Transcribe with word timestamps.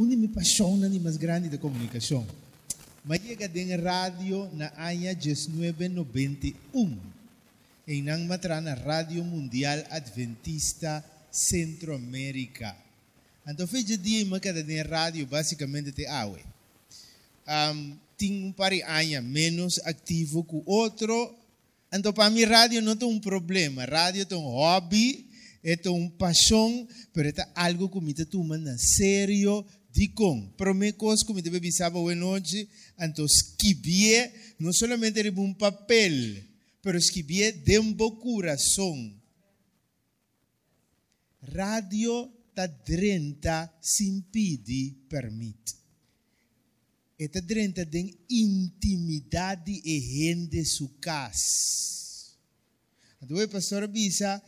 Una 0.00 0.16
mi 0.16 0.28
passione 0.28 0.88
ni 0.88 0.98
mais 0.98 1.18
grande 1.18 1.50
da 1.50 1.58
comunicação. 1.58 2.26
Mas 3.04 3.20
chega 3.20 3.46
de 3.46 3.76
rádio 3.76 4.48
na 4.54 4.72
ano 4.78 4.96
1991. 4.96 6.98
Em 7.86 8.02
nang 8.02 8.26
matra 8.26 8.62
na 8.62 8.72
Rádio 8.72 9.22
Mundial 9.22 9.84
Adventista 9.90 11.04
Centro-América. 11.30 12.74
Então, 13.46 13.66
fez 13.66 13.84
dia 13.84 14.24
uma 14.24 14.40
cada 14.40 14.62
de 14.62 14.80
rádio 14.80 15.26
basicamente 15.26 15.92
te 15.92 16.06
awe. 16.06 16.40
Um, 17.46 17.98
um 18.46 18.52
par 18.52 18.70
de 18.70 18.82
anos 18.82 19.22
menos 19.22 19.78
ativo 19.84 20.44
que 20.44 20.56
o 20.56 20.62
outro. 20.64 21.34
Então, 21.92 22.10
para 22.10 22.30
mim, 22.30 22.44
rádio 22.44 22.80
não 22.80 22.96
tem 22.96 23.06
um 23.06 23.20
problema. 23.20 23.84
Rádio 23.84 24.24
tem 24.24 24.38
um 24.38 24.48
hobby, 24.48 25.26
é 25.62 25.76
uma 25.90 26.08
paixão, 26.12 26.88
mas 27.14 27.26
é 27.26 27.46
algo 27.54 27.90
que 27.90 28.00
me 28.00 28.14
toma 28.14 28.56
na 28.56 28.78
sério 28.78 29.62
de 29.92 30.08
com. 30.08 30.48
Para 30.56 30.72
mim, 30.72 30.92
coisa 30.92 31.24
que 31.24 31.32
me 31.32 31.42
hoje 31.42 32.14
noite, 32.14 32.68
então, 32.98 33.24
escrever, 33.24 34.54
não 34.58 34.72
somente 34.72 35.20
é 35.20 35.30
um 35.30 35.54
papel, 35.54 36.42
mas 36.84 37.04
escrever 37.04 37.52
dentro 37.52 37.94
do 37.94 38.10
coração. 38.12 39.14
Rádio 41.42 42.30
está 42.48 42.66
drenta 42.66 43.72
sem 43.80 44.20
pedir 44.20 44.92
permite. 45.08 45.74
Está 47.18 47.40
drenta 47.40 47.84
de 47.84 48.18
intimidade 48.30 49.80
e 49.84 49.98
rende 49.98 50.64
su 50.64 50.88
casa. 51.00 52.36
Então, 53.22 53.48
pastor 53.48 53.86
bisa, 53.88 54.42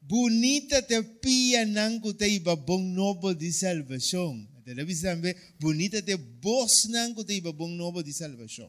bonita 0.00 0.80
te 0.82 1.02
pia 1.02 1.66
nangu 1.66 2.14
te 2.14 2.26
iba 2.28 2.56
bom 2.56 2.82
novo 2.82 3.34
de 3.34 3.52
salvação. 3.52 4.55
Bisa 4.74 5.14
também, 5.14 5.34
bonita 5.60 6.02
te 6.02 6.16
bos 6.16 6.88
nangu 6.88 7.24
te 7.24 7.34
iba 7.34 7.52
bom 7.52 7.68
novo 7.68 8.02
de 8.02 8.12
salvação. 8.12 8.68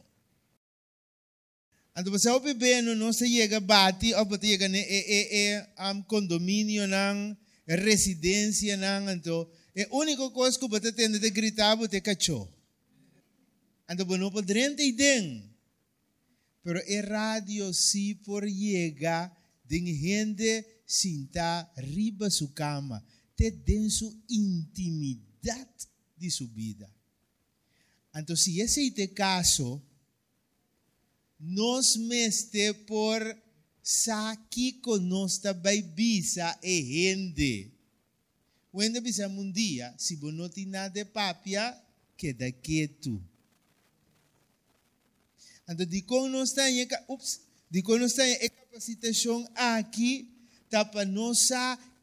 Então, 1.96 2.12
você 2.12 2.30
ouve 2.30 2.54
bem, 2.54 2.82
não 2.82 3.12
se 3.12 3.26
chega 3.26 3.58
bate, 3.58 4.14
ou 4.14 4.24
você 4.24 4.46
chega 4.46 4.68
ne 4.68 4.78
e 4.78 5.04
e 5.08 5.56
e 5.56 5.66
am 5.76 6.00
condomínio 6.04 6.86
nang 6.86 7.36
residência 7.66 8.76
nang 8.76 9.10
anto. 9.10 9.50
É 9.74 9.82
a 9.90 9.96
única 9.96 10.30
coisa 10.30 10.56
que 10.56 10.68
você 10.68 10.92
tem 10.92 11.10
de 11.10 11.30
gritar, 11.30 11.74
você 11.74 12.00
cachorro. 12.00 12.48
Então, 13.90 14.06
você 14.06 14.18
não 14.18 14.30
pode 14.30 14.56
entender. 14.56 15.42
Pero 16.62 16.78
é 16.86 17.00
rádio 17.00 17.74
se 17.74 18.14
por 18.24 18.48
chegar 18.48 19.36
de 19.64 19.78
gente 19.78 20.64
sinta 20.86 21.68
riba 21.76 22.30
sua 22.30 22.48
cama, 22.52 23.04
te 23.36 23.50
den 23.50 23.90
sua 23.90 24.12
intimidade 24.30 25.27
de 26.16 26.30
sua 26.30 26.46
vida. 26.48 26.90
Então, 28.14 28.34
se 28.34 28.60
esse 28.60 28.92
é 28.96 29.04
o 29.04 29.14
caso, 29.14 29.82
nós 31.38 31.96
meste 31.96 32.74
por 32.86 33.20
saki 33.82 34.72
conosta 34.74 35.54
by 35.54 35.82
bisa 35.82 36.58
e 36.62 36.82
gente. 36.82 37.72
Quando 38.72 39.00
bisa 39.00 39.28
um 39.28 39.50
dia, 39.50 39.94
se 39.96 40.16
você 40.16 40.36
não 40.36 40.48
tem 40.48 40.66
nada 40.66 40.92
de 40.92 41.04
papia, 41.04 41.76
queda 42.16 42.50
quieto. 42.50 43.22
Então, 45.68 45.86
de 45.86 46.02
como 46.02 46.28
nós 46.28 46.52
temos, 46.52 46.88
ups, 47.08 47.40
de 47.70 47.82
como 47.82 47.98
nós 47.98 48.12
temos 48.12 48.36
a 48.42 48.48
capacitação 48.48 49.48
aqui, 49.54 50.28
tá 50.68 50.84
para 50.84 51.04
nós 51.04 51.48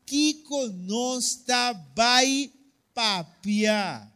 que 0.06 0.36
conosta 0.44 1.74
by 1.74 2.55
papia. 2.96 4.12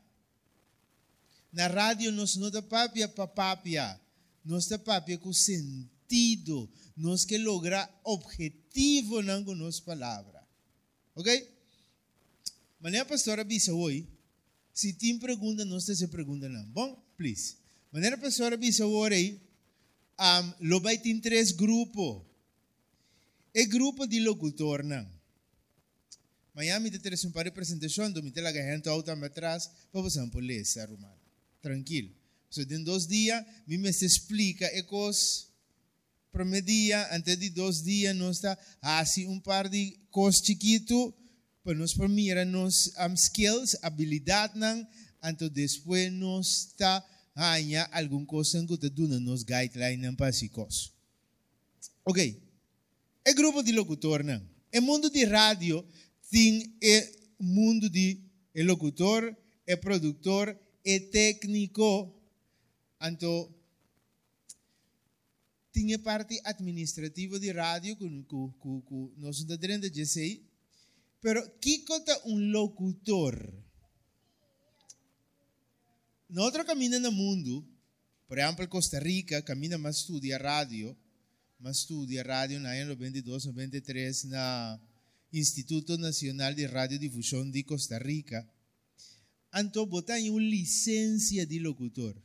Na 1.52 1.68
rádio, 1.68 2.12
nós 2.12 2.36
não 2.38 2.50
dá 2.50 2.62
papia 2.62 3.08
para 3.08 3.28
papia. 3.28 4.00
Nós 4.46 4.68
dá 4.68 4.80
papia 4.80 5.18
com 5.18 5.34
sentido. 5.34 6.70
Nós 6.96 7.26
que 7.26 7.38
lograr 7.38 7.88
objetivo 8.04 9.22
na 9.22 9.40
nossa 9.42 9.82
palavra. 9.82 10.42
Ok? 11.16 11.60
Mas 12.80 12.96
a 12.96 13.06
pastora 13.06 13.44
disse 13.44 13.72
hoje, 13.72 14.08
se 14.74 14.94
tem 14.94 15.20
pergunta, 15.20 15.66
nós 15.66 15.84
se 15.84 16.08
pergunta 16.08 16.48
não. 16.48 16.64
Bom, 16.68 16.96
please. 17.18 17.58
Mas 17.92 18.06
a 18.06 18.18
pastora 18.18 18.58
disse 18.58 18.82
hoje, 18.82 19.42
um, 20.20 20.68
lo 20.68 20.80
vai 20.80 20.98
ter 20.98 21.20
três 21.20 21.52
grupos. 21.52 22.24
É 23.54 23.66
grupo 23.66 24.08
de 24.08 24.20
locutor 24.22 24.84
não. 24.84 25.19
Miami 26.60 26.92
te 26.92 27.00
traz 27.00 27.24
um 27.24 27.32
par 27.32 27.44
de 27.46 27.52
apresentação, 27.52 28.12
do 28.12 28.22
me 28.22 28.32
tela 28.32 28.52
que 28.52 28.62
gente 28.62 28.90
auto 28.90 29.10
atrás, 29.10 29.72
para 29.90 30.02
você 30.02 30.20
não 30.20 30.30
essa 30.52 30.86
romana. 30.86 31.16
Tranquilo. 31.62 32.14
So, 32.50 32.64
em 32.64 32.84
dois 32.84 33.08
dias, 33.08 33.46
me 33.66 33.78
me 33.78 33.94
se 33.94 34.06
explica 34.06 34.66
e 34.78 34.84
para 36.30 36.44
me 36.44 36.62
dia, 36.62 37.16
antes 37.16 37.38
de 37.38 37.50
dois 37.50 37.82
dias, 37.82 38.14
nós 38.14 38.36
está 38.36 38.58
assim 38.82 39.26
um 39.26 39.40
par 39.40 39.70
de 39.70 39.98
coisas 40.12 40.42
chiquito 40.46 41.14
para 41.64 41.76
nos 41.76 41.94
permitir 41.94 42.46
nos 42.46 42.88
um, 42.98 43.14
skills, 43.14 43.78
habilidade 43.82 44.60
não, 44.60 44.86
então 45.24 45.48
depois 45.48 46.12
nós 46.12 46.46
está 46.72 47.02
ganha 47.34 47.88
alguma 47.90 48.26
coisa 48.26 48.68
que 48.68 48.78
te 48.78 48.90
duna 48.90 49.18
nos 49.18 49.44
guideline 49.44 49.96
não 49.96 50.14
para 50.14 50.34
si 50.34 50.50
coisa. 50.50 50.90
Ok. 52.04 52.38
É 53.24 53.34
grupo 53.34 53.64
de 53.64 53.72
locutor 53.72 54.26
não. 54.26 54.46
É 54.74 54.82
mundo 54.82 55.10
de 55.10 55.24
rádio 55.24 55.88
tem 56.30 56.76
é 56.82 57.12
mundo 57.40 57.90
de 57.90 58.22
é 58.54 58.64
locutor, 58.64 59.36
é 59.66 59.76
produtor, 59.76 60.58
é 60.84 61.00
técnico, 61.00 62.14
então 63.02 63.54
tinha 65.72 66.00
parte 66.00 66.40
administrativa 66.44 67.40
de 67.40 67.52
rádio 67.52 67.96
com 67.96 68.24
com, 68.24 68.82
com 68.82 69.14
nós 69.18 69.44
da 69.44 69.56
dentro 69.56 69.90
de 69.90 70.06
sei 70.06 70.50
pero 71.22 71.50
que 71.60 71.80
conta 71.80 72.18
um 72.26 72.52
locutor? 72.52 73.36
Nosotros 76.30 76.66
caminamos 76.66 77.04
no 77.04 77.12
mundo, 77.12 77.68
por 78.28 78.38
exemplo, 78.38 78.68
Costa 78.68 79.00
Rica, 79.00 79.42
camina 79.42 79.78
mais 79.78 79.98
estudia 79.98 80.38
rádio, 80.38 80.96
mais 81.60 81.78
estudia 81.78 82.24
rádio 82.24 82.60
na 82.60 82.72
ano 82.72 82.92
92, 82.92 83.46
93 83.46 84.24
na 84.26 84.80
Instituto 85.32 85.98
Nacional 85.98 86.54
de 86.56 86.66
Radiodifusão 86.66 87.50
de 87.50 87.64
Costa 87.64 88.00
Rica. 88.00 88.48
Então, 89.56 89.86
botar 89.86 90.20
uma 90.20 90.42
licença 90.42 91.46
de 91.46 91.60
locutor. 91.60 92.16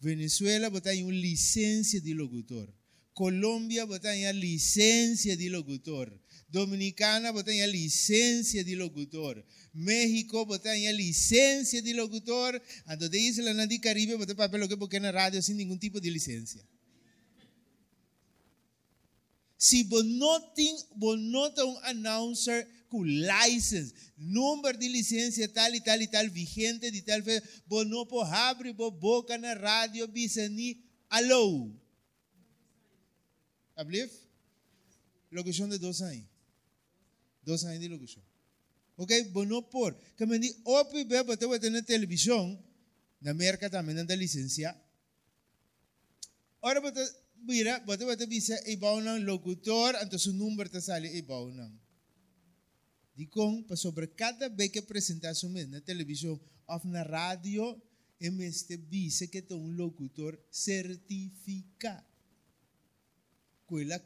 Venezuela 0.00 0.70
botar 0.70 0.94
uma 0.94 1.12
licença 1.12 2.00
de 2.00 2.14
locutor. 2.14 2.72
Colômbia 3.12 3.84
botar 3.84 4.14
uma 4.14 4.32
licença 4.32 5.36
de 5.36 5.50
locutor. 5.50 6.10
Dominicana 6.48 7.30
botar 7.32 7.52
uma 7.52 7.66
licença 7.66 8.64
de 8.64 8.74
locutor. 8.74 9.44
México 9.74 10.46
botar 10.46 10.74
uma 10.74 10.92
licença 10.92 11.82
de 11.82 11.92
locutor. 11.92 12.60
Ando 12.86 13.08
de 13.10 13.18
Isla 13.18 13.52
na 13.52 13.66
de 13.66 13.78
Caribe 13.78 14.16
botar 14.16 14.34
papel 14.34 14.66
que 14.66 14.76
porque 14.76 14.98
na 14.98 15.10
rádio 15.10 15.42
sem 15.42 15.54
nenhum 15.54 15.76
tipo 15.76 16.00
de 16.00 16.08
licença. 16.08 16.58
Se 19.60 19.84
você 19.84 20.08
não 20.08 20.40
tem 20.54 20.74
um 20.94 21.78
announcer 21.82 22.66
com 22.88 23.04
license, 23.04 23.94
número 24.16 24.78
de 24.78 24.88
licença 24.88 25.46
tal 25.48 25.74
e 25.74 25.80
tal 25.82 26.00
e 26.00 26.06
tal, 26.08 26.26
vigente 26.30 26.90
de 26.90 27.02
tal, 27.02 27.20
você 27.20 27.42
não 27.84 28.06
pode 28.06 28.32
abrir 28.32 28.70
a 28.70 28.90
boca 28.90 29.36
na 29.36 29.52
rádio, 29.52 30.08
bisani, 30.08 30.82
alô. 31.10 31.70
Ablif? 33.76 34.10
Locução 35.30 35.68
de 35.68 35.76
dois 35.76 36.00
anos. 36.00 36.24
Dois 37.42 37.62
anos 37.62 37.80
de 37.80 37.88
locução. 37.88 38.22
Ok? 38.96 39.24
Bueno, 39.24 39.62
por. 39.64 39.94
Que 40.16 40.24
me 40.24 40.38
diz, 40.38 40.56
opi, 40.64 41.04
bem, 41.04 41.22
você 41.22 41.46
vai 41.46 41.60
ter 41.60 41.68
na 41.68 41.82
televisão, 41.82 42.58
na 43.20 43.32
América 43.32 43.68
também 43.68 43.94
não 43.94 44.06
dá 44.06 44.14
licença. 44.14 44.74
Mira, 47.42 47.80
vai 47.86 47.96
ter 47.96 48.26
visa, 48.26 48.54
ibaw 48.68 49.00
ng 49.00 49.24
locutor, 49.24 49.96
então 49.96 50.18
seu 50.18 50.32
número 50.32 50.68
está 50.68 50.80
sali, 50.80 51.08
ibaw 51.16 51.48
ng. 51.48 51.72
Di 53.16 53.26
kong, 53.26 53.64
pa 53.64 53.76
sobre 53.76 54.08
cada 54.08 54.48
vez 54.48 54.70
que 54.70 54.78
apresentação 54.78 55.50
na 55.68 55.80
televisão 55.80 56.40
ou 56.66 56.80
na 56.84 57.02
rádio, 57.02 57.80
este 58.20 58.76
visa 58.76 59.26
que 59.26 59.42
tem 59.42 59.56
um 59.56 59.72
locutor 59.72 60.38
certificado. 60.50 62.04
Coela 63.66 64.00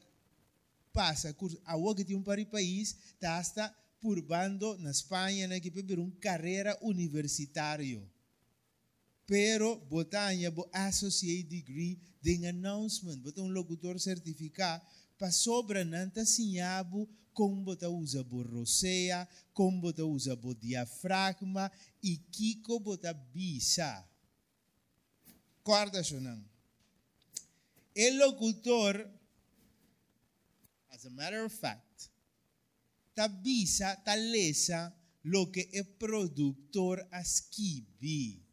passa, 0.93 1.33
curso, 1.35 1.61
a 1.65 1.75
que 1.95 2.05
tem 2.05 2.17
um 2.17 2.23
para 2.23 2.45
país, 2.47 2.97
está 3.15 3.39
hasta 3.39 3.75
purbando 4.01 4.79
na 4.79 4.91
Espanha, 4.91 5.49
na 5.49 5.59
beber 5.59 5.99
uma 5.99 6.13
carreira 6.21 6.79
universitária. 6.83 8.03
Pero 9.27 9.81
botanya 9.89 10.51
bo 10.51 10.69
associate 10.73 11.49
degree 11.49 11.99
de 12.21 12.47
announcement, 12.47 13.23
botar 13.23 13.43
um 13.43 13.49
locutor 13.49 13.99
certificado 13.99 14.85
para 15.17 15.33
sobra 15.33 15.85
nanta 15.85 16.25
sinhabo 16.27 17.09
como 17.33 17.65
você 17.65 17.87
usa 17.87 18.23
borrosea, 18.23 19.29
como 19.53 19.81
você 19.81 20.03
usa 20.03 20.39
o 20.41 20.55
diafragma 20.55 21.71
e 22.03 22.17
kiko 22.17 22.79
você 22.81 23.13
bisa. 23.33 24.09
Corda, 25.63 26.03
Shonan. 26.03 26.45
El 27.95 28.19
locutor, 28.19 29.09
as 30.91 31.07
a 31.07 31.11
matter 31.11 31.45
of 31.45 31.55
fact, 31.55 32.11
tabisa, 33.15 33.97
talesa, 34.05 34.95
lo 35.23 35.51
que 35.51 35.69
el 35.73 35.87
productor 35.87 37.09
escribe. 37.13 38.44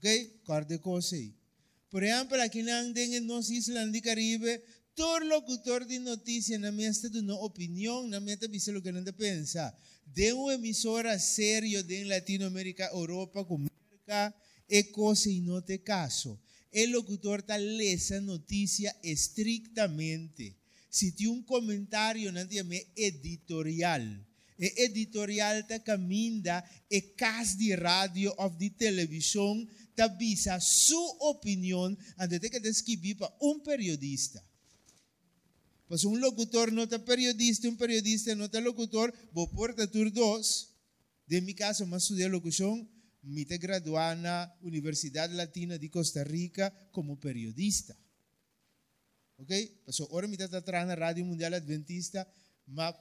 Ok? 0.00 0.40
Corda 0.46 0.78
cosa 0.78 1.14
aí. 1.14 1.34
Por 1.90 2.02
exemplo, 2.02 2.40
aqui 2.40 2.62
na 2.62 2.82
nossa 3.20 3.52
isla 3.52 3.86
do 3.86 4.00
Caribe, 4.00 4.62
todo 4.94 5.26
locutor 5.26 5.84
de 5.84 5.98
notícia 5.98 6.58
na 6.58 6.72
minha 6.72 6.90
de 6.90 7.18
uma 7.18 7.34
opinião, 7.44 8.06
na 8.08 8.18
minha 8.18 8.38
dizer 8.38 8.74
o 8.74 8.80
que 8.80 8.90
não 8.90 9.04
pensa. 9.12 9.76
De 10.06 10.32
uma 10.32 10.54
emissora 10.54 11.18
séria 11.18 11.82
de 11.82 12.04
Latinoamérica, 12.04 12.90
Europa, 12.94 13.40
América, 13.40 14.34
é 14.70 14.84
coisa 14.84 15.28
e 15.28 15.42
não 15.42 15.60
tem 15.60 15.78
caso. 15.78 16.40
O 16.72 16.86
locutor 16.92 17.40
está 17.40 17.56
lendo 17.56 18.22
notícia 18.22 18.96
estritamente. 19.02 20.56
Se 20.88 21.12
tem 21.12 21.28
um 21.28 21.42
comentário, 21.42 22.32
não 22.32 22.46
tem 22.46 22.64
editorial. 22.96 24.00
E 24.58 24.82
editorial 24.84 25.60
está 25.60 25.78
caminha, 25.78 26.62
é 26.90 27.00
caso 27.00 27.56
de 27.56 27.74
rádio 27.74 28.34
ou 28.36 28.50
de 28.50 28.68
televisão, 28.68 29.66
tabisa 30.00 30.58
sua 30.60 31.28
opinião 31.28 31.94
antes 32.18 32.40
de 32.40 32.48
que 32.48 32.56
escrever 32.68 33.16
para 33.16 33.32
um 33.42 33.60
periodista. 33.60 34.42
Pois 35.86 36.04
um 36.04 36.16
locutor 36.16 36.70
não 36.70 36.84
é 36.84 36.98
periodista, 36.98 37.68
um 37.68 37.76
periodista 37.76 38.34
não 38.34 38.48
é 38.50 38.60
locutor, 38.60 39.12
vou 39.32 39.46
porta 39.48 39.86
tur 39.86 40.10
dois. 40.10 40.70
De 41.26 41.40
mi 41.42 41.52
caso, 41.52 41.86
mas 41.86 42.04
estudei 42.04 42.28
locução, 42.28 42.88
me 43.22 43.44
te 43.44 43.58
graduar 43.58 44.16
na 44.16 44.50
Universidade 44.62 45.34
Latina 45.34 45.78
de 45.78 45.88
Costa 45.90 46.22
Rica 46.24 46.72
como 46.92 47.18
periodista. 47.18 47.94
Ok? 49.36 49.82
Pois 49.84 50.00
agora 50.00 50.26
me 50.26 50.36
está 50.36 50.58
atrás 50.58 50.86
na 50.86 50.94
Rádio 50.94 51.26
Mundial 51.26 51.54
Adventista, 51.54 52.26
mas 52.66 52.94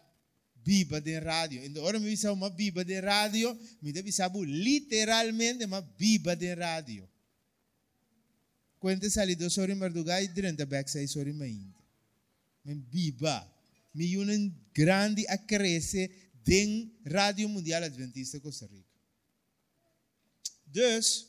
viva 0.63 0.99
de 0.99 1.19
rádio. 1.19 1.63
Então, 1.65 1.81
agora 1.81 1.99
me 1.99 2.09
bisa 2.09 2.31
uma 2.31 2.49
viva 2.49 2.83
de 2.83 2.99
rádio, 2.99 3.57
me 3.81 3.91
deve 3.91 4.11
saber 4.11 4.45
literalmente 4.45 5.65
uma 5.65 5.81
viva 5.97 6.35
de 6.35 6.53
rádio. 6.53 7.07
Quando 8.79 9.09
salido 9.09 9.49
sobre 9.49 9.75
Mardugai, 9.75 10.27
durante 10.27 10.61
a 10.61 10.65
backside 10.65 11.07
sobre 11.07 11.33
Mainda. 11.33 11.79
Men 12.63 12.85
viva. 12.89 13.45
Me 13.93 14.17
um 14.17 14.53
grande 14.73 15.25
a 15.27 15.37
den 16.45 16.91
Rádio 17.05 17.49
Mundial 17.49 17.83
Adventista 17.83 18.39
Costa 18.39 18.65
Rica. 18.67 18.87
Dus, 20.65 21.27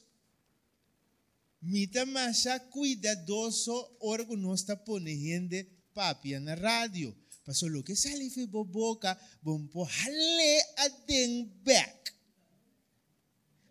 mita 1.61 2.06
masha 2.06 2.61
cuidadoso 2.61 3.97
orgo 4.00 4.37
nós 4.37 4.61
está 4.61 4.77
ponendo 4.77 5.56
papia 5.94 6.38
na 6.41 6.55
rádio. 6.55 7.17
Paso 7.50 7.67
lo 7.67 7.82
que 7.82 7.97
sale 7.97 8.31
fi 8.31 8.47
boboca, 8.47 9.19
bompo 9.43 9.82
hale 9.82 10.62
a 10.76 10.88
den 11.05 11.50
back. 11.64 12.12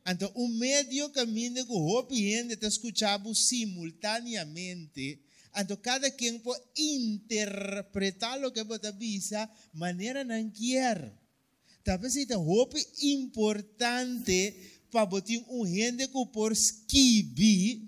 Então, 0.06 0.30
um 0.36 0.50
medio 0.50 1.10
caminho 1.12 1.66
que 1.66 1.72
o 1.72 2.06
gente 2.12 2.56
está 2.56 2.68
escutando 2.68 3.34
simultaneamente. 3.34 5.24
Então, 5.56 5.78
cada 5.78 6.12
quem 6.12 6.40
pode 6.40 6.62
interpretar 6.78 8.44
o 8.44 8.52
que 8.52 8.66
você 8.66 8.88
avisa, 8.88 9.50
maneira 9.72 10.26
não 10.26 10.50
quer. 10.52 11.18
Talvez 11.82 12.12
seja 12.12 12.36
importante 13.02 14.58
para 14.92 15.06
botar 15.06 15.40
um 15.48 15.66
gente 15.66 16.06
que 16.06 16.26
por 16.34 16.52
esquivar, 16.52 17.88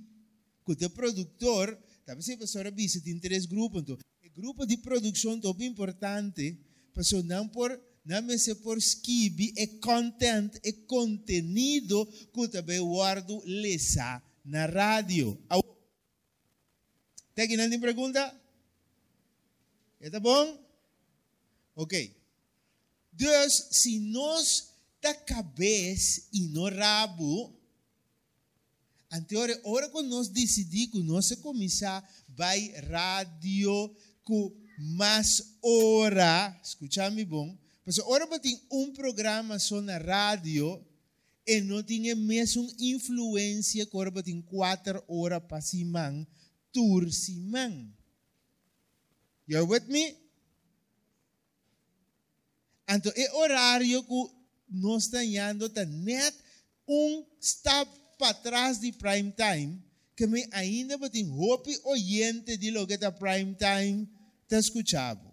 que 0.66 0.86
o 0.86 0.90
produtor, 0.90 1.78
talvez 2.06 2.30
a 2.30 2.38
pessoa 2.38 2.66
avisa, 2.66 3.02
tem 3.02 3.20
três 3.20 3.46
grupos, 3.46 3.82
então, 3.82 3.98
grupo 4.36 4.66
de 4.66 4.78
produção 4.78 5.39
top 5.39 5.63
importante, 5.66 6.57
para 6.94 7.04
não 7.24 7.48
por 7.48 7.80
não 8.04 8.38
se 8.38 8.56
por 8.56 8.78
skibi 8.80 9.54
e 9.56 9.68
content 9.80 10.57
e 10.63 10.74
contenido 10.74 12.06
que 12.33 12.48
também 12.48 12.80
guardo 12.81 13.42
lesa 13.45 14.22
na 14.44 14.66
rádio. 14.66 15.38
Tem 17.36 17.51
alguém 17.62 17.80
pergunta? 17.80 18.36
Está 20.00 20.19
bom? 20.19 20.60
Ok. 21.75 22.16
Deus, 23.13 23.68
se 23.72 24.00
nós 24.00 24.72
da 25.00 25.13
cabeça 25.13 26.24
e 26.34 26.42
no 26.48 26.69
rabo, 26.69 27.54
anterior, 29.12 29.62
hora 29.63 29.89
que 29.89 30.01
nós 30.04 30.27
decidimos 30.27 30.92
que 30.92 31.04
nós 31.04 31.31
começar 31.42 32.07
vai 32.30 32.69
rádio 32.89 33.95
com 34.24 34.52
mais 34.96 35.58
hora, 35.62 36.60
escucha-me 36.64 37.26
bom, 37.26 37.58
mas 37.86 38.00
hora 38.00 38.40
tem 38.40 38.60
um 38.72 38.92
programa 38.94 39.60
só 39.60 39.82
na 39.82 39.98
rádio 39.98 40.84
e 41.46 41.62
não 41.62 41.84
tinha 41.84 42.16
mesmo 42.16 42.68
influência 42.80 43.86
que 43.86 43.98
hora 43.98 44.24
tem 44.24 44.42
quatro 44.42 45.04
horas 45.08 45.44
para 45.48 45.62
simang, 45.62 46.28
tur 46.72 47.12
simang. 47.12 47.94
You 49.48 49.68
with 49.68 49.88
me? 49.88 50.16
Então, 52.88 53.12
é 53.16 53.34
horário 53.34 54.04
que 54.04 54.32
nós 54.70 55.06
estamos 55.06 55.74
tá 55.74 55.86
net 55.86 56.38
um 56.88 57.26
step 57.42 57.90
para 58.18 58.34
trás 58.34 58.80
de 58.80 58.92
prime 58.94 59.32
time, 59.32 59.84
me 60.28 60.48
ainda 60.52 60.98
tem 61.10 61.30
hope 61.30 61.80
oyente 61.84 62.58
de 62.58 62.72
lo 62.72 62.86
que 62.88 62.94
está 62.94 63.12
prime 63.12 63.56
time, 63.56 64.08
está 64.44 64.60
escuchando. 64.60 65.32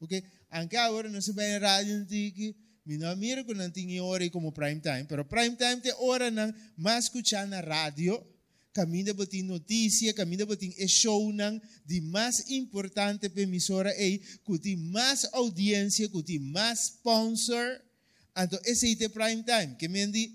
Ok? 0.00 0.22
Aunque 0.50 0.76
agora 0.76 1.08
não 1.08 1.20
se 1.20 1.32
vai 1.32 1.56
em 1.56 1.58
rádio 1.58 1.94
antigo, 1.94 2.54
me 2.86 2.98
não 2.98 3.16
mira 3.16 3.42
que 3.42 3.54
não 3.54 3.70
tinha 3.70 4.04
hora 4.04 4.28
como 4.30 4.52
prime 4.52 4.80
time, 4.80 5.04
pero 5.04 5.24
prime 5.24 5.56
time 5.56 5.80
tem 5.80 5.92
hora 5.98 6.30
não 6.30 6.52
mais 6.76 7.04
escuchar 7.04 7.46
na 7.46 7.60
rádio, 7.60 8.24
caminha 8.72 9.14
botin 9.14 9.42
notícia, 9.42 10.12
caminha 10.12 10.44
botin 10.44 10.74
e 10.76 10.86
show 10.86 11.32
não 11.32 11.60
de 11.86 12.00
mais 12.02 12.50
importante 12.50 13.28
para 13.28 13.42
emissora 13.42 13.90
aí, 13.90 14.18
que 14.18 14.58
tem 14.58 14.76
mais 14.76 15.24
audiência, 15.32 16.08
que 16.08 16.22
tem 16.22 16.52
sponsor, 16.74 17.80
então 18.36 18.60
esse 18.64 19.02
é 19.02 19.06
o 19.06 19.10
prime 19.10 19.42
time, 19.42 19.76
que 19.76 19.88
me 19.88 20.06
diz, 20.08 20.30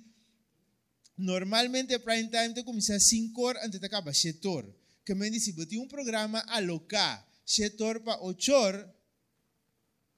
normalmente 1.19 1.99
prime 1.99 2.29
time 2.29 2.53
te 2.53 2.63
começa 2.63 2.95
a 2.95 2.99
5 2.99 3.41
horas 3.41 3.63
antes 3.63 3.79
de 3.79 3.85
acabar 3.85 4.13
7 4.13 4.47
horas. 4.47 4.71
Que 5.05 5.13
me 5.13 5.29
diz, 5.29 5.43
se 5.43 5.53
botin 5.53 5.79
um 5.79 5.87
programa 5.87 6.39
alocar 6.47 7.27
setor 7.49 7.99
pa 8.05 8.21
ochor, 8.21 8.77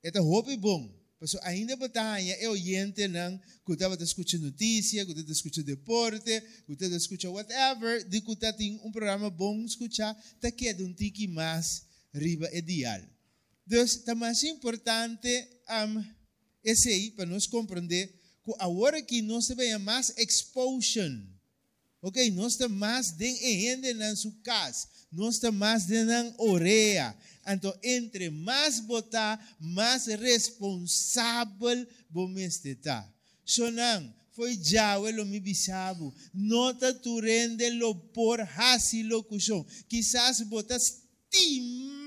ito 0.03 0.19
hopi 0.19 0.57
bom. 0.57 0.99
Paso 1.17 1.39
ainda 1.43 1.77
batalha 1.77 2.35
é 2.41 2.49
oyente 2.49 3.07
ng 3.07 3.39
kuta 3.63 3.87
ba 3.87 3.95
escucha 3.95 4.37
notícia, 4.37 5.05
kuta 5.05 5.21
escucha 5.31 5.63
deporte, 5.63 6.41
kuta 6.65 6.85
escucha 6.87 7.29
whatever, 7.29 8.03
di 8.09 8.19
kuta 8.21 8.51
ting 8.51 8.81
um 8.83 8.91
programa 8.91 9.29
bom 9.29 9.63
escuchar, 9.63 10.17
ta 10.41 10.51
queda 10.51 10.83
um 10.83 10.91
tiki 10.91 11.27
mais 11.27 11.85
riba 12.11 12.49
ideal. 12.51 12.99
Dus, 13.65 14.03
tá 14.03 14.15
mais 14.15 14.43
importante 14.43 15.29
um, 15.69 16.03
esse 16.63 16.89
aí, 16.89 17.11
para 17.11 17.25
nós 17.25 17.47
compreender 17.47 18.07
que 18.07 18.20
agora 18.59 19.01
que 19.01 19.21
nós 19.21 19.47
temos 19.47 19.81
mais 19.81 20.13
exposition, 20.17 21.21
ok, 22.01 22.31
nós 22.31 22.55
temos 22.55 22.77
mais 22.77 23.11
de 23.11 23.35
gente 23.35 23.93
na 23.93 24.15
sua 24.15 24.33
casa, 24.43 24.87
nós 25.11 25.39
temos 25.39 25.59
mais 25.59 25.85
de 25.85 26.03
na 26.03 26.33
orelha, 26.37 27.15
então, 27.47 27.73
entre 27.83 28.29
mais 28.29 28.79
botar, 28.79 29.39
mais 29.59 30.05
responsável 30.05 31.87
você 32.09 32.69
está. 32.69 33.07
Sonang, 33.43 34.13
foi 34.31 34.57
Jawe 34.61 35.11
lo 35.11 35.25
mi 35.25 35.39
bisabo. 35.39 36.13
Nota 36.33 36.93
tu 36.93 37.19
rende 37.19 37.69
lo 37.71 37.95
por 37.95 38.39
hasi 38.39 39.03
locução. 39.03 39.65
Quizás 39.89 40.41
botas 40.41 41.01
estima, 41.31 42.00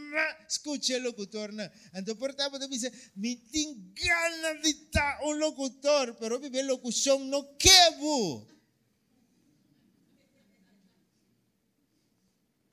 escute 0.49 0.95
o 0.95 1.03
locutor. 1.03 1.53
Não. 1.53 1.71
Então, 1.95 2.17
por 2.17 2.35
tanto, 2.35 2.59
você 2.59 2.69
diz, 2.69 3.11
me 3.17 3.37
tem 3.37 3.93
gana 3.95 4.61
de 4.61 4.71
estar 4.71 5.21
um 5.25 5.33
locutor, 5.33 6.15
pero 6.15 6.39
viver 6.41 6.63
locução 6.63 7.19
não 7.21 7.55
quero. 7.57 8.47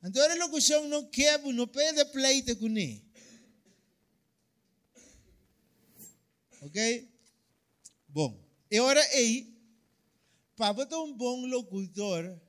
Então 0.04 0.32
a 0.32 0.36
locução 0.36 0.88
não 0.88 1.06
quebra, 1.10 1.54
não 1.54 1.68
pede 1.68 2.04
pleito 2.06 2.56
com 2.58 2.68
ele. 2.68 3.06
Ok? 6.62 7.10
Bom, 8.08 8.40
e 8.70 8.78
agora 8.78 9.02
aí, 9.14 9.54
para 10.56 10.74
botar 10.74 11.00
um 11.02 11.14
bom 11.14 11.46
locutor, 11.46 12.40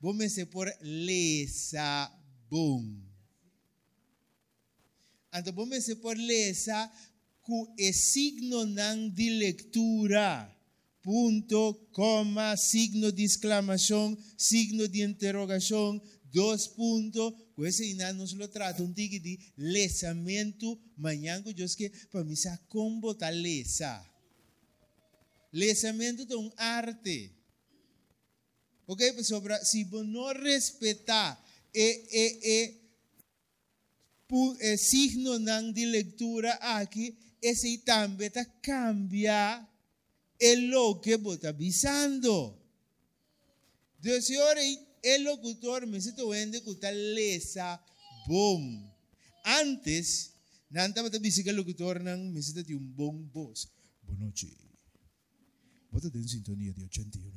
vamos 0.00 0.32
ser 0.32 0.46
por 0.46 0.66
lesa 0.80 2.10
bom. 2.50 3.03
Então, 5.34 5.52
vamos 5.52 5.92
por 5.94 6.16
lesa 6.16 6.90
com 7.42 7.74
o 7.78 7.92
signo 7.92 8.64
não 8.66 9.08
de 9.08 9.30
leitura. 9.30 10.50
Ponto, 11.02 11.74
coma, 11.92 12.56
signo 12.56 13.12
de 13.12 13.24
exclamação, 13.24 14.16
signo 14.38 14.86
de 14.88 15.02
interrogação, 15.02 16.00
dois 16.32 16.68
pontos. 16.68 17.34
Com 17.54 17.66
esse 17.66 17.82
ainda 17.82 18.12
nos 18.12 18.32
lo 18.32 18.48
trata 18.48 18.82
um 18.82 18.92
tique 18.92 19.18
de 19.18 19.38
lesamento. 19.58 20.78
Manhã, 20.96 21.42
que 21.42 21.62
eu 21.62 21.68
que 21.68 21.90
para 22.10 22.24
mim, 22.24 22.34
como 22.68 23.00
botar 23.00 23.30
lesa. 23.30 24.02
Lesamento 25.52 26.26
é 26.32 26.36
uma 26.36 26.52
arte. 26.56 27.32
Ok, 28.86 29.12
pessoal, 29.14 29.42
se 29.64 29.84
você 29.84 30.04
não 30.04 30.32
respeitar 30.32 31.42
e, 31.74 32.02
e, 32.10 32.38
e 32.42 32.64
eh, 32.64 32.83
signo 34.78 35.38
não 35.38 35.70
de 35.72 35.84
leitura 35.84 36.54
aqui, 36.54 37.16
esse 37.42 37.78
também 37.78 38.28
está 38.28 38.44
cambia 38.44 39.66
o 40.40 41.00
que 41.00 41.14
está 41.14 41.50
avisando. 41.50 42.58
Deus, 44.00 44.26
senhor, 44.26 44.56
o 44.56 45.22
locutor 45.22 45.86
me 45.86 46.00
siento 46.00 46.28
vende 46.30 46.60
que 46.60 46.70
está 46.70 46.90
lesa 46.90 47.80
bom. 48.26 48.92
Antes, 49.44 50.32
não 50.70 50.86
estava 50.86 51.10
dizendo 51.10 51.44
que 51.44 51.50
o 51.50 51.56
locutor 51.56 52.00
não 52.00 52.18
me 52.18 52.42
siento 52.42 52.62
de 52.64 52.74
um 52.74 52.80
bom 52.92 53.26
voz. 53.32 53.68
Boa 54.02 54.18
noite. 54.18 54.56
Bota 55.90 56.10
em 56.18 56.28
sintonia 56.28 56.72
de 56.72 56.82
81. 56.82 57.32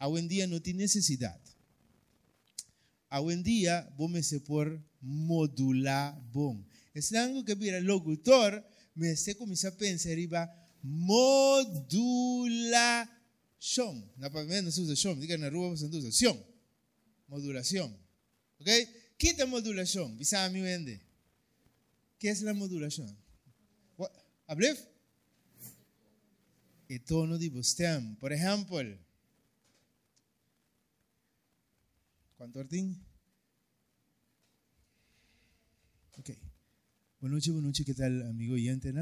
Hoje 0.00 0.22
em 0.22 0.28
dia 0.28 0.46
não 0.46 0.60
tem 0.60 0.74
necessidade 0.74 1.47
hoy 3.10 3.34
en 3.34 3.42
día 3.42 3.88
vos 3.96 4.10
me 4.10 4.22
se 4.22 4.40
por 4.40 4.82
modular 5.00 6.20
bom. 6.32 6.64
Es 6.94 7.12
algo 7.12 7.44
que 7.44 7.56
mira 7.56 7.80
locutor 7.80 8.64
me 8.94 9.16
se 9.16 9.36
comienza 9.36 9.68
a 9.68 9.76
pensar 9.76 10.12
arriba 10.12 10.52
modulación. 10.82 12.00
No 14.16 14.30
para 14.30 14.44
mí 14.44 14.54
no 14.62 14.70
se 14.70 14.80
usa 14.80 15.14
diga 15.14 15.34
en 15.34 15.76
se 15.76 15.86
usa. 15.86 16.36
Modulación. 17.28 17.96
¿Ok? 18.58 18.68
¿Qué 19.16 19.30
es 19.30 19.48
modulación? 19.48 20.16
Bisa 20.16 20.44
a 20.44 20.50
mí 20.50 20.60
vende. 20.60 21.00
¿Qué 22.18 22.30
es 22.30 22.42
la 22.42 22.54
modulación? 22.54 23.16
¿Hablé? 24.46 24.76
El 26.88 27.04
tono 27.04 27.38
de 27.38 27.50
vostem. 27.50 28.16
Por 28.16 28.32
ejemplo, 28.32 28.80
¿Cuánto 32.38 32.60
Ortín? 32.60 33.04
Ok. 36.18 36.30
Buenas 37.18 37.34
noches, 37.34 37.52
buenas 37.52 37.70
noches, 37.70 37.84
¿qué 37.84 37.94
tal, 37.94 38.22
amigo 38.28 38.54
oyente? 38.54 38.94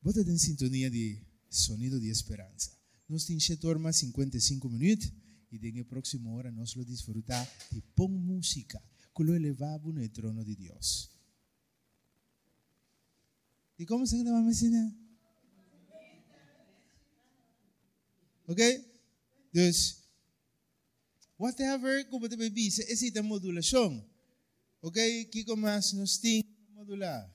Vos 0.00 0.16
en 0.16 0.36
sintonía 0.36 0.90
de 0.90 1.24
Sonido 1.48 2.00
de 2.00 2.10
Esperanza. 2.10 2.76
Nos 3.06 3.24
tiene 3.24 3.40
más 3.78 3.98
55 3.98 4.68
minutos 4.68 5.12
y 5.48 5.64
en 5.64 5.76
la 5.76 5.84
próxima 5.84 6.32
hora 6.32 6.50
nos 6.50 6.74
lo 6.74 6.84
disfrutar 6.84 7.48
de 7.70 7.82
pon 7.94 8.12
música, 8.26 8.82
con 9.12 9.28
lo 9.28 9.36
elevado 9.36 9.88
en 9.90 9.98
el 9.98 10.10
trono 10.10 10.44
de 10.44 10.56
Dios. 10.56 11.12
¿Y 13.78 13.86
cómo 13.86 14.06
se 14.06 14.24
llama 14.24 14.42
medicina? 14.42 14.92
¿Ok? 18.48 18.60
Entonces, 19.52 20.05
whatever 21.38 22.04
como 22.08 22.28
te 22.28 22.36
é 22.36 23.18
a 23.18 23.22
modulação. 23.22 24.04
Ok? 24.82 25.24
Kiko 25.26 25.56
mas 25.56 25.92
nos 25.92 26.18
tem 26.18 26.42
modular. 26.74 27.34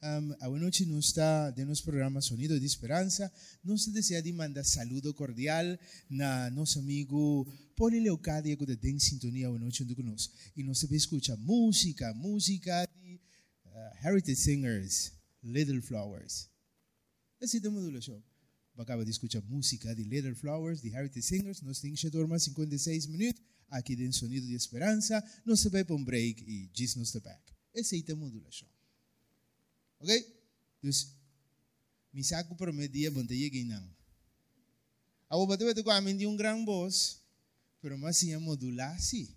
Um, 0.00 0.32
a 0.40 0.48
noite 0.48 0.86
nos 0.86 1.06
está 1.06 1.50
de 1.50 1.64
nosso 1.64 1.82
programa 1.82 2.20
Sonido 2.20 2.58
de 2.58 2.64
Esperança. 2.64 3.32
Nós 3.64 3.86
desejamos 3.86 4.32
mandar 4.32 4.64
saludo 4.64 5.12
cordial 5.12 5.66
na 6.08 6.48
nosso 6.50 6.78
amigo 6.78 7.44
Poli 7.74 7.98
Leocádia 7.98 8.56
que 8.56 8.76
tem 8.76 8.98
sintonia 8.98 9.48
a 9.48 9.58
noite 9.58 9.84
conosco. 9.84 10.32
E 10.56 10.62
nós 10.62 10.82
escuta 10.84 11.36
música, 11.36 12.14
música 12.14 12.88
de 13.02 13.20
uh, 13.66 14.06
Heritage 14.06 14.36
Singers, 14.36 15.12
Little 15.42 15.82
Flowers. 15.82 16.48
A 17.42 17.70
modulação 17.70 18.22
acaba 18.82 19.04
de 19.04 19.10
escuchar 19.10 19.42
música 19.42 19.94
de 19.94 20.04
Leather 20.04 20.34
Flowers, 20.34 20.80
de 20.80 20.88
Heritage 20.88 21.22
Singers. 21.22 21.62
Nós 21.62 21.80
temos 21.80 22.00
que 22.00 22.10
dormir 22.10 22.40
56 22.40 23.06
minutos 23.06 23.42
aqui 23.70 23.96
de 23.96 24.12
Sonido 24.12 24.46
de 24.46 24.54
Esperança. 24.54 25.22
Nós 25.44 25.62
vai 25.64 25.84
para 25.84 25.96
um 25.96 26.04
break 26.04 26.44
e 26.44 26.68
diz 26.68 26.94
nos 26.94 27.12
the 27.12 27.20
back. 27.20 27.40
Essa 27.74 27.96
é 27.96 28.12
a 28.12 28.16
modulação. 28.16 28.68
Ok? 30.00 30.16
Então, 30.78 30.90
me 32.12 32.24
saco 32.24 32.54
para 32.56 32.70
o 32.70 32.88
dia, 32.88 33.10
bom 33.10 33.24
dia, 33.24 33.64
não. 33.64 33.96
A 35.28 35.36
o 35.36 35.46
bater 35.46 35.82
com 35.82 36.16
de 36.16 36.26
um 36.26 36.36
grande 36.36 36.64
pero 37.82 37.98
mas 37.98 38.16
sim 38.16 38.32
a 38.32 38.40
modular, 38.40 38.98
sim. 39.00 39.28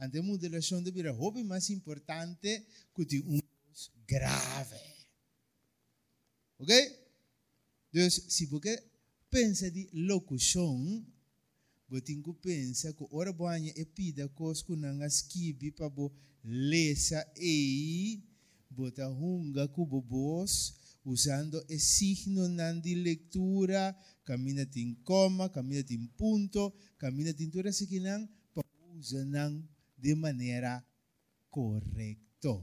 Ante 0.00 0.20
modulação 0.20 0.82
de 0.82 0.90
vir 0.90 1.08
a 1.08 1.12
hobby 1.12 1.42
mais 1.42 1.68
importante 1.70 2.64
que 2.94 3.20
um 3.20 3.38
boss 3.38 3.90
grave. 4.06 4.76
Ok? 6.58 6.97
Dus 7.92 8.24
se 8.28 8.46
você 8.46 8.82
pensa 9.30 9.70
de 9.70 9.88
locução, 9.92 11.04
você 11.88 12.02
tem 12.02 12.20
que 12.20 12.32
que 12.32 13.06
ora 13.10 13.32
banha 13.32 13.72
é 13.76 13.84
pida 13.84 14.28
cos 14.28 14.62
que 14.62 14.76
não 14.76 15.02
esquibe 15.04 15.72
para 15.72 15.88
bo 15.88 16.12
lesa 16.44 17.26
e 17.36 18.22
bota 18.70 19.08
hunga 19.08 19.68
cubo 19.68 20.02
bos 20.02 20.74
usando 21.04 21.64
o 21.68 21.78
signo 21.78 22.48
nan 22.48 22.80
de 22.80 22.94
leitura, 22.94 23.96
camina 24.24 24.68
em 24.76 24.94
coma, 25.02 25.48
camina 25.48 25.84
em 25.90 26.06
ponto, 26.18 26.72
camina 26.98 27.30
em 27.30 27.50
tura 27.50 27.72
sikinan, 27.72 28.28
para 28.52 28.66
usar 28.94 29.24
de 29.96 30.14
maneira 30.14 30.84
correta. 31.50 32.62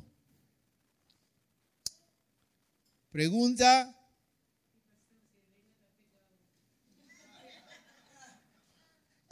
Pergunta 3.12 3.96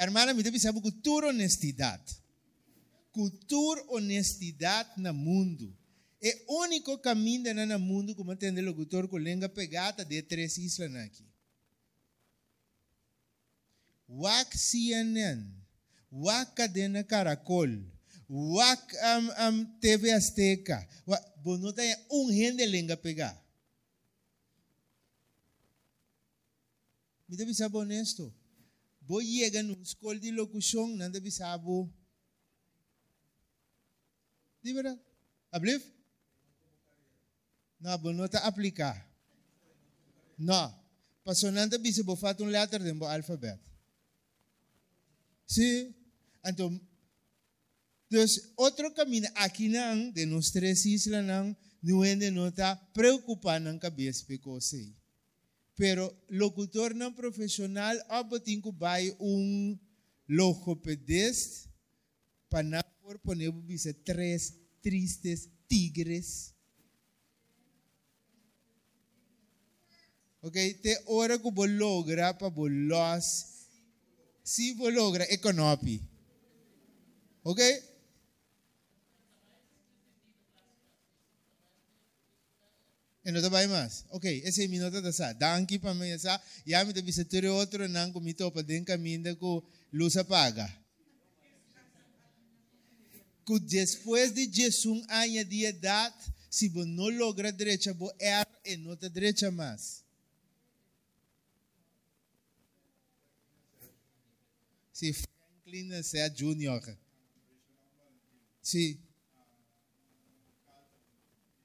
Hermana, 0.04 0.34
me 0.34 0.44
deve 0.44 0.60
saber 0.60 0.82
cultura 0.82 1.28
honestidade. 1.28 2.22
Cultura 3.12 3.82
honestidade 3.88 4.90
no 4.98 5.14
mundo. 5.14 5.74
É 6.22 6.44
o 6.48 6.64
único 6.64 6.98
caminho 6.98 7.54
no 7.54 7.80
mundo 7.80 8.16
como 8.16 8.34
entende 8.34 8.62
o 8.62 8.66
locutor 8.66 9.08
com 9.08 9.18
língua 9.18 9.48
pegada 9.48 10.04
de 10.04 10.22
três 10.22 10.58
islas 10.58 10.94
aqui. 10.96 11.26
Wak 14.10 14.58
CNN, 14.58 15.50
wak 16.12 16.54
Cadena 16.54 17.04
Caracol, 17.04 17.70
wak 18.30 18.96
um, 18.96 19.48
um, 19.48 19.66
TV 19.80 20.12
Azteca, 20.12 20.88
bonota 21.38 21.84
é 21.84 22.06
um 22.12 22.32
gente 22.32 22.66
língua 22.66 22.98
pegada. 22.98 23.42
Me 27.28 27.38
deve 27.38 27.54
saber 27.54 27.78
honesto. 27.78 28.34
Boy 29.06 29.26
llegan 29.26 29.70
un 29.70 29.82
escola 29.82 30.20
de 30.20 30.32
locución, 30.32 30.98
nanda 30.98 31.20
bisabo. 31.20 31.92
Di 34.62 34.74
ba? 34.74 34.96
Ablif? 35.52 35.84
No, 37.80 37.98
bo 38.00 38.14
nota 38.14 38.40
aplica. 38.40 38.96
No. 40.38 40.72
Paso 41.24 41.52
nanda 41.52 41.78
bisabo 41.78 42.16
fatong 42.16 42.50
letter 42.50 42.82
din 42.82 42.98
bo 42.98 43.08
alphabet. 43.08 43.60
Sí. 45.46 45.94
Então, 46.46 46.80
dus, 48.10 48.52
outro 48.58 48.94
caminho, 48.94 49.30
aqui 49.36 49.70
não, 49.70 50.12
de 50.12 50.26
nos 50.26 50.52
três 50.52 50.86
islas 50.86 51.26
não, 51.26 51.56
não 51.82 52.04
é 52.04 52.16
de 52.16 52.30
nota 52.32 52.76
preocupar 52.94 53.60
não 53.62 53.80
cabeça, 53.80 54.26
porque 54.26 54.62
sei. 54.62 54.96
Pero 55.76 56.16
locutor 56.30 56.94
não 56.94 57.12
profissional, 57.12 57.98
abotin 58.10 58.62
ko 58.62 58.72
vai 58.72 59.16
um 59.20 59.78
logopedista 60.30 61.70
para 62.50 62.64
não 62.64 62.84
por 63.02 63.18
poner 63.20 63.52
bisa 63.52 63.94
três 63.94 64.54
tristes 64.82 65.50
tigres. 65.68 66.54
Ok, 70.42 70.74
te 70.76 71.02
hora 71.08 71.40
que 71.40 71.50
você 71.50 71.72
logra 71.74 72.34
para 72.34 72.50
los, 72.50 73.70
se 74.44 74.74
você 74.74 74.92
logra, 74.92 75.24
economi. 75.34 76.02
Ok? 77.44 77.93
E 83.26 83.32
não 83.32 83.50
vai 83.50 83.68
mais. 83.68 84.06
Ok, 84.10 84.42
esse 84.44 84.66
é 84.66 84.68
mi 84.68 84.80
nota 84.80 85.02
da 85.02 85.12
sa. 85.12 85.32
Danki 85.34 85.80
pa 85.80 85.94
me 85.94 86.18
sa. 86.20 86.42
Ya 86.66 86.84
me 86.84 86.92
deve 86.92 87.12
ser 87.14 87.46
outro 87.46 87.88
nang 87.88 88.12
kumito 88.12 88.52
pa 88.52 88.62
din 88.62 88.84
caminho 88.84 89.36
com 89.38 89.64
luz 89.92 90.18
apaga. 90.18 90.84
que 93.46 93.60
después 93.60 94.34
de 94.34 94.48
Jesus 94.48 95.04
años 95.10 95.48
de 95.48 95.66
edad, 95.66 96.14
si 96.50 96.70
vos 96.70 96.88
no 96.88 97.10
logra 97.10 97.52
derecha, 97.52 97.94
vos 97.94 98.14
er 98.20 98.48
en 98.64 98.88
otra 98.88 99.10
derecha 99.10 99.52
más. 99.52 100.04
Si 104.92 105.12
Franklin 105.12 106.04
sea 106.04 106.30
junior. 106.30 106.82
Sí. 108.62 109.00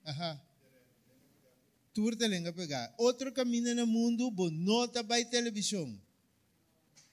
Ajá. 0.04 0.47
Tour 1.98 2.14
de 2.14 2.28
lenga 2.28 2.52
pegar. 2.52 2.94
Outro 2.96 3.32
caminho 3.32 3.74
no 3.74 3.84
mundo, 3.84 4.30
vos 4.30 4.52
nota 4.52 5.02
by 5.02 5.24
televisão. 5.24 6.00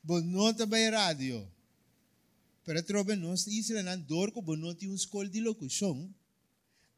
Vos 0.03 0.23
nota 0.23 0.67
by 0.67 0.91
rádio. 0.91 1.51
Pero 2.63 2.83
trobe 2.83 3.15
nós 3.15 3.47
Israel 3.47 3.83
nan 3.83 4.05
dorco 4.05 4.43
bo 4.43 4.55
noti 4.55 4.85
un 4.85 4.93
escola 4.93 5.27
de 5.27 5.41
locução. 5.41 6.13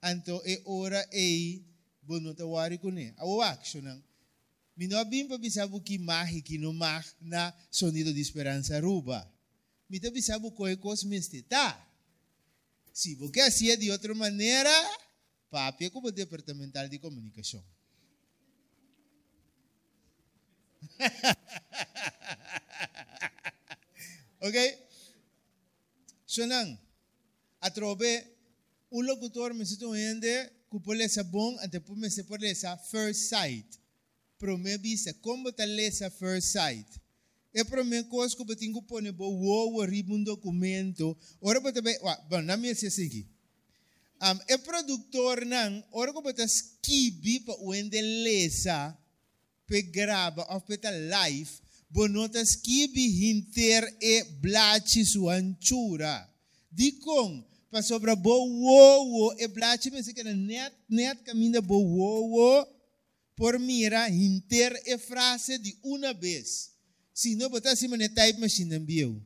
Anto 0.04 0.42
e 0.46 0.62
ora 0.66 1.08
e 1.14 1.64
bo 2.02 2.20
nota 2.20 2.46
wari 2.46 2.78
kune. 2.78 3.14
Awo 3.16 3.42
action 3.42 3.86
nang. 3.86 4.04
Mino 4.76 5.02
bim 5.06 5.30
pa 5.30 5.38
bisabu 5.38 5.80
ki 5.80 5.98
mahi 5.98 6.42
ki 6.42 6.58
no 6.58 6.74
mah 6.74 7.06
na 7.22 7.54
sonido 7.72 8.14
de 8.14 8.20
esperança 8.20 8.82
ruba. 8.82 9.26
Mita 9.90 10.12
bisabu 10.12 10.52
koe 10.52 10.76
kos 10.76 11.06
mistita. 11.06 11.72
Se 12.92 13.16
você 13.16 13.40
assim 13.40 13.78
de 13.78 13.92
outra 13.92 14.14
maneira, 14.14 14.76
papi 15.50 15.86
é 15.86 15.90
como 15.90 16.12
departamental 16.12 16.90
de 16.90 17.00
comunicação. 17.00 17.64
ok? 24.48 24.58
So 26.26 26.46
nang, 26.46 26.78
atrobe, 27.62 28.26
un 28.90 29.06
locutor 29.06 29.54
me 29.54 29.66
sito 29.66 29.96
ende, 29.96 30.50
kupole 30.70 31.10
sa 31.10 31.24
bong, 31.24 31.58
ante 31.64 31.80
po 31.80 31.96
me 31.96 32.10
se 32.10 32.24
por 32.24 32.40
sa 32.56 32.78
first 32.78 33.30
sight. 33.30 33.66
Pro 34.38 34.58
me 34.58 34.78
bisa, 34.78 35.14
como 35.22 35.52
tal 35.52 35.80
sa 35.92 36.10
first 36.10 36.54
sight. 36.54 36.88
E 37.54 37.64
pro 37.64 37.84
me 37.84 38.06
kos 38.06 38.38
ko 38.38 38.46
bating 38.46 38.70
ko 38.70 38.86
pone 38.86 39.10
bo 39.10 39.34
wo 39.34 39.74
wo 39.74 39.82
ribun 39.82 40.22
documento. 40.22 41.18
Ora 41.42 41.58
ba 41.58 41.74
tabe, 41.74 41.98
wa, 42.04 42.14
ba 42.30 42.42
na 42.42 42.54
mi 42.54 42.70
se 42.76 42.90
sigi. 42.90 43.26
Um, 44.22 44.38
e 44.50 44.58
produtor 44.62 45.46
nang, 45.46 45.82
ora 45.94 46.14
ko 46.14 46.22
bata 46.22 46.46
skibi 46.46 47.46
pa 47.46 47.54
uende 47.62 48.02
lesa, 48.02 48.94
pe 49.68 49.82
graba 49.92 50.44
of 50.50 50.66
pe 50.66 50.78
ta 50.78 50.92
live, 50.92 51.52
bonota 51.90 52.44
skibi 52.46 53.06
hinter 53.22 53.84
e 54.00 54.24
blachi 54.42 55.06
su 55.06 55.28
anchura. 55.28 56.28
Di 56.70 56.98
kong, 57.00 57.44
pa 57.70 57.82
sobra 57.82 58.16
bo 58.16 58.46
wo 58.46 59.04
wo, 59.12 59.34
e 59.36 59.48
blachi 59.48 59.92
me 59.92 60.02
se 60.02 60.14
que 60.14 60.24
net, 60.24 60.74
net 60.88 61.24
camina 61.24 61.62
bo 61.62 61.78
wo 61.78 62.28
wo, 62.34 62.68
por 63.36 63.60
mira 63.60 64.08
hinter 64.10 64.74
e 64.86 64.98
frase 64.98 65.60
de 65.60 65.78
una 65.84 66.14
vez. 66.14 66.72
Si 67.14 67.36
no, 67.36 67.50
bota 67.50 67.76
si 67.76 67.88
mane 67.88 68.10
type 68.10 68.40
machine 68.40 68.76
enviou. 68.76 69.22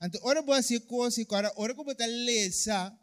Anto 0.00 0.18
ora 0.22 0.42
boa 0.42 0.62
se 0.62 0.78
coisa 0.80 1.20
agora 1.20 1.52
ora 1.56 1.74
como 1.74 1.90
está 1.90 2.06
lesa, 2.06 2.96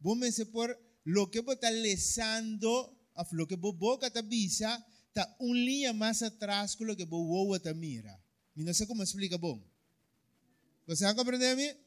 vamos 0.00 0.34
se 0.34 0.44
por 0.44 0.76
lo 1.06 1.30
que 1.30 1.38
está 1.38 1.70
lesando, 1.70 2.92
a 3.14 3.26
lo 3.32 3.46
que 3.46 3.56
boca 3.56 4.08
está 4.08 4.22
bisa, 4.22 4.84
está 5.08 5.36
um 5.40 5.54
linha 5.54 5.92
mais 5.92 6.20
atrás 6.22 6.74
com 6.74 6.84
o 6.84 6.96
que 6.96 7.06
boa 7.06 7.56
está 7.56 7.72
mira. 7.72 8.20
E 8.56 8.62
não 8.62 8.74
sei 8.74 8.86
como 8.86 9.02
explica 9.02 9.38
bom. 9.38 9.62
Você 10.86 11.04
está 11.04 11.14
compreendendo? 11.14 11.78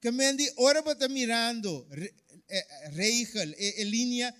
Que 0.00 0.10
mendi 0.10 0.52
ora 0.56 0.80
está 0.80 1.08
mirando, 1.08 1.86
regel, 2.90 3.54
e, 3.56 3.84
linha 3.84 4.34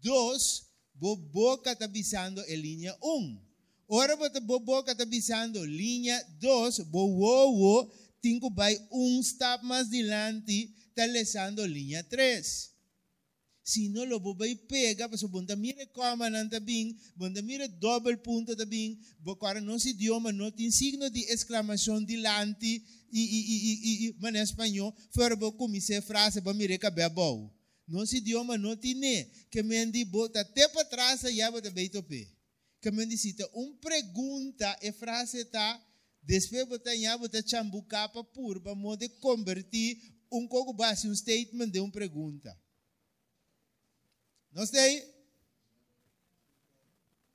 2, 0.00 0.66
boca 0.94 1.72
está 1.72 1.88
bisando 1.88 2.40
em 2.42 2.56
linha 2.56 2.96
1. 3.02 3.08
Um. 3.08 3.42
Ora 3.88 4.16
boca 4.16 4.92
está 4.92 5.04
bisando 5.04 5.64
linha 5.64 6.22
2, 6.38 6.78
boa 6.84 7.90
tingo 8.22 8.50
vai 8.54 8.78
um 8.92 9.18
stop 9.20 9.64
mais 9.64 9.88
dilante, 9.90 10.72
está 10.90 11.06
lesando 11.06 11.66
linha 11.66 12.04
3. 12.04 12.69
Se 13.62 13.88
não, 13.88 14.04
lo 14.04 14.34
vai 14.34 14.54
pega, 14.54 15.08
porque 15.08 15.26
bunda 15.28 15.54
mira 15.54 15.86
coma 15.88 16.30
tá 16.48 16.58
bem, 16.58 16.96
bunda 17.14 17.42
mira 17.42 17.68
double 17.68 18.16
ponto 18.16 18.56
tá 18.56 18.64
bem, 18.64 18.98
agora 19.26 19.60
nosso 19.60 19.88
idioma 19.88 20.32
não 20.32 20.50
tem 20.50 20.70
signo 20.70 21.10
de 21.10 21.20
exclamação 21.32 22.02
dilante 22.02 22.82
e, 23.12 23.20
e, 23.20 23.22
e, 23.22 24.06
e, 24.08 24.16
mas 24.18 24.34
em 24.34 24.38
espanhol, 24.38 24.94
vou 25.38 25.52
começar 25.52 26.00
frase, 26.02 26.40
para 26.40 26.54
mirar 26.54 26.78
que 26.78 27.08
bom. 27.08 27.52
Nosso 27.86 28.16
idioma 28.16 28.56
não 28.56 28.76
nem, 28.76 29.28
que 29.50 29.62
me 29.62 29.76
andi 29.76 30.04
bota 30.04 30.40
até 30.40 30.68
para 30.68 30.84
trás, 30.84 31.24
e 31.24 31.36
já 31.36 31.50
bota 31.50 31.70
bem 31.70 31.88
tope. 31.88 32.28
Que 32.80 32.90
me 32.90 33.16
cita, 33.16 33.48
uma 33.52 33.74
pergunta, 33.76 34.78
e 34.80 34.90
frase 34.92 35.38
está 35.38 35.78
Depois 36.22 36.68
você 36.68 36.78
tem 36.78 37.18
você 37.18 37.42
chambucar 37.46 38.08
para 38.10 38.22
pur, 38.22 38.60
para 38.60 38.76
poder 38.76 39.08
convertir 39.20 39.98
um 40.30 40.46
pouco 40.46 40.72
base 40.72 41.08
um 41.08 41.14
statement 41.14 41.68
de 41.68 41.80
uma 41.80 41.90
pergunta. 41.90 42.56
Não 44.52 44.66
sei? 44.66 45.08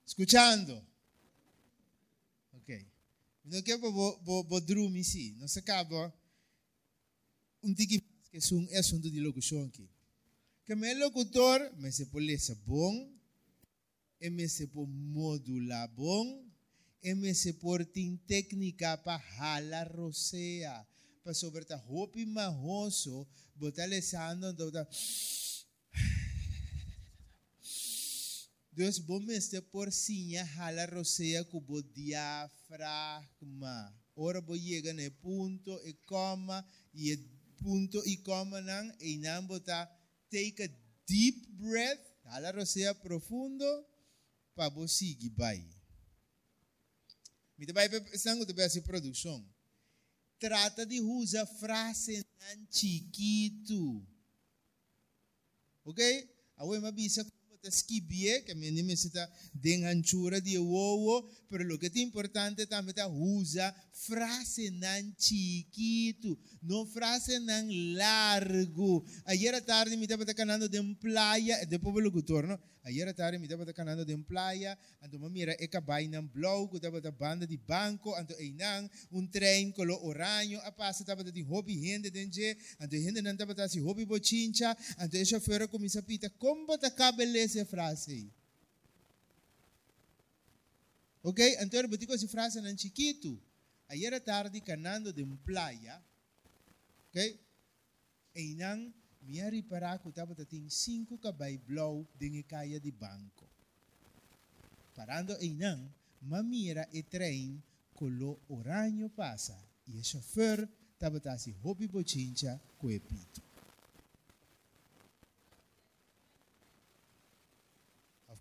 Escuchando? 0.06 0.86
Ok. 2.54 2.88
Vou 3.80 4.43
vou 4.43 4.62
dormir 4.62 5.04
sim. 5.04 5.34
Não 5.34 5.47
se 5.47 5.60
acaba 5.60 6.13
um 7.63 7.73
tiki 7.73 7.99
que 7.99 8.38
é 8.38 8.56
um 8.56 8.80
assunto 8.80 9.10
de 9.10 9.19
locução 9.19 9.63
aqui. 9.63 9.89
Que 10.65 10.75
meu 10.75 10.97
locutor, 10.99 11.71
me 11.78 11.91
se 11.91 12.06
bom, 12.65 13.13
e 14.19 14.30
me 14.30 14.47
se 14.49 14.67
pode 14.67 14.91
modular 14.91 15.88
bom, 15.89 16.43
MS 17.04 17.54
porting 17.54 18.17
técnica 18.28 18.97
para 18.97 19.21
hala 19.38 19.84
rosea. 19.84 20.86
Para 21.23 21.34
sobre 21.34 21.65
ta 21.65 21.78
hopi 21.88 22.25
mahoso, 22.25 23.28
botar 23.56 23.86
lesando, 23.86 24.54
botar... 24.54 24.88
Deus 28.76 29.00
bom 29.00 29.24
este 29.32 29.62
porcinha 29.62 30.44
hala 30.58 30.86
rosea 30.86 31.46
cubo 31.46 31.82
diafragma. 31.82 33.24
Ora 34.18 34.42
bo 34.42 34.54
chega 34.54 34.92
no 34.92 35.12
ponto 35.22 35.80
e 35.86 35.94
coma 36.04 36.62
e 36.94 37.18
ponto 37.56 38.04
e 38.04 38.18
coma 38.18 38.60
nang 38.60 38.94
e 39.00 39.16
nang 39.18 39.48
bota 39.48 39.90
take 40.30 40.64
a 40.64 40.68
deep 41.08 41.48
breath, 41.52 42.04
hala 42.26 42.52
rosea 42.52 42.94
profundo, 42.96 43.66
para 44.54 44.70
bo 44.70 44.86
seguir 44.88 45.32
vai. 45.38 45.64
Mi 47.58 47.66
vai 47.72 47.88
sangue 48.18 48.46
de 48.46 48.62
essa 48.62 48.82
produção. 48.82 49.42
Trata 50.38 50.86
de 50.86 51.00
usar 51.00 51.46
frase 51.46 52.26
chiquito. 52.70 54.06
Ok? 55.86 56.30
Awe 56.58 56.80
mabisa 56.80 57.26
skibie, 57.69 58.43
que 58.43 58.56
me 58.56 58.71
necessita 58.71 59.30
de 59.54 59.86
anchura 59.86 60.39
de 60.39 60.58
uovo, 60.60 61.30
pero 61.49 61.63
lo 61.63 61.78
que 61.78 61.88
é 61.88 61.99
importante 62.01 62.65
também 62.65 62.93
é 62.97 63.06
usa 63.06 63.73
frase 63.95 64.69
nan 64.71 65.15
chiquito, 65.17 66.38
não 66.62 66.86
frase 66.86 67.39
nan 67.39 67.67
largo. 67.95 69.06
Ayer 69.25 69.56
à 69.56 69.62
tarde 69.62 69.95
me 69.95 70.04
estava 70.04 70.25
canando 70.34 70.67
de 70.67 70.82
playa, 70.95 71.65
depois 71.65 71.95
o 71.95 71.99
locutor, 71.99 72.45
não? 72.45 72.60
Ayer 72.84 73.08
à 73.08 73.13
tarde 73.13 73.39
me 73.39 73.45
estava 73.45 73.65
canando 73.73 74.06
de 74.06 74.15
playa, 74.17 74.78
ando 75.01 75.17
mamira 75.17 75.56
e 75.60 75.67
cabay 75.67 76.08
ng 76.08 76.28
blog, 76.28 76.69
ko 76.69 76.75
estava 76.78 77.01
da 77.01 77.10
banda 77.10 77.47
de 77.47 77.58
banco, 77.58 78.13
ando 78.13 78.36
e 78.39 78.51
nang 78.51 78.88
un 79.12 79.28
trem 79.28 79.71
colo 79.71 79.97
oranho, 80.06 80.60
a 80.62 80.71
passa 80.71 81.01
estava 81.01 81.23
de 81.23 81.41
hobby 81.41 81.89
hende 81.89 82.12
denje, 82.12 82.56
ando 82.78 82.95
hende 82.95 83.21
nan 83.21 83.34
estava 83.34 83.67
si 83.67 83.80
hobby 83.80 84.06
bochincha, 84.06 84.78
ando 84.99 85.17
e 85.17 85.25
chauffeur 85.25 85.67
começa 85.67 85.99
a 85.99 86.04
pita, 86.04 86.30
como 86.38 86.78
ta 86.78 86.91
cabele 86.91 87.47
essa 87.58 87.65
frase? 87.65 88.32
Ok? 91.24 91.58
Então, 91.60 91.82
eu 91.82 91.88
botei 91.88 92.08
essa 92.13 92.28
frase 92.28 92.62
nan 92.62 92.78
chiquito. 92.78 93.41
Ayer 93.88 94.13
à 94.13 94.20
tarde 94.20 94.62
canando 94.62 95.13
de 95.13 95.24
playa, 95.46 96.02
ok? 97.10 97.39
E 98.36 98.56
nang 98.56 98.91
minha 99.22 99.50
reparar 99.50 100.00
que 100.00 100.10
estava 100.10 100.36
tem 100.46 100.70
cinco 100.70 101.18
cabay 101.18 101.58
blow 101.58 102.08
de 102.15 102.44
kaya 102.44 102.80
de 102.80 102.91
banco. 102.91 103.46
Parando 104.96 105.34
em 105.41 105.54
não, 105.54 105.94
mamira 106.22 106.88
e 106.91 107.04
trem 107.04 107.63
colo 107.94 108.39
oranho 108.50 109.10
passa 109.10 109.58
e 109.88 109.98
o 109.98 110.04
chauffeur 110.04 110.68
estava 110.94 111.22
assim 111.32 111.52
hobby 111.63 111.88
bochincha 111.88 112.60
com 112.78 112.89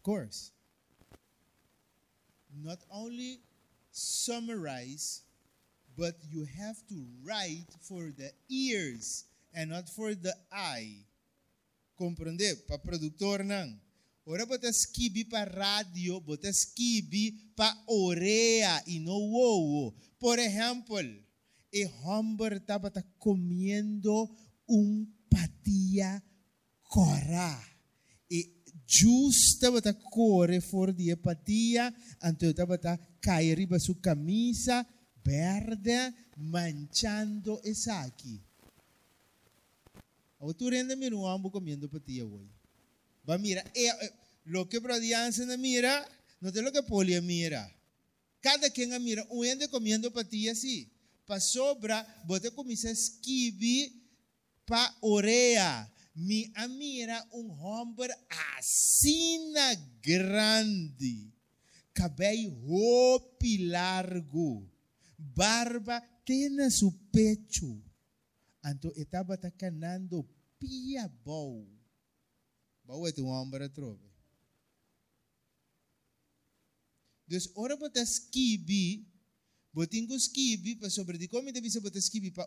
course, 0.04 0.52
not 2.62 2.78
only 2.92 3.40
summarize 3.90 5.24
but 5.96 6.14
you 6.28 6.46
have 6.58 6.76
to 6.88 7.06
write 7.22 7.70
for 7.80 8.12
the 8.16 8.30
ears 8.50 9.24
and 9.54 9.70
not 9.70 9.88
for 9.88 10.14
the 10.14 10.34
eye. 10.52 11.06
Compreende? 11.96 12.66
Para 12.66 12.78
produtor 12.78 13.44
não. 13.44 13.80
Ora 14.26 14.46
bota 14.46 14.72
skibi 14.72 15.24
para 15.24 15.50
rádio, 15.50 16.20
bota 16.20 16.48
skibi 16.50 17.32
para 17.54 17.76
oreia 17.86 18.82
e 18.86 18.98
no 18.98 19.12
wow. 19.12 19.94
Por 20.18 20.38
exemplo, 20.38 20.98
e 21.72 21.86
Humber 22.02 22.54
estava 22.54 22.90
comendo 23.18 24.28
un 24.66 25.06
patia 25.28 26.22
cora. 26.82 27.73
Justa 28.86 29.70
bata 29.70 29.94
corre 29.94 30.60
for 30.60 30.92
di 30.92 31.14
patia, 31.16 31.92
anto 32.18 32.46
estava 32.46 32.78
cair 33.20 33.56
riba 33.56 33.78
su 33.78 33.98
camisa 33.98 34.86
verde 35.22 36.12
manchando 36.36 37.60
esa 37.62 38.00
aqui. 38.02 38.40
O 40.38 40.52
tu 40.52 40.68
rende 40.68 40.94
mi 40.94 41.08
nuambo 41.08 41.50
comiendo 41.50 41.88
patia 41.88 42.24
hoy. 42.24 42.46
Va 43.26 43.38
mira, 43.38 43.64
e, 43.74 43.88
e, 43.88 44.12
lo 44.44 44.68
que 44.68 44.78
Bradianza 44.78 45.46
na 45.46 45.56
mira, 45.56 46.06
no 46.40 46.52
te 46.52 46.60
lo 46.60 46.70
que 46.70 46.82
Polia 46.82 47.22
mira. 47.22 47.64
Cada 48.40 48.68
quien 48.68 49.02
mira, 49.02 49.24
un 49.30 49.46
ende 49.46 49.68
comiendo 49.68 50.12
patia 50.12 50.52
así. 50.52 50.92
Pa 51.24 51.40
sobra, 51.40 52.04
bote 52.26 52.50
comisa 52.50 52.90
esquivi 52.90 54.04
pa 54.66 54.94
oreia. 55.00 55.90
Mi 56.14 56.50
amira 56.54 57.26
um 57.32 57.50
homem 57.50 58.08
assim 58.56 59.52
grande, 60.00 61.32
cabelo 61.92 62.50
roupi 62.66 63.66
largo, 63.66 64.70
barba 65.18 66.00
tena 66.24 66.70
su 66.70 66.92
pecho. 67.10 67.82
Anto 68.62 68.92
estava 68.96 69.36
tacanando 69.36 70.24
pia 70.58 71.08
bom. 71.24 71.66
Bom 72.84 73.06
é 73.06 73.12
um 73.20 73.26
homem 73.26 73.68
trove. 73.70 74.14
Dus 77.26 77.50
ora 77.54 77.76
bota 77.76 78.04
skibi, 78.04 79.06
botingo 79.72 80.14
skibi, 80.14 80.76
pa 80.76 80.90
sobre 80.90 81.18
di 81.18 81.26
come 81.26 81.52
devi 81.52 81.70
se 81.70 81.80
bota 81.80 81.98
skibi 81.98 82.30
pa 82.30 82.46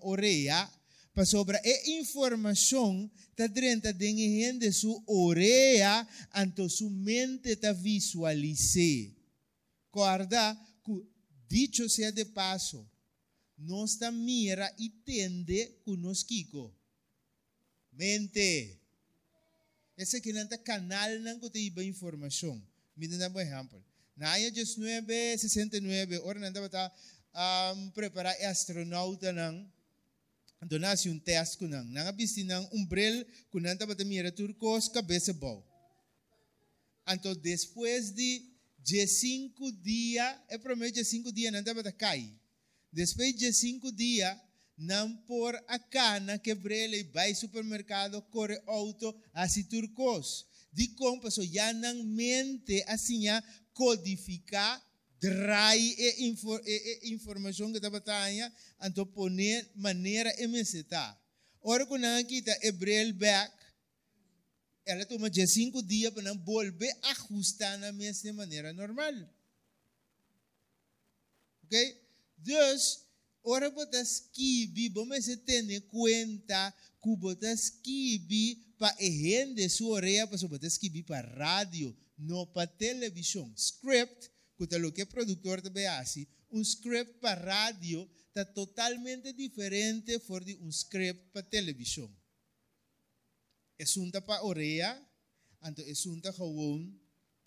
sobre 1.25 1.59
e 1.63 1.99
informação 1.99 3.09
tá 3.35 3.47
dentro 3.47 3.93
de 3.93 4.07
gente 4.07 4.71
su 4.71 5.03
oreia, 5.05 6.07
anto 6.33 6.69
su 6.69 6.89
mente 6.89 7.55
tá 7.55 7.73
visualize. 7.73 9.15
Guarda, 9.91 10.57
dicho 11.47 11.89
sea 11.89 12.11
de 12.11 12.25
paso, 12.25 12.87
nossa 13.57 14.11
mira 14.11 14.73
e 14.77 14.89
tende 14.89 15.79
conosco. 15.83 16.73
Mente. 17.93 18.79
Esse 19.97 20.21
não 20.31 20.41
é 20.41 20.57
canal 20.57 21.19
não 21.19 21.39
que 21.39 21.49
tem 21.49 21.87
informação. 21.87 22.61
Me 22.95 23.07
dá 23.07 23.27
um 23.27 23.39
exemplo. 23.39 23.83
Na 24.15 24.35
ano 24.35 24.51
1969, 24.51 26.19
ora 26.19 26.39
não 26.39 26.47
estava 26.47 26.93
um, 27.73 27.89
preparar 27.91 28.35
astronauta 28.43 29.31
não. 29.31 29.67
Então 30.63 30.79
nasce 30.79 31.09
um 31.09 31.19
teste 31.19 31.57
com 31.57 31.67
não. 31.67 31.83
Não 31.83 32.07
não 32.43 32.69
umbrel 32.73 33.25
com 33.49 33.59
não 33.59 33.71
estava 33.71 33.95
mira 34.03 34.31
turcos 34.31 34.87
cabeça 34.87 35.33
bom. 35.33 35.63
Então 37.07 37.35
depois 37.35 38.11
de 38.11 39.07
5 39.07 39.71
dias, 39.71 40.35
é 40.49 40.57
prometo 40.57 41.03
5 41.03 41.31
dias 41.31 41.51
não 41.51 41.59
estava 41.59 41.83
cair. 41.91 42.33
Depois 42.91 43.35
de 43.35 43.53
cinco 43.53 43.91
dias, 43.91 44.35
não 44.77 45.15
por 45.17 45.55
a 45.67 45.79
cana 45.79 46.39
quebrele 46.39 47.03
vai 47.05 47.35
supermercado, 47.35 48.21
corre 48.23 48.59
auto, 48.65 49.15
assim 49.33 49.63
turcos. 49.63 50.45
De 50.71 50.87
compra, 50.89 51.29
já 51.29 51.73
não 51.73 52.03
mente 52.03 52.83
assim, 52.87 53.25
codificar, 53.73 54.81
trai 55.19 55.79
e, 55.79 56.27
info, 56.27 56.59
informação 57.03 57.71
que 57.71 57.77
estava 57.77 57.99
tanya, 58.01 58.53
então 58.83 59.05
poner 59.05 59.69
maneira 59.75 60.33
MCTA. 60.47 61.17
Ora, 61.61 61.85
quando 61.85 62.05
a 62.05 62.23
kita 62.23 62.57
Hebreu 62.61 63.13
back, 63.13 63.53
ela 64.85 65.05
toma 65.05 65.29
de 65.29 65.45
cinco 65.47 65.83
dias 65.83 66.13
para 66.13 66.23
não 66.23 66.37
volver 66.37 66.95
a 67.01 67.11
ajustar 67.11 67.77
na 67.77 67.91
mesma 67.91 68.33
maneira 68.33 68.71
normal. 68.71 69.13
Ok? 71.65 72.01
Dus, 72.37 73.03
ora 73.43 73.69
botas 73.69 74.29
kibi, 74.31 74.89
vamos 74.89 75.25
se 75.25 75.35
ter 75.37 75.81
conta 75.81 76.73
que 77.03 77.15
botas 77.17 77.69
kibi 77.69 78.55
para 78.77 78.95
rende 78.99 79.67
sua 79.69 79.95
orelha, 79.95 80.27
para 80.27 80.47
botas 80.47 80.77
kibi 80.77 81.03
para 81.03 81.27
rádio, 81.35 81.95
não 82.17 82.45
para 82.45 82.67
televisão. 82.67 83.51
Script, 83.57 84.31
que 84.57 84.75
é 84.75 84.77
o 84.77 84.91
que 84.91 85.03
o 85.03 85.07
produtor 85.07 85.61
também 85.61 85.85
assim, 85.87 86.25
um 86.51 86.61
script 86.61 87.19
para 87.19 87.39
rádio 87.39 88.09
está 88.27 88.43
totalmente 88.43 89.31
diferente 89.33 90.17
de 90.17 90.55
um 90.61 90.69
script 90.69 91.29
para 91.31 91.43
televisão. 91.43 92.09
É 93.77 93.85
sunta 93.85 94.21
para 94.21 94.43
orelha, 94.43 94.99
então 95.63 95.85
é 95.85 95.93
sunta 95.93 96.31
gewoon 96.31 96.91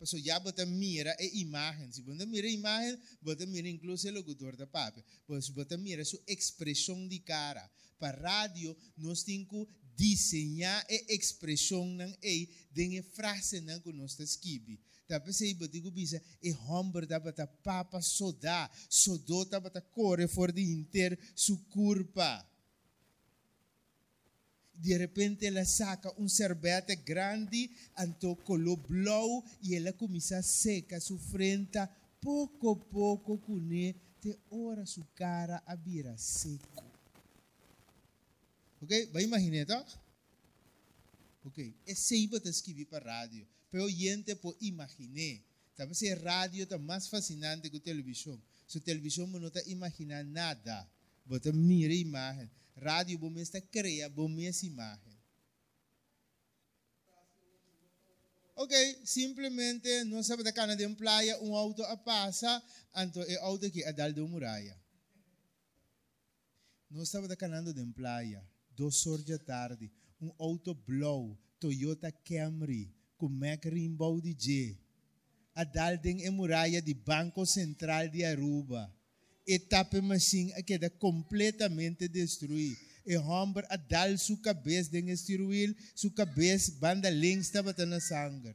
Paso 0.01 0.17
ya 0.17 0.39
bota 0.39 0.65
mira 0.65 1.15
e 1.21 1.43
imagen. 1.43 1.93
Si 1.93 2.01
bota 2.01 2.25
mira 2.25 2.49
imagen, 2.49 2.99
bota 3.21 3.45
mira 3.45 3.69
incluso 3.69 4.09
el 4.09 4.15
locutor 4.15 4.57
de 4.57 4.67
papel. 4.67 5.05
Pues 5.27 5.53
bota 5.53 5.77
mira 5.77 6.07
su 6.07 6.19
expresión 6.27 7.07
de 7.07 7.23
cara. 7.23 7.71
Para 7.99 8.17
radio, 8.17 8.75
nós 8.97 9.25
temos 9.25 9.49
que 9.51 9.67
desenhar 9.95 10.87
a 10.89 11.13
expressão 11.13 11.85
nan 11.85 12.17
e 12.23 12.49
den 12.73 13.03
frase 13.03 13.61
nan 13.61 13.79
que 13.83 13.93
nós 13.93 14.19
esquibi. 14.19 14.81
Tapi 15.11 15.35
sei 15.35 15.59
boti 15.59 15.83
ku 15.83 15.91
bisa 15.91 16.23
e 16.39 16.55
hombre 16.71 17.03
da 17.03 17.19
bata 17.19 17.43
papa 17.43 17.99
soda, 17.99 18.71
sodo 18.87 19.43
ta 19.51 19.59
bata 19.59 19.83
corre 19.83 20.31
for 20.31 20.55
de 20.55 20.63
inter 20.63 21.19
su 21.35 21.59
curpa 21.67 22.47
de 24.81 24.97
repente 24.97 25.45
ela 25.45 25.65
saca 25.65 26.11
um 26.19 26.27
cerbete 26.27 26.97
grande, 26.97 27.71
anto 27.95 28.35
color 28.37 28.79
blau, 28.89 29.45
e 29.63 29.75
ela 29.75 29.93
começa 29.93 30.39
a 30.39 30.43
secar 30.43 31.01
sua 31.01 31.19
frente, 31.19 31.79
pouco 32.19 32.71
a 32.71 32.77
pouco, 32.77 33.37
com 33.39 33.61
te 34.21 34.39
ora 34.51 34.87
sua 34.87 35.07
cara 35.15 35.63
a 35.67 35.75
vira 35.75 36.17
seco. 36.17 36.85
Ok? 38.81 39.07
Vai 39.13 39.25
imaginar, 39.25 39.67
tá? 39.67 39.85
Ok? 41.45 41.75
É 41.87 41.95
sempre 41.95 42.41
para 42.41 42.51
escrever 42.51 42.87
para 42.87 43.21
rádio. 43.21 43.47
Pero 43.71 43.89
gente 43.89 44.35
pode 44.37 44.67
imaginar. 44.67 45.43
Talvez 45.77 46.03
a 46.03 46.15
rádio 46.17 46.65
está 46.65 46.79
mais 46.79 47.09
fascinante 47.09 47.71
que 47.71 47.79
a 47.79 47.81
televisão. 47.81 48.41
Se 48.67 48.79
a 48.79 48.81
televisão 48.81 49.27
não 49.27 49.49
está 49.49 49.63
imaginando 49.67 50.31
nada, 50.31 50.89
você 51.27 51.53
mira 51.53 51.93
a 51.93 51.97
imagem 51.97 52.51
rádio 52.81 53.19
bom 53.19 53.37
está 53.37 53.61
cria 53.61 54.09
bom 54.09 54.29
essa. 54.41 54.67
Ok, 58.57 58.75
simplesmente 59.05 60.05
não 60.05 60.23
sabe 60.23 60.43
da 60.43 60.53
cana 60.53 60.77
de 60.77 60.87
praia, 60.95 61.39
um 61.41 61.55
auto 61.55 61.83
a 61.83 61.97
passa, 61.97 62.63
então 62.95 63.23
é 63.23 63.37
auto 63.37 63.71
que 63.71 63.83
é 63.83 63.93
dal 63.93 64.13
de 64.13 64.21
uma 64.21 64.29
muralha. 64.29 64.79
Não 66.91 67.07
sabe 67.07 67.29
da 67.29 67.37
de 67.73 67.87
praia, 67.93 68.47
duas 68.71 69.07
horas 69.07 69.25
da 69.25 69.39
tarde, 69.39 69.91
um 70.21 70.31
auto 70.39 70.75
blow, 70.75 71.39
Toyota 71.59 72.13
Camry, 72.13 72.93
Rimbaud 73.27 74.23
de 74.23 74.37
G. 74.39 74.77
A 75.55 75.65
dal 75.65 75.97
de 75.97 76.31
muralha 76.31 76.81
de 76.81 76.95
Banco 76.95 77.45
Central 77.45 78.09
de 78.09 78.25
Aruba 78.25 78.93
etapa 79.47 80.01
machine 80.01 80.53
a 80.53 80.91
completamente 80.91 82.09
destruída. 82.09 82.79
E 83.07 83.17
homem 83.17 83.65
a 83.69 83.77
dar 83.77 84.17
sua 84.19 84.37
cabeça 84.39 84.91
de 84.91 85.03
destruir, 85.03 85.75
sua 85.95 86.11
cabeça, 86.13 86.73
banda 86.73 87.09
links 87.11 87.47
estava 87.47 87.73
na 87.87 87.99
sangue. 87.99 88.55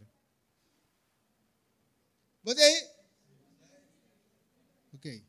Botei? 2.43 2.87
Ok. 4.93 5.23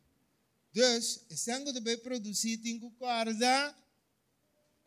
Dus, 0.72 1.24
o 1.30 1.36
sangue 1.36 1.72
também 1.72 1.98
produzir 1.98 2.58
tem 2.58 2.78
que 2.78 2.90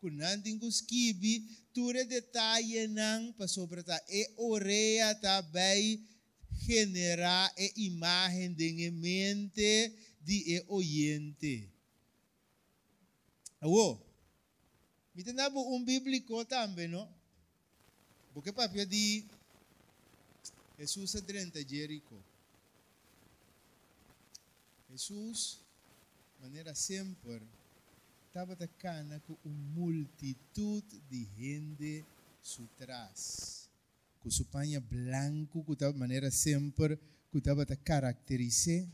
com 0.00 0.10
não 0.10 0.42
tem 0.42 0.58
que 0.58 0.66
esquibi, 0.66 1.40
tudo 1.72 2.04
detalhe 2.04 2.86
não, 2.88 3.32
para 3.32 3.46
sobre 3.46 3.82
tá, 3.82 4.00
e 4.08 4.30
oreia 4.36 5.14
também 5.16 6.04
generar 6.52 7.52
a 7.56 7.70
imagem 7.76 8.52
de 8.54 8.90
mente, 8.90 9.92
di 10.20 10.56
e 10.56 10.64
oyente. 10.68 11.68
Awo. 13.60 14.00
Mitanda 15.14 15.50
po 15.50 15.60
un 15.60 15.84
bíblico 15.84 16.44
tambe, 16.46 16.88
no? 16.88 17.06
Porque 18.32 18.52
papia 18.52 18.86
di 18.86 19.26
Jesus 20.78 21.14
adrenta 21.16 21.60
Jericho. 21.60 22.16
Jesus 24.88 25.60
maneira 26.40 26.74
sempre, 26.74 27.42
estava 28.30 28.56
cana 28.78 29.18
com 29.26 29.36
uma 29.44 29.56
multitud 29.74 30.84
de 31.10 31.28
gente 31.36 32.04
atrás. 32.76 33.68
Com 34.20 34.30
seu 34.30 34.44
panha 34.44 34.80
branco, 34.80 35.64
que 35.64 35.72
estava 35.72 35.98
maneira 35.98 36.30
sempre, 36.30 36.96
que 37.32 37.38
estava 37.38 37.64
a 37.64 37.76
caracterizar. 37.76 38.86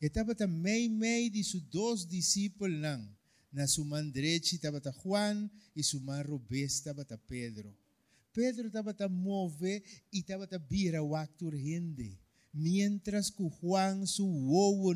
E 0.00 0.06
estava 0.06 0.36
também 0.36 0.88
meio 0.88 1.28
de 1.30 1.42
seus 1.42 1.64
dois 1.64 2.06
discípulos, 2.06 2.78
não. 2.78 3.08
Na 3.52 3.66
sua 3.66 3.84
mão 3.84 4.08
direita 4.08 4.54
estava 4.54 4.80
Juan 5.02 5.50
e 5.74 5.82
sua 5.82 6.00
mão 6.00 6.22
robusta 6.22 6.90
estava 6.90 7.18
Pedro. 7.26 7.76
Pedro 8.32 8.68
estava 8.68 8.94
a 8.96 9.08
mover 9.08 9.82
e 10.12 10.20
estava 10.20 10.44
a 10.44 10.58
virar 10.58 11.02
o 11.02 11.16
acto 11.16 11.50
gente. 11.50 12.16
Mientras 12.54 13.30
que 13.30 13.42
Juan, 13.60 14.06
su 14.06 14.26
ovo, 14.48 14.94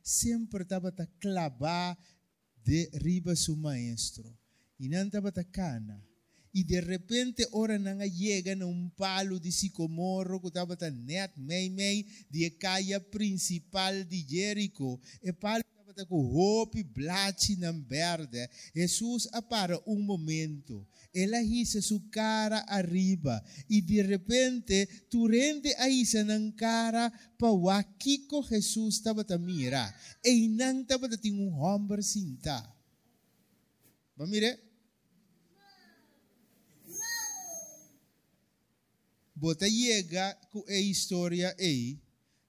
sempre 0.00 0.62
estava 0.62 0.94
a 0.96 1.06
clavar 1.20 1.98
de 2.64 2.90
riba 2.94 3.34
su 3.34 3.56
maestro. 3.56 4.36
E 4.78 4.88
não 4.88 5.06
estava 5.06 5.28
a 5.28 5.44
cana. 5.44 6.02
E 6.54 6.62
de 6.62 6.80
repente, 6.80 7.48
ora 7.52 7.78
não 7.78 7.98
chega 8.10 8.54
num 8.54 8.90
palo 8.90 9.40
de 9.40 9.50
sicomoro 9.50 10.38
que 10.38 10.48
estava 10.48 10.76
net 10.90 11.32
mei 11.38 11.70
mei 11.70 12.06
de 12.30 12.50
caia 12.50 13.00
principal 13.00 14.04
de 14.04 14.26
Jerico. 14.28 15.00
E 15.22 15.32
palo 15.32 15.64
estava 15.92 16.08
com 16.08 16.20
roupa 16.20 16.78
blate 16.94 17.56
na 17.56 17.72
verde. 17.72 18.48
Jesus 18.74 19.28
para 19.48 19.80
um 19.86 20.00
momento. 20.02 20.86
Ela 21.14 21.42
hisa 21.42 21.80
sua 21.80 22.00
cara 22.10 22.64
arriba. 22.66 23.42
E 23.68 23.80
de 23.80 24.02
repente, 24.02 24.86
tu 25.10 25.26
rende 25.26 25.72
a 25.74 25.88
hisa 25.88 26.24
na 26.24 26.52
cara 26.52 27.12
para 27.38 27.52
o 27.52 27.68
Kiko 27.98 28.42
Jesus 28.42 28.96
estava 28.96 29.24
a 29.28 29.38
mirar. 29.38 29.94
E 30.24 30.48
não 30.48 30.80
estava 30.80 31.06
a 31.06 31.16
ter 31.16 31.32
um 31.32 31.52
homem 31.58 32.02
cinta. 32.02 32.66
Vamos 34.16 34.30
mirar? 34.32 34.58
Bota 39.34 39.68
chega 39.68 40.34
com 40.52 40.64
a 40.68 40.76
história 40.76 41.54
aí, 41.58 41.98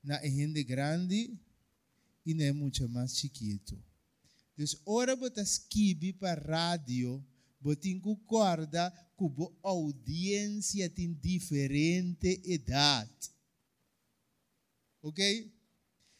na 0.04 0.22
gente 0.24 0.64
grande 0.64 1.34
e 2.26 2.34
não 2.34 2.46
é 2.46 2.52
muito 2.52 2.88
mais 2.90 3.18
chiquito. 3.18 3.78
Então, 4.58 4.80
ora 4.86 5.16
bota 5.16 5.42
esquibe 5.42 6.14
para 6.14 6.42
rádio, 6.42 7.26
botin 7.60 8.00
concorda 8.00 8.92
com 9.16 9.52
a 9.64 9.70
audiência 9.70 10.90
tem 10.90 11.14
diferente 11.14 12.42
idade. 12.46 13.32
Ok? 15.02 15.52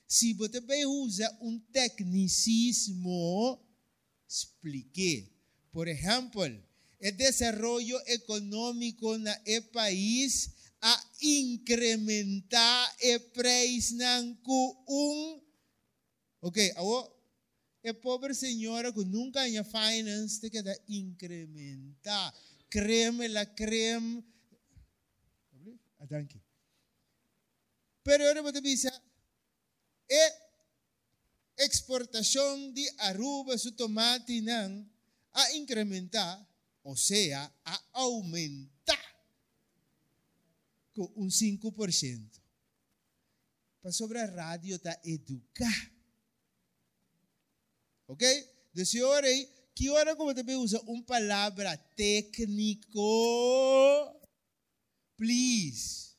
Se 0.08 0.34
você 0.34 0.60
bem 0.62 0.86
usa 0.86 1.30
um 1.42 1.60
tecnicismo, 1.72 3.60
explique. 4.28 5.32
Por 5.72 5.88
exemplo, 5.88 6.44
o 6.44 7.12
desenvolvimento 7.12 8.10
econômico 8.10 9.18
no 9.18 9.62
país 9.72 10.50
a 10.82 11.04
incrementar 11.22 12.96
o 13.02 13.20
preço 13.32 13.96
com 14.44 14.86
um. 14.88 15.43
Ok, 16.46 16.74
agora, 16.76 17.10
a 17.86 17.94
pobre 17.94 18.34
senhora 18.34 18.92
que 18.92 19.06
nunca 19.06 19.46
tinha 19.46 19.64
finance 19.64 20.42
tem 20.42 20.52
que 20.52 20.82
incrementar. 20.90 22.34
Creme, 22.70 23.30
la 23.30 23.46
creme. 23.46 24.22
Ah, 26.00 26.06
danke. 26.06 26.42
Pero 28.04 28.26
ahora 28.26 28.42
você 28.42 28.60
diz, 28.60 28.84
é 30.10 30.44
exportação 31.60 32.74
de 32.74 32.94
aruba, 32.98 33.58
su 33.58 33.72
tomate, 33.72 34.42
não, 34.42 34.86
a 35.32 35.54
incrementar, 35.54 36.46
ou 36.84 36.98
seja, 36.98 37.50
a 37.64 37.84
aumentar 37.94 39.00
com 40.94 41.10
um 41.16 41.30
5%. 41.30 42.42
Para 43.82 43.94
sobre 43.94 44.20
a 44.20 44.26
rádio 44.26 44.76
está 44.76 45.00
educar. 45.06 45.93
Ok? 48.14 48.50
De 48.74 48.86
senhor 48.86 49.24
aí, 49.24 49.50
que 49.76 49.90
hora 49.90 50.16
como 50.16 50.36
também 50.36 50.56
usa 50.56 50.80
uma 50.82 51.02
palavra 51.04 51.76
técnico? 51.96 53.02
Please. 55.18 56.14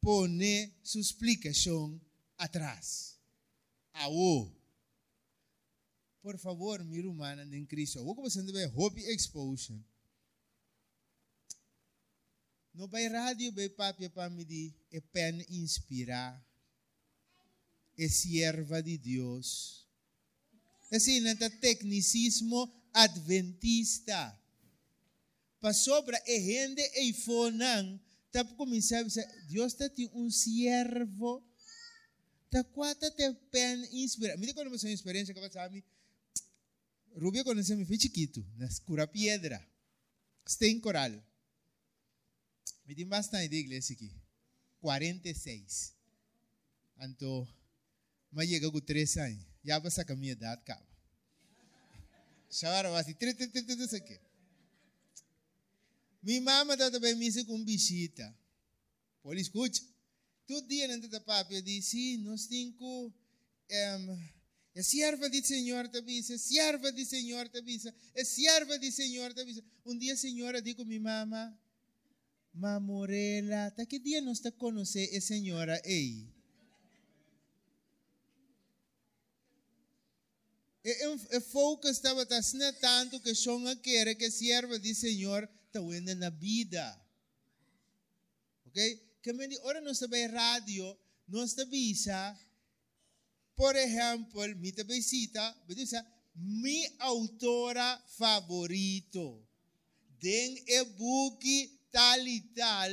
Pone 0.00 0.72
sua 0.84 1.00
explicação 1.00 2.00
atrás. 2.38 3.18
Aô. 3.92 4.52
Por 6.22 6.38
favor, 6.38 6.84
mira 6.84 7.08
humana 7.08 7.44
em 7.56 7.66
Cristo. 7.66 7.98
Aô, 7.98 8.14
como 8.14 8.30
você 8.30 8.40
deve 8.40 8.72
hope 8.76 9.00
exposure. 9.00 9.84
No 12.72 12.86
vai 12.86 13.08
rádio, 13.08 13.52
vai 13.52 13.68
papi 13.68 14.08
para 14.08 14.30
me 14.30 14.44
di, 14.44 14.72
é 14.92 15.00
pen 15.00 15.44
inspirar. 15.50 16.40
É 17.98 18.08
serva 18.08 18.82
de 18.82 18.98
Deus. 18.98 19.86
Assim, 20.90 21.20
não 21.20 21.34
tecnicismo 21.60 22.70
adventista. 22.92 24.38
Para 25.60 25.72
sobra, 25.72 26.20
é 26.26 26.40
gente 26.40 26.82
e 26.98 27.12
fonan, 27.12 27.98
tá 28.30 28.44
começar 28.44 28.98
a 28.98 29.02
dizer, 29.02 29.26
Deus 29.48 29.72
está 29.72 29.88
um 30.12 30.30
servo. 30.30 31.42
Tá 32.50 32.62
quatro 32.64 33.10
te 33.12 33.32
pen 33.50 33.88
inspirar. 33.92 34.36
Me 34.36 34.52
quando 34.52 34.70
você 34.70 34.90
experiência 34.92 35.32
que 35.32 35.40
você 35.40 35.52
sabe, 35.52 35.84
Rubio 37.14 37.44
você 37.44 37.74
me 37.74 37.86
fez 37.86 38.02
chiquito, 38.02 38.44
na 38.56 38.66
escura 38.66 39.06
pedra. 39.06 39.64
Tem 40.58 40.78
coral. 40.80 41.12
Me 42.84 42.94
tem 42.94 43.06
bastante 43.06 43.54
igreja 43.54 43.92
aqui. 43.92 44.12
46. 44.80 45.94
Então, 47.00 47.48
mas 48.32 48.48
chega 48.48 48.70
com 48.70 48.80
3 48.80 49.16
anos. 49.18 49.44
Já 49.64 49.80
passa 49.80 50.04
com 50.04 50.14
a 50.14 50.16
minha 50.16 50.32
idade, 50.32 50.62
cara. 50.64 50.84
Chamaram 52.50 52.94
assim, 52.96 53.14
30, 53.14 53.48
30, 53.48 53.76
30, 53.76 53.96
aqui. 53.96 54.20
Minha 56.22 56.40
mama 56.40 56.74
está 56.74 56.90
também 56.90 57.14
me 57.14 57.44
com 57.44 57.64
visita. 57.64 58.34
Pode 59.22 59.40
escutar. 59.40 59.80
Todo 60.46 60.66
dia, 60.66 60.88
não 60.88 60.96
está 60.96 61.20
papo, 61.20 61.62
diz, 61.62 61.86
sim, 61.86 62.18
nós 62.18 62.46
temos. 62.46 63.12
É 64.74 64.82
serva 64.82 65.28
de 65.28 65.42
Senhor 65.46 65.86
te 65.88 65.98
avisa, 65.98 66.38
serva 66.38 66.90
de 66.90 67.04
Senhor 67.04 67.46
te 67.48 67.58
avisa, 67.58 67.94
é 68.14 68.24
serva 68.24 68.78
de 68.78 68.90
Senhor 68.90 69.32
te 69.34 69.40
avisa. 69.42 69.62
Um 69.84 69.96
dia 69.98 70.14
a 70.14 70.16
senhora 70.16 70.62
disse 70.62 70.76
com 70.76 70.84
minha 70.84 71.00
mama, 71.00 71.58
Mamorela, 72.54 73.66
até 73.66 73.84
que 73.84 73.98
dia 73.98 74.22
nós 74.22 74.38
está 74.38 74.50
conhecer 74.50 75.14
a 75.14 75.20
senhora 75.20 75.80
aí? 75.84 76.31
E, 80.84 81.40
foco 81.40 81.88
estava 81.88 82.26
tasna 82.26 82.72
tanto 82.74 83.20
que 83.20 83.34
sonha 83.34 83.76
quer 83.76 84.14
que 84.16 84.30
serva 84.30 84.78
de 84.78 84.94
Senhor 84.94 85.48
vendo 85.72 86.14
na 86.16 86.30
vida. 86.30 86.84
Ok? 88.66 89.18
Que 89.22 89.32
me 89.32 89.58
ora 89.62 89.80
nós 89.80 89.96
está 89.96 90.08
bem 90.08 90.26
rádio, 90.26 90.98
nós 91.28 91.50
está 91.50 91.64
visa, 91.64 92.36
por 93.54 93.76
exemplo, 93.76 94.42
me 94.56 94.72
te 94.72 94.82
visita, 94.82 95.56
diz, 95.68 95.92
mi 96.34 96.84
autora 96.98 98.02
favorito. 98.18 99.46
Den 100.20 100.56
e 100.66 100.84
book 100.84 101.44
tal 101.90 102.26
y 102.26 102.40
tal, 102.54 102.90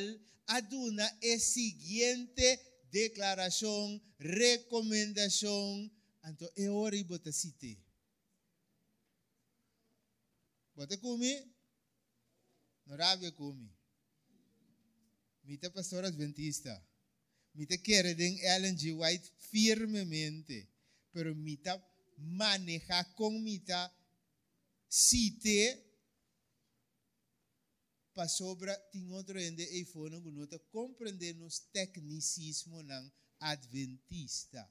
aduna 0.47 1.05
a 1.05 1.39
seguinte 1.39 2.59
declaração, 2.91 4.01
recomendação, 4.19 5.89
então 6.25 6.49
é 6.55 6.69
hora 6.69 6.95
de 6.95 7.03
botar 7.03 7.31
cite. 7.31 7.79
Bota 10.75 10.97
comi? 10.97 11.33
Não 12.85 12.97
rabia 12.97 13.31
comi. 13.31 13.69
Mita 15.43 15.69
pastor 15.71 16.05
adventista. 16.05 16.85
Mita 17.53 17.77
quer 17.77 18.15
den 18.15 18.39
Ellen 18.39 18.77
G. 18.77 18.93
White 18.93 19.31
firmemente, 19.51 20.69
pero 21.11 21.35
mita 21.35 21.83
maneja 22.17 23.03
com 23.15 23.31
mita 23.39 23.91
cite 24.87 25.89
para 28.13 28.27
sobra 28.27 28.75
tem 28.91 29.09
outro 29.11 29.39
ende 29.39 29.63
e 29.63 29.85
fono 29.85 30.21
que 30.21 30.31
nota 30.31 30.59
compreender 30.71 31.33
nos 31.35 31.59
tecnicismo 31.71 32.81
ng 32.81 33.11
adventista. 33.39 34.69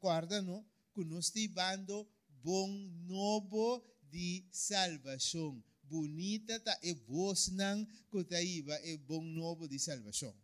Guarda, 0.00 0.40
no? 0.42 0.64
Que 0.94 1.04
nós 1.04 1.32
bando 1.50 2.08
bom 2.42 2.68
novo 3.06 3.84
de 4.10 4.44
salvação. 4.50 5.62
Bonita 5.84 6.58
ta 6.60 6.78
e 6.82 6.94
voz 6.94 7.48
nang 7.48 7.86
kutaiba 8.10 8.80
e 8.84 8.96
bom 8.96 9.22
novo 9.22 9.68
de 9.68 9.78
salvação. 9.78 10.34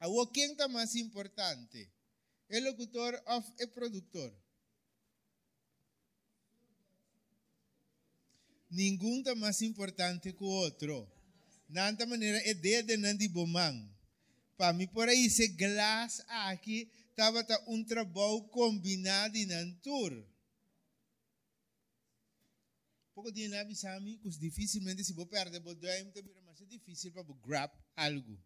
Awo 0.00 0.26
quem 0.28 0.54
tá 0.54 0.68
mais 0.68 0.94
importante? 0.94 1.90
É 2.48 2.60
locutor 2.60 3.14
ou 3.26 3.44
é 3.58 3.66
produtor? 3.66 4.32
Nenhum 8.70 9.18
está 9.18 9.34
mais 9.34 9.60
importante 9.62 10.32
que 10.32 10.42
o 10.42 10.46
outro. 10.46 11.06
Nanta 11.68 12.06
maneira 12.06 12.38
é 12.48 12.54
de 12.54 12.96
nandi 12.96 13.28
bomang. 13.28 13.92
Para 14.56 14.72
mim, 14.72 14.86
por 14.86 15.08
aí, 15.08 15.26
esse 15.26 15.48
glass 15.48 16.22
aqui, 16.28 16.90
estava 17.22 17.46
um 17.68 17.84
trabalho 17.84 18.42
combinado 18.48 19.36
em 19.36 19.74
tour. 19.76 20.26
Pouco 23.14 23.30
dia 23.30 23.48
na 23.48 23.62
bisami, 23.62 24.18
que 24.18 24.28
dificilmente 24.30 25.04
se 25.04 25.12
vou 25.12 25.26
perder, 25.26 25.60
vou 25.60 25.74
dar 25.74 26.04
mas 26.44 26.60
é 26.60 26.64
difícil 26.64 27.12
para 27.12 27.22
grab 27.46 27.72
algo. 27.94 28.42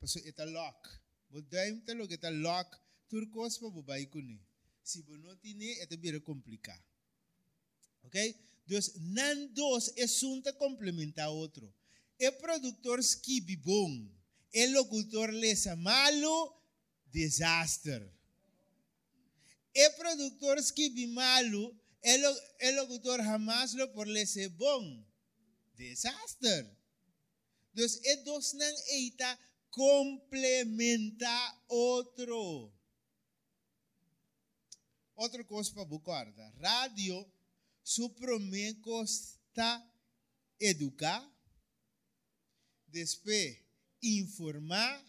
Passo 0.00 0.18
eta 0.26 0.44
lock. 0.44 0.88
Vou 1.30 1.42
dar 1.42 1.70
muito 1.70 1.92
logo 1.92 2.14
lock, 2.42 2.76
turcos 3.08 3.58
para 3.58 3.82
bair 3.82 4.08
com 4.08 4.40
Se 4.82 5.02
vou 5.02 5.18
não 5.18 5.36
tiver, 5.36 5.82
é 5.82 5.96
bem 5.96 6.18
complicado. 6.20 6.82
Ok? 8.02 8.16
Dus 8.66 8.96
nan 8.96 9.52
dos 9.54 9.92
es 9.96 10.22
un 10.22 10.42
te 10.42 10.54
complementa 10.54 11.24
a 11.24 11.30
otro. 11.30 11.72
El 12.18 12.36
productor 12.38 13.04
skibi 13.04 13.56
bom. 13.56 14.10
El 14.52 14.72
locutor 14.72 15.32
lesa 15.32 15.76
malo, 15.76 16.59
desastre. 17.12 18.12
El 19.72 19.94
productor 19.96 20.62
skibi 20.62 21.06
malo, 21.06 21.74
el, 22.02 22.24
el 22.58 22.76
locutor 22.76 23.22
jamás 23.22 23.74
lo 23.74 23.92
por 23.92 24.08
lese 24.08 24.48
bom. 24.48 25.06
Desastre. 25.76 26.76
Dus 27.72 28.00
el 28.04 28.24
dos 28.24 28.54
nan 28.54 28.74
eita 28.90 29.38
complementa 29.70 31.32
otro. 31.68 32.72
Outra 35.14 35.44
coisa 35.44 35.72
para 35.74 35.86
guardar. 35.86 36.52
Radio 36.58 37.30
su 37.82 38.14
está 39.04 39.92
educar, 40.58 41.22
después 42.86 43.58
informar, 44.00 45.02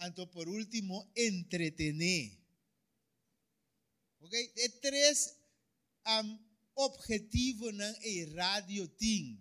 y 0.00 0.26
por 0.26 0.48
último 0.48 1.10
entretener. 1.14 2.30
Ok? 4.20 4.32
De 4.54 4.68
tres 4.80 5.36
objetivos 6.74 7.74
en 8.02 8.36
radio 8.36 8.88
ting. 8.90 9.38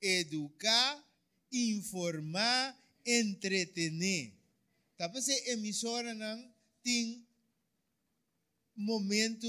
Educar, 0.00 1.02
informar, 1.50 2.76
entretener. 3.04 4.34
Tapos 4.96 5.28
emisora 5.46 6.12
ng 6.14 6.52
ting 6.82 7.24
momento 8.76 9.48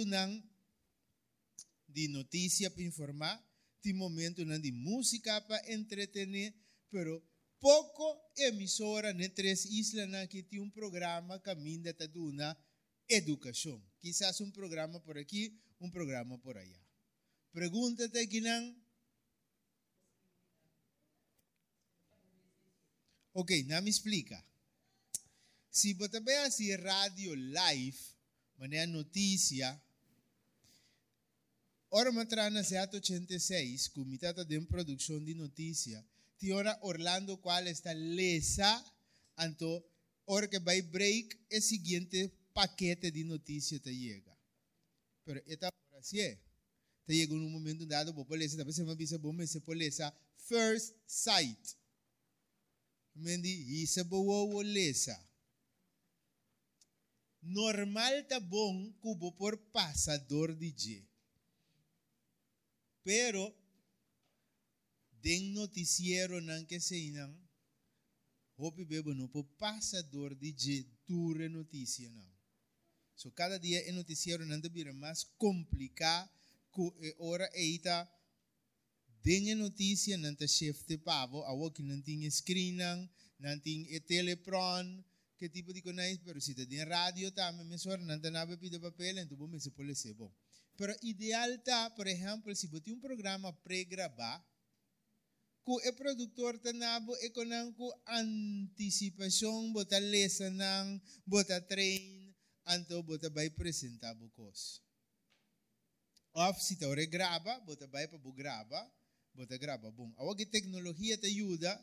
de 1.87 2.07
notícia 2.07 2.69
para 2.69 2.83
informar, 2.83 3.43
de 3.83 3.93
momento 3.93 4.43
de 4.43 4.71
música 4.71 5.45
para 5.47 5.61
entretener, 5.67 6.53
pero 6.89 7.23
pouco 7.59 8.31
emissora 8.37 9.11
em 9.11 9.29
três 9.29 9.65
islas 9.65 10.27
que 10.27 10.43
tem 10.43 10.59
um 10.59 10.69
programa 10.69 11.39
caminho 11.39 11.83
da 11.83 11.93
taduna 11.93 12.57
educação. 13.09 13.81
Quizás 13.99 14.39
um 14.41 14.51
programa 14.51 14.99
por 14.99 15.17
aqui, 15.17 15.57
um 15.79 15.89
programa 15.89 16.37
por 16.39 16.57
allá. 16.57 16.79
Pergunta-te 17.53 18.17
aqui 18.19 18.41
não. 18.41 18.75
Ok, 23.33 23.63
não 23.63 23.81
me 23.81 23.89
explica. 23.89 24.43
Se 25.69 25.93
você 25.93 26.19
vê 26.19 26.35
assim 26.37 26.75
rádio 26.75 27.35
live, 27.35 27.99
maneira 28.57 28.87
notícia, 28.87 29.79
Ora 31.89 32.11
matrana 32.11 32.59
86, 32.59 33.87
comitata 33.87 34.43
de 34.43 34.59
produção 34.61 35.23
de 35.23 35.33
notícia, 35.33 36.05
tiora 36.37 36.77
Orlando 36.81 37.37
qual 37.37 37.67
está 37.67 37.93
lesa, 37.93 38.83
anto, 39.37 39.85
ora 40.25 40.47
que 40.47 40.59
vai 40.59 40.81
break, 40.81 41.35
o 41.51 41.61
seguinte 41.61 42.31
paquete 42.53 43.11
de 43.11 43.23
notícia 43.23 43.79
te 43.79 43.93
chega. 43.93 44.37
Pero 45.23 45.41
esta 45.45 45.67
hora 45.67 46.03
sí 46.03 46.19
é. 46.21 46.39
Te 47.05 47.13
chega 47.13 47.33
num 47.33 47.49
momento 47.49 47.85
dado, 47.85 48.13
vou 48.13 48.25
lesa, 48.35 48.57
talvez 48.57 48.77
uma 48.79 48.95
visa 48.95 49.17
bom, 49.17 49.33
mas 49.33 49.51
se 49.51 49.59
pode 49.61 49.79
lesa 49.79 50.13
first 50.47 50.95
sight. 51.05 51.77
Mendi, 53.15 53.83
isa 53.83 54.03
boa 54.03 54.63
lesa. 54.63 55.17
Normal 57.41 58.23
tá 58.27 58.39
bom 58.39 58.91
cubo 58.99 59.31
por 59.31 59.57
passador 59.71 60.55
de 60.55 60.71
G. 60.71 61.07
Pero, 63.03 63.55
den 65.27 65.51
noticiero 65.53 66.39
nan 66.39 66.65
que 66.65 66.79
se 66.79 66.95
inan, 66.95 67.31
hopi 68.55 68.85
bebo 68.85 69.11
no 69.13 69.27
po 69.27 69.43
pasador 69.59 70.31
de 70.39 70.53
je 70.55 70.77
dure 71.07 71.49
notícia 71.49 72.09
não. 72.09 72.27
So 73.15 73.31
cada 73.31 73.57
dia 73.59 73.79
é 73.89 73.91
noticiero 73.91 74.45
nan 74.45 74.61
de 74.61 74.69
bira 74.69 74.93
mais 74.93 75.25
complicado, 75.37 76.29
ku 76.71 76.95
e 77.01 77.13
ora 77.19 77.49
eita 77.53 78.07
denha 79.21 79.55
notícia 79.55 80.15
nan 80.17 80.35
te 80.35 80.47
chef 80.47 80.85
de 80.87 80.97
pavo, 80.97 81.43
awo 81.43 81.71
que 81.71 81.83
não 81.83 82.01
tinha 82.01 82.31
screen 82.31 82.75
nan, 82.75 83.09
não 83.39 83.59
tinha 83.59 83.85
e 83.95 83.99
telepron, 83.99 85.03
que 85.37 85.49
tipo 85.49 85.73
de 85.73 85.81
coisa, 85.81 86.21
pero 86.23 86.39
se 86.39 86.53
te 86.55 86.65
tem 86.65 86.83
rádio 86.85 87.31
também, 87.31 87.65
me 87.65 87.77
sor 87.77 87.99
nan 87.99 88.21
te 88.21 88.29
nabe 88.29 88.55
pide 88.57 88.79
papel, 88.79 89.17
então 89.17 89.37
bom 89.37 89.47
me 89.47 89.59
se 89.59 89.71
pode 89.71 89.93
ser. 89.93 90.15
Pero 90.77 90.95
ideal 91.01 91.51
está, 91.51 91.89
por 91.89 92.07
exemplo, 92.07 92.55
se 92.55 92.67
tem 92.81 92.93
um 92.93 92.99
programa 92.99 93.51
pré-gravar, 93.51 94.45
que 95.67 95.89
o 95.89 95.93
produtor 95.93 96.55
está 96.55 96.71
nabo 96.71 97.13
e 97.17 97.29
com 97.29 97.91
antecipação, 98.07 99.73
bota 99.73 99.99
lesa 99.99 100.49
nang, 100.49 101.01
bota 101.25 101.59
train, 101.59 102.33
anto 102.65 103.03
bota 103.03 103.29
vai 103.29 103.47
apresentar 103.47 104.15
bocos. 104.15 104.81
Of 106.33 106.63
se 106.63 106.77
tá 106.77 106.87
grava, 107.09 107.59
bota 107.65 107.85
vai 107.87 108.07
para 108.07 108.17
grava, 108.31 108.91
bota 109.33 109.57
grava 109.57 109.91
bom. 109.91 110.13
A 110.17 110.35
que 110.37 110.45
tecnologia 110.45 111.17
te 111.17 111.27
ajuda, 111.27 111.75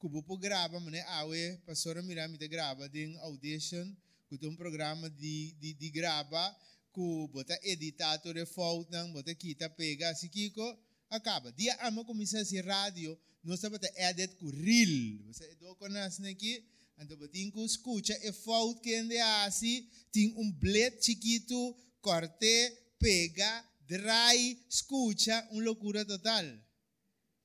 que 0.00 0.08
você 0.08 0.36
grava, 0.36 0.80
mas 0.80 1.06
awe, 1.06 1.56
pastora 1.64 2.02
Mirami 2.02 2.36
te 2.36 2.48
grava, 2.48 2.88
tem 2.88 3.16
audition, 3.18 3.94
que 4.28 4.38
tem 4.38 4.48
um 4.48 4.56
programa 4.56 5.08
de, 5.08 5.54
de, 5.60 5.74
de 5.74 5.90
grava, 5.90 6.56
ku 6.90 7.28
bota 7.28 7.56
editator 7.62 8.36
e 8.36 8.44
fault 8.44 8.90
nang 8.90 9.12
bota 9.12 9.32
kita 9.34 9.70
pega 9.70 10.12
si 10.16 10.28
kiko 10.28 10.89
acaba. 11.10 11.52
Dia 11.52 11.76
ama 11.86 12.04
começar 12.04 12.44
si 12.44 12.60
rádio 12.60 13.18
nós 13.42 13.60
bota 13.60 13.90
edit 13.96 14.36
ku 14.36 14.50
reel 14.50 15.18
você 15.26 15.54
do 15.56 15.74
conas 15.76 16.18
naqui 16.18 16.64
ando 16.98 17.16
botin 17.16 17.50
ku 17.50 17.64
escucha 17.64 18.14
e 18.22 18.32
fault 18.32 18.80
que 18.80 18.94
ande 18.94 19.18
assim 19.44 19.88
tem 20.12 20.34
um 20.36 20.52
bled 20.52 20.94
chiquito 21.04 21.76
corte 22.00 22.56
pega 22.98 23.64
dry 23.86 24.58
escucha 24.68 25.48
uma 25.50 25.62
loucura 25.62 26.04
total. 26.04 26.44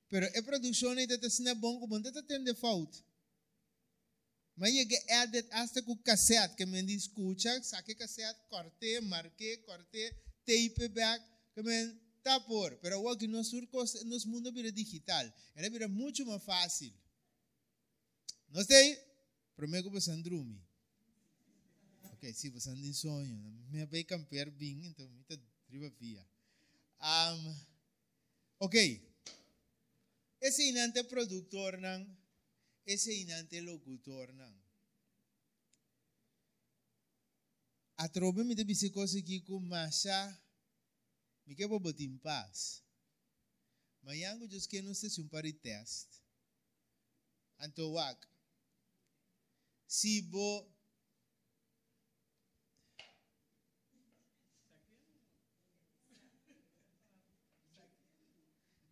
Pero 0.09 0.25
e 0.27 0.41
produção 0.43 0.91
ainda 0.91 1.15
está 1.15 1.29
sendo 1.29 1.55
bom 1.55 1.79
como 1.79 1.97
não 1.97 2.09
está 2.09 2.21
tendo 2.21 2.53
fault 2.55 3.03
mas 4.57 4.71
que 4.71 4.95
edit 5.09 5.47
hasta 5.51 5.81
com 5.81 5.97
cassete, 5.97 6.55
que 6.55 6.65
me 6.65 6.79
escuta, 6.95 7.61
saque 7.61 7.93
cassete, 7.93 8.39
corte, 8.49 9.01
marque, 9.01 9.57
corte, 9.65 10.15
tape 10.45 10.87
back, 10.89 11.21
que 11.53 11.61
me 11.61 12.04
tá 12.25 12.39
por. 12.39 12.75
Pero 12.77 12.99
o 12.99 13.15
que 13.15 13.27
nos 13.27 13.49
surcos, 13.49 14.03
nos 14.05 14.25
mundo 14.25 14.51
vira 14.51 14.71
digital, 14.71 15.31
era 15.55 15.69
vira 15.69 15.87
muito 15.87 16.25
mais 16.25 16.43
fácil. 16.43 16.91
Não 18.49 18.63
sei? 18.65 18.95
Que 19.55 19.89
você 19.89 20.11
andrumi. 20.11 20.59
Ok, 22.13 22.33
se 22.33 22.49
você 22.49 22.69
anda 22.69 22.85
em 22.85 22.93
sonho, 22.93 23.37
me 23.69 23.85
vai 23.85 24.03
campear 24.03 24.49
bem, 24.49 24.87
então 24.87 25.07
me 25.09 25.23
tá 25.23 25.37
driva 25.69 25.89
via. 25.99 26.25
Um, 26.99 27.55
ok. 28.59 28.75
Esse 30.41 30.69
inante 30.69 31.03
produtor 31.03 31.77
não 31.77 32.05
ese 32.85 33.21
inante 33.21 33.61
locutor 33.61 34.33
nan. 34.33 34.53
Atrobe 37.97 38.43
mi 38.43 38.55
de 38.55 38.63
bisikosi 38.63 39.23
ki 39.23 39.39
ku 39.41 39.59
masha 39.59 40.17
mi 40.29 40.44
ke 41.53 41.67
bo 41.69 41.77
botim 41.77 42.17
pas. 42.17 42.81
Mayango 44.01 44.47
just 44.49 44.69
que 44.69 44.81
não 44.81 44.93
se 44.93 45.09
sumpari 45.09 45.53
test. 45.53 46.07
Anto 47.59 47.91
wak. 47.93 48.17
Si 49.87 50.21
bo 50.21 50.65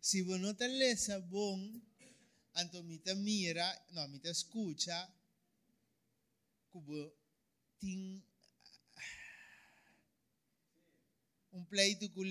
Si 0.00 0.22
bo 0.22 0.36
no 0.38 0.54
te 0.54 0.68
lesa 0.68 1.18
bom 1.18 1.80
Anto 2.54 2.84
mita 2.84 3.14
mira, 3.16 3.66
no, 3.90 4.06
mita 4.08 4.30
escucha, 4.30 5.12
kubo 6.70 7.12
tem 7.80 8.22
um 11.54 11.64
pleito 11.64 12.10
com 12.10 12.22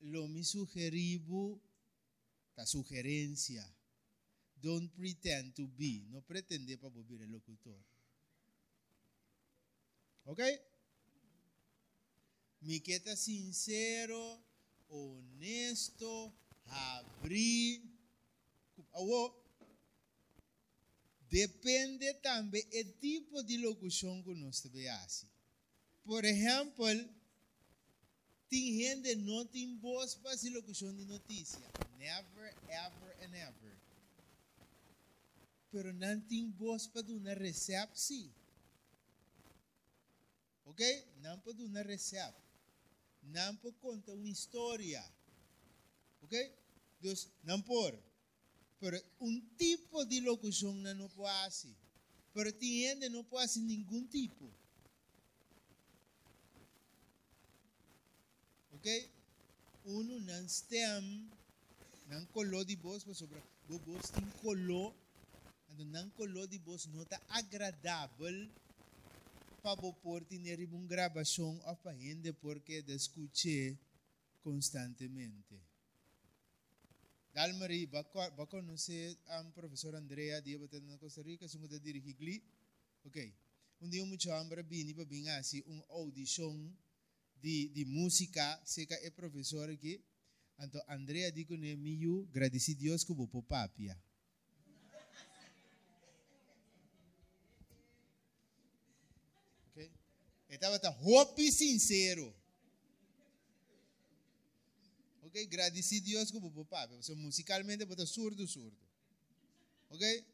lo 0.00 0.26
me 0.28 0.44
sugerivo, 0.44 1.62
la 2.56 2.66
sugerência, 2.66 3.64
don't 4.56 4.88
pretend 4.96 5.52
to 5.52 5.66
be, 5.68 6.04
não 6.10 6.20
pretender 6.22 6.78
para 6.78 6.90
o 6.90 7.26
locutor. 7.30 7.80
Ok? 10.24 10.42
Me 12.60 12.80
queda 12.80 13.14
sincero, 13.16 14.42
honesto, 14.88 16.32
abrir. 16.66 17.82
Depende 21.32 22.12
também 22.20 22.62
do 22.62 22.92
tipo 23.00 23.42
de 23.42 23.56
locução 23.56 24.22
que 24.22 24.34
nós 24.34 24.60
fazemos. 24.60 25.26
Por 26.04 26.22
exemplo, 26.26 26.84
tem 28.50 28.76
gente 28.76 29.14
não 29.14 29.46
voz 29.78 30.14
para 30.14 30.32
fazer 30.32 30.50
locução 30.50 30.94
de 30.94 31.06
notícia. 31.06 31.66
Never, 31.96 32.54
ever 32.68 33.16
and 33.24 33.34
ever. 33.34 33.78
Pero 35.70 35.94
não 35.94 36.20
tem 36.20 36.50
voz 36.50 36.86
para 36.86 37.02
dar. 37.02 38.30
Ok? 40.66 41.08
Dar 41.22 41.40
uma 41.64 41.82
recepção. 41.82 42.34
Não 43.22 43.56
para 43.56 43.72
contar 43.80 44.12
uma 44.12 44.28
história. 44.28 45.02
Ok? 46.20 46.54
Deus, 47.00 47.26
não 47.42 47.62
por. 47.62 48.11
Pero 48.82 49.00
um 49.20 49.40
tipo 49.56 50.04
de 50.06 50.18
locução 50.22 50.74
não 50.74 51.08
pode 51.10 51.32
fazer. 51.44 51.76
Pero 52.34 52.52
tem 52.52 52.82
gente 52.82 53.08
não 53.10 53.22
pode 53.22 53.46
fazer 53.46 53.60
nenhum 53.60 54.04
tipo. 54.08 54.52
Ok? 58.72 59.08
Uno 59.84 60.18
não 60.18 60.48
stem, 60.48 61.30
não 62.08 62.26
colou 62.26 62.64
de 62.64 62.74
voz 62.74 63.04
para 63.04 63.14
sobre. 63.14 63.40
O 63.68 63.78
voz 63.78 64.10
tem 64.10 64.28
colou. 64.42 64.92
Então, 65.70 65.86
não 65.86 66.10
colou 66.10 66.48
de 66.48 66.58
voz 66.58 66.84
não 66.86 67.04
está 67.04 67.20
agradável 67.28 68.50
para 69.62 69.76
pôr 69.92 70.24
ter 70.24 70.68
uma 70.68 70.86
gravação 70.88 71.62
ou 71.64 71.76
para 71.76 71.96
gente 71.96 72.32
porque 72.32 72.82
escutar 72.88 73.78
constantemente. 74.42 75.71
Dalmari, 77.32 77.86
va 77.86 78.04
conocer 78.46 79.16
a 79.28 79.42
professor 79.54 79.94
Andrea, 79.94 80.42
dia 80.42 80.58
batendo 80.58 80.86
na 80.86 80.98
Costa 80.98 81.22
Rica, 81.22 81.48
se 81.48 81.56
muda 81.58 81.80
dirigir 81.80 82.14
gli. 82.20 82.42
Ok. 83.04 83.34
Um 83.80 83.88
dia 83.88 84.04
muito 84.04 84.30
ambra 84.30 84.62
bini 84.62 84.92
para 84.92 85.04
vir 85.04 85.26
assim 85.30 85.62
uma 85.66 85.82
audição 85.88 86.54
de, 87.40 87.68
de 87.70 87.84
música, 87.86 88.60
sei 88.66 88.84
que 88.84 88.92
é 88.92 89.10
professor 89.10 89.70
aqui. 89.70 90.04
Então 90.58 90.80
Andrea 90.86 91.32
digo 91.32 91.56
ne 91.56 91.74
miu, 91.74 92.28
agradeci 92.30 92.74
Deus 92.74 93.02
que 93.02 93.14
vou 93.14 93.26
por 93.26 93.42
papia. 93.42 93.98
Ok. 99.70 99.90
Estava 100.50 100.78
tá 100.78 100.90
hope 101.00 101.50
sincero. 101.50 102.41
Ok? 105.32 105.44
Agradeci 105.44 105.96
a 105.96 106.00
Deus 106.00 106.30
como 106.30 106.52
papá. 106.52 106.86
Porque 106.86 107.14
musicalmente 107.14 107.86
botar 107.86 108.06
surdo, 108.06 108.46
surdo. 108.46 108.76
Ok? 109.88 110.26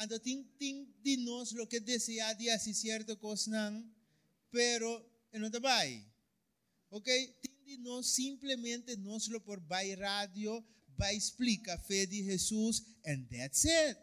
Então, 0.00 0.18
tem, 0.18 0.42
tem 0.58 0.94
de 1.02 1.16
nós 1.18 1.52
o 1.52 1.66
que 1.66 1.78
deseja 1.78 2.32
de 2.32 2.46
fazer 2.46 2.74
certa 2.74 3.14
coisa, 3.16 3.50
não, 3.50 3.94
pero 4.50 5.06
não 5.34 5.46
está 5.46 5.60
bem. 5.60 6.04
Ok? 6.90 7.28
Tem 7.42 7.64
de 7.64 7.76
nós 7.78 8.08
simplesmente 8.08 8.96
nós 8.96 9.28
lo 9.28 9.40
por 9.40 9.60
vai 9.60 9.94
rádio, 9.94 10.64
vai 10.96 11.14
explicar 11.14 11.74
a 11.74 11.78
fé 11.78 12.06
de 12.06 12.24
Jesus, 12.24 12.82
and 13.06 13.24
that's 13.30 13.64
it. 13.64 14.00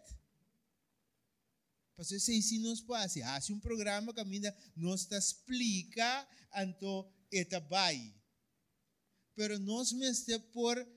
Pastor, 1.95 2.19
se 2.19 2.41
se 2.41 2.59
nos 2.59 2.81
passa, 2.81 3.19
há 3.25 3.39
um 3.51 3.59
programa 3.59 4.13
que 4.13 4.19
a 4.19 4.25
minha 4.25 4.55
nos 4.75 5.11
explica, 5.11 6.27
então, 6.55 7.11
eta 7.31 7.59
vai 7.59 8.13
pero 9.35 9.59
nós 9.59 9.91
mesmo 9.91 10.39
por 10.51 10.87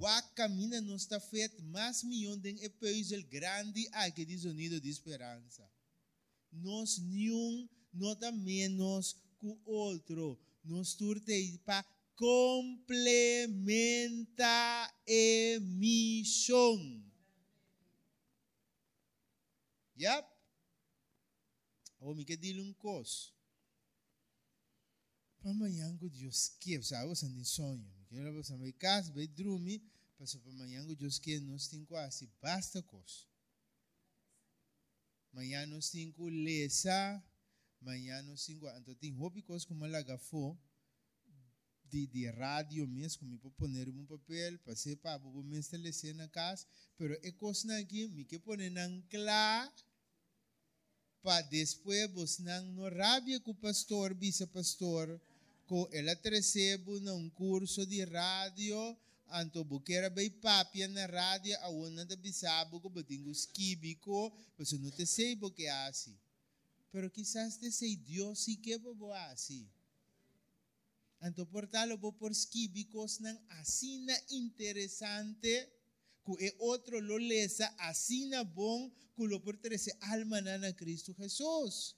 o 0.00 0.22
caminho 0.34 0.80
não 0.82 0.94
está 0.94 1.18
feito 1.18 1.60
mais 1.64 2.04
milhão 2.04 2.38
de 2.38 2.68
país 2.70 3.10
grande 3.28 3.88
aqui 3.92 4.24
de 4.24 4.38
sonido 4.38 4.80
de 4.80 4.88
esperança. 4.88 5.68
Nós 6.52 6.98
nenhum 6.98 7.68
nota 7.92 8.30
menos 8.30 9.16
que 9.40 9.58
outro. 9.64 10.38
Nós 10.64 10.94
turte 10.94 11.60
para 11.64 11.84
complementar 12.14 14.88
a 14.88 15.60
missão. 15.60 17.02
Yep. 19.98 20.28
Vou 21.98 22.14
me 22.14 22.24
querer 22.24 22.60
um 22.60 22.72
coisa. 22.74 23.36
Pamayango 25.42 26.08
Deus 26.10 26.48
que, 26.60 26.82
sabe, 26.82 27.08
você 27.08 27.28
tem 27.28 27.44
sonho. 27.44 27.86
Que 28.08 28.16
ela 28.16 28.32
você 28.32 28.56
vai 28.56 28.72
casa, 28.72 29.12
vai 29.12 29.26
dormir, 29.26 29.82
para 30.16 30.26
pamayango 30.40 30.96
Deus 30.96 31.18
que 31.18 31.38
nós 31.40 31.68
temos 31.68 31.86
quase 31.86 32.28
basta 32.40 32.82
coisa. 32.82 33.26
Amanhã 35.32 35.66
nós 35.66 35.90
temos 35.90 36.16
que 36.16 36.30
lesa, 36.30 37.22
amanhã 37.80 38.22
nós 38.22 38.44
temos 38.44 38.62
que, 38.62 38.78
então 38.78 38.94
tem 38.96 39.12
hobby 39.12 39.42
coisa 39.42 39.66
como 39.66 39.84
ela 39.84 40.02
gafou, 40.02 40.58
de, 41.84 42.06
de 42.06 42.28
rádio 42.30 42.86
mesmo, 42.86 43.26
me 43.26 43.38
pode 43.38 43.54
pôr 43.54 43.68
um 43.68 44.06
papel, 44.06 44.58
passei 44.60 44.96
para 44.96 45.16
vou 45.18 45.42
me 45.42 45.58
estabelecer 45.58 46.14
na 46.14 46.28
casa, 46.28 46.66
pero 46.96 47.14
é 47.22 47.32
coisa 47.32 47.76
aqui, 47.78 48.08
me 48.08 48.24
que 48.24 48.38
pôr 48.38 48.58
na 48.70 48.84
ancla, 48.84 49.72
você 52.14 52.42
não 52.42 52.88
rabia 52.88 53.40
com 53.40 53.50
o 53.50 53.54
pastor, 53.54 54.14
vice-pastor, 54.14 55.20
ko 55.68 55.86
ela 55.92 56.16
recebo 56.24 56.98
num 57.00 57.28
curso 57.30 57.84
de 57.84 58.02
rádio 58.04 58.96
anto 59.30 59.62
buquera 59.62 60.08
bem 60.08 60.30
papia 60.30 60.88
na 60.88 61.04
rádio 61.04 61.54
a 61.60 61.68
una 61.68 62.04
da 62.04 62.16
bisabo 62.16 62.80
ko 62.80 62.88
batingo 62.88 63.30
skibiko 63.30 64.32
pero 64.56 64.78
não 64.80 64.90
te 64.90 65.04
sei 65.04 65.36
porque 65.36 65.64
é 65.64 65.86
assim 65.86 66.16
pero 66.90 67.10
quizás 67.10 67.58
te 67.58 67.70
sei 67.70 67.96
Dios 67.96 68.40
sí 68.44 68.56
que 68.56 68.78
bo 68.78 69.12
assim 69.12 69.68
anto 71.20 71.44
portalo 71.44 71.98
bo 71.98 72.12
por 72.12 72.32
skibikos 72.32 73.20
nang 73.20 73.38
asina 73.60 74.16
interessante 74.30 75.68
ku 76.28 76.36
e 76.38 76.52
outro 76.58 77.00
lo 77.00 77.16
lesa 77.16 77.66
asina 77.88 78.44
bom 78.44 78.92
ku 79.16 79.24
lo 79.24 79.40
por 79.40 79.56
trece 79.56 79.96
alma 80.12 80.38
na 80.44 80.72
Cristo 80.74 81.16
Jesus 81.16 81.96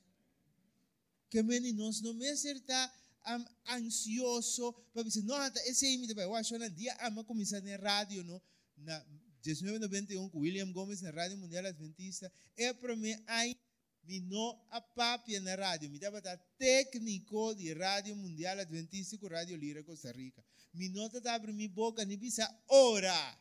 que 1.28 1.43
meninos 1.43 2.01
não 2.01 2.14
me 2.14 2.28
acertar 2.28 2.87
um, 3.26 3.74
ansioso 3.74 4.72
para 4.93 5.03
dizer, 5.03 5.22
não, 5.24 5.37
esse 5.66 5.99
me 5.99 6.07
deve, 6.07 6.22
eu 6.22 6.35
acho 6.35 6.57
que 6.57 6.64
um 6.64 6.70
dia 6.70 6.97
ama 7.01 7.24
começar 7.24 7.61
na 7.61 7.76
rádio, 7.76 8.24
no, 8.24 8.41
na 8.78 9.05
1991 9.45 10.28
com 10.28 10.39
William 10.41 10.70
Gomes 10.72 11.01
na 11.03 11.11
Rádio 11.11 11.39
Mundial 11.39 11.66
Adventista, 11.66 12.31
é 12.57 12.72
para 12.72 12.95
mim 12.97 13.16
aí 13.26 13.57
me 14.05 14.20
não 14.20 14.61
a 14.70 14.81
papia 14.81 15.41
na 15.41 15.55
rádio, 15.55 15.91
me 15.91 15.99
dava 15.99 16.20
técnico 16.59 17.55
de 17.55 17.72
Rádio 17.72 18.16
Mundial 18.16 18.59
Adventista 18.59 19.18
com 19.18 19.28
Rádio 19.28 19.57
Lira 19.57 19.83
Costa 19.85 20.11
Rica. 20.12 20.45
Me 20.72 20.89
nota 20.89 21.20
tá 21.20 21.35
abre 21.35 21.53
minha 21.53 21.68
boca 21.68 22.05
nem 22.05 22.16
bisa 22.16 22.49
ora. 22.68 23.39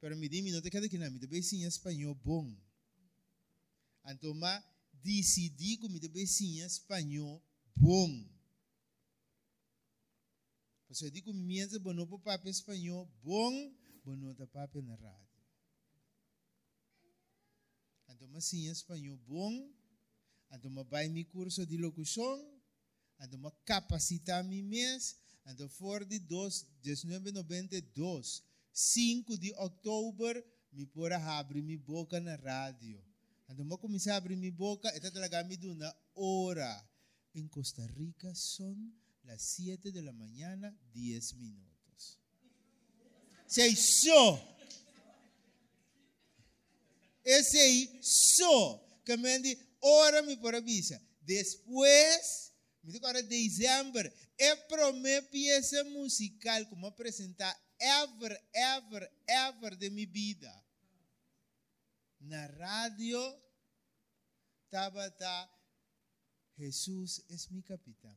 Pero 0.00 0.16
me 0.16 0.28
di, 0.28 0.42
me 0.42 0.52
nota 0.52 0.70
cada 0.70 0.88
que 0.88 0.98
não, 0.98 1.10
me 1.10 1.18
deve 1.18 1.42
sim 1.42 1.64
espanhol 1.64 2.14
bom. 2.14 2.56
Então, 4.06 4.32
decidi 4.92 5.76
que 5.76 5.88
me 5.88 5.98
deve 5.98 6.26
sim 6.26 6.60
espanhol 6.60 7.42
bom. 7.76 8.38
Porque 10.86 11.04
eu 11.04 11.10
digo 11.10 11.34
mesmo, 11.34 11.80
bom, 11.80 12.06
para 12.06 12.38
papel 12.38 12.50
espanhol 12.50 13.06
bom, 13.22 13.74
bom, 14.04 14.16
não 14.16 14.34
papel 14.46 14.82
na 14.82 14.94
rádio. 14.94 15.28
Então, 18.08 18.28
mas 18.28 18.46
sim 18.46 18.68
espanhol 18.68 19.18
bom, 19.18 19.70
então, 20.50 20.70
mas 20.70 20.88
vai 20.88 21.08
meu 21.08 21.26
curso 21.26 21.66
de 21.66 21.76
locução, 21.76 22.60
então, 23.20 23.38
mas 23.38 23.52
capacitar 23.64 24.42
me 24.44 24.62
mês, 24.62 25.18
então, 25.46 25.68
for 25.68 26.04
de 26.04 26.18
1992, 27.04 28.47
5 28.78 29.36
de 29.36 29.52
outubro, 29.54 30.40
me 30.72 30.86
pôr 30.86 31.12
a 31.12 31.38
abrir 31.40 31.62
minha 31.62 31.80
boca 31.80 32.20
na 32.20 32.36
rádio. 32.36 33.04
Quando 33.44 33.68
eu 33.68 33.78
comecei 33.78 34.12
a 34.12 34.16
abrir 34.16 34.36
minha 34.36 34.52
boca, 34.52 34.88
eu 34.94 35.12
talaga 35.12 35.42
me 35.42 35.58
uma 35.66 35.96
hora. 36.14 36.88
Em 37.34 37.48
Costa 37.48 37.84
Rica 37.86 38.32
são 38.36 38.76
as 39.26 39.42
7 39.42 39.90
da 39.90 40.12
manhã, 40.12 40.56
10 40.94 41.32
minutos. 41.32 42.20
Se 43.48 43.66
isso, 43.66 44.40
Esse 47.24 47.58
aí, 47.58 47.98
só. 48.00 49.02
Diz, 49.42 49.58
ora 49.80 50.22
me 50.22 50.36
por 50.36 50.54
avisa. 50.54 51.02
Depois, 51.22 52.52
me 52.84 52.92
diz 52.92 53.00
agora 53.00 53.24
dezembro, 53.24 54.08
é 54.38 54.54
primeira 54.54 55.22
peça 55.22 55.82
musical 55.82 56.64
como 56.66 56.86
apresentar 56.86 57.58
ever, 57.80 58.48
ever, 58.52 59.12
ever 59.26 59.76
de 59.76 59.90
minha 59.90 60.06
vida. 60.06 60.64
Na 62.20 62.46
rádio, 62.46 63.20
estava 64.64 65.10
tá, 65.12 65.48
Jesus 66.56 67.24
é 67.28 67.36
meu 67.52 67.62
capitão. 67.62 68.16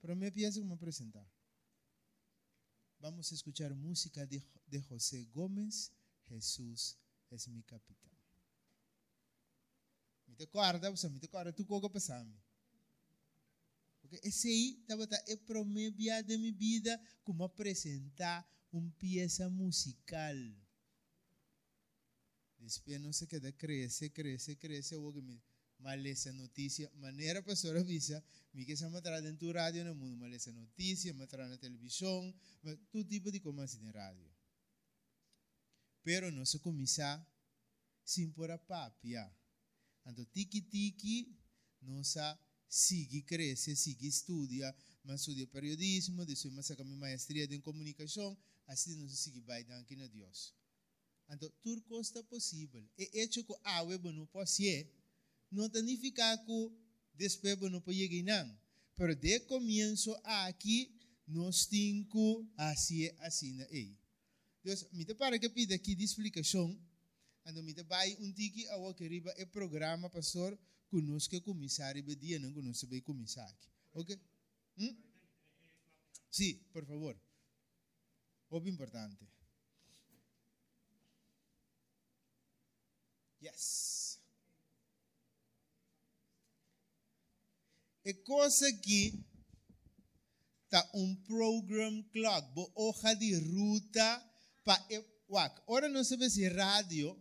Primeira 0.00 0.34
peça 0.34 0.60
como 0.60 0.74
apresentar. 0.74 1.26
Vamos 3.00 3.32
escuchar 3.32 3.74
música 3.74 4.26
de, 4.26 4.42
de 4.66 4.80
José 4.80 5.24
Gómez, 5.32 5.92
Jesús 6.28 6.96
es 7.30 7.48
mi 7.48 7.62
capitán. 7.62 8.12
Me 10.26 10.36
te 10.36 10.44
acorda, 10.44 10.90
você 10.90 11.08
me 11.08 11.18
te 11.18 11.26
acorda, 11.26 11.52
tu 11.52 11.66
coca 11.66 11.88
passando. 11.88 12.36
Porque 14.12 14.28
esse 14.28 14.46
aí 14.46 14.78
estava 14.82 15.08
é 15.26 15.36
primeira 15.36 16.22
de 16.22 16.36
minha 16.36 16.52
vida 16.52 17.00
como 17.24 17.44
apresentar 17.44 18.46
uma 18.70 18.90
peça 18.98 19.48
musical. 19.48 20.36
Depois 22.58 23.00
não 23.00 23.10
se 23.10 23.26
queda 23.26 23.50
cresce, 23.52 24.10
cresce, 24.10 24.54
cresce, 24.56 24.96
o 24.96 25.10
que 25.14 25.22
me 25.22 25.42
mas 25.78 26.04
essa 26.04 26.32
notícia, 26.34 26.92
maneira 26.94 27.42
pastor 27.42 27.76
avisa, 27.76 28.22
me 28.52 28.66
que 28.66 28.76
se 28.76 28.86
mostrar 28.86 29.20
dentro 29.20 29.46
do 29.46 29.52
rádio 29.52 29.82
no 29.84 29.94
mundo, 29.94 30.16
mas 30.18 30.34
essa 30.34 30.52
notícia, 30.52 31.12
mostrar 31.14 31.48
na 31.48 31.56
televisão, 31.56 32.32
todo 32.92 33.04
tipo 33.08 33.32
de 33.32 33.40
coisa 33.40 33.64
assim 33.64 33.80
na 33.80 33.90
rádio. 33.90 34.30
Pero 36.04 36.30
não 36.30 36.44
se 36.44 36.58
começa 36.60 37.26
sem 38.04 38.30
por 38.30 38.50
a 38.50 38.58
papia. 38.58 39.34
Então, 40.06 40.24
tiki-tiki, 40.26 41.34
não 41.80 42.04
se 42.04 42.20
sigue 42.72 43.20
cresce, 43.20 43.76
sigue 43.76 44.06
estudia, 44.06 44.74
mas 45.04 45.20
estudia 45.20 45.46
periodismo, 45.46 46.24
depois 46.24 46.54
mas 46.54 46.64
saca 46.64 46.82
minha 46.82 46.96
maestria 46.96 47.44
em 47.44 47.60
comunicação, 47.60 48.34
assim 48.66 48.96
não 48.96 49.06
se 49.06 49.16
sigue 49.16 49.40
vai 49.40 49.60
aqui 49.60 49.94
na 49.94 50.06
Deus. 50.06 50.54
Então, 51.28 51.52
tudo 51.62 51.82
costa 51.82 52.24
possível. 52.24 52.82
E 52.96 53.20
hecho 53.20 53.44
que 53.44 53.54
a 53.62 53.82
web 53.82 54.10
não 54.12 54.26
pode 54.26 54.50
ser, 54.50 54.90
não 55.50 55.64
significa 55.64 56.38
que 56.38 56.72
depois 57.12 57.70
não 57.70 57.82
pode 57.82 57.98
chegar 57.98 58.22
não. 58.24 58.58
Pero 58.96 59.14
de 59.14 59.40
começo 59.40 60.18
aqui, 60.24 60.98
nós 61.26 61.66
temos 61.66 62.10
que 62.10 62.48
assim, 62.56 63.10
assim. 63.20 63.66
Então, 64.64 64.74
me 64.92 65.14
para 65.14 65.38
que 65.38 65.48
pida 65.50 65.74
aqui 65.74 65.94
de 65.94 66.04
explicação, 66.04 66.74
ando 67.44 67.62
me 67.62 67.74
vai 67.82 68.16
um 68.18 68.32
tiki 68.32 68.66
a 68.68 68.76
o 68.78 68.94
que 68.94 69.06
riba 69.06 69.30
é 69.36 69.44
programa, 69.44 70.08
pastor, 70.08 70.58
conosco 70.92 71.30
que 71.30 71.40
começar 71.40 71.96
e 71.96 72.02
dia 72.02 72.38
não 72.38 72.52
conosco 72.52 72.86
vai 72.86 73.00
começar 73.00 73.48
aqui. 73.48 73.68
Ok? 73.94 74.20
Hum? 74.76 74.94
Sim, 76.30 76.54
por 76.70 76.84
favor. 76.84 77.18
Muito 78.50 78.68
importante. 78.68 79.26
Yes. 83.40 84.20
É 88.04 88.12
coisa 88.12 88.70
que 88.74 89.18
tá 90.68 90.90
um 90.94 91.16
program 91.22 92.02
clock, 92.12 92.52
bo 92.52 92.70
hoja 92.76 93.14
de 93.14 93.34
ruta 93.34 94.30
para 94.62 94.86
wak. 95.28 95.62
Ora 95.66 95.88
não 95.88 96.04
sabe 96.04 96.28
se 96.28 96.46
rádio 96.48 97.18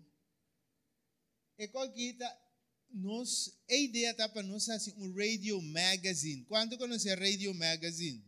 é 1.57 1.67
que 1.67 2.13
tá 2.13 2.50
nos 2.93 3.53
a 3.69 3.75
ideia 3.75 4.13
tá 4.13 4.27
para 4.29 4.43
nós 4.43 4.67
assim 4.69 4.93
um 4.97 5.13
radio 5.13 5.61
magazine. 5.61 6.45
Quando 6.45 6.77
conhece 6.77 7.13
radio 7.15 7.53
magazine? 7.53 8.23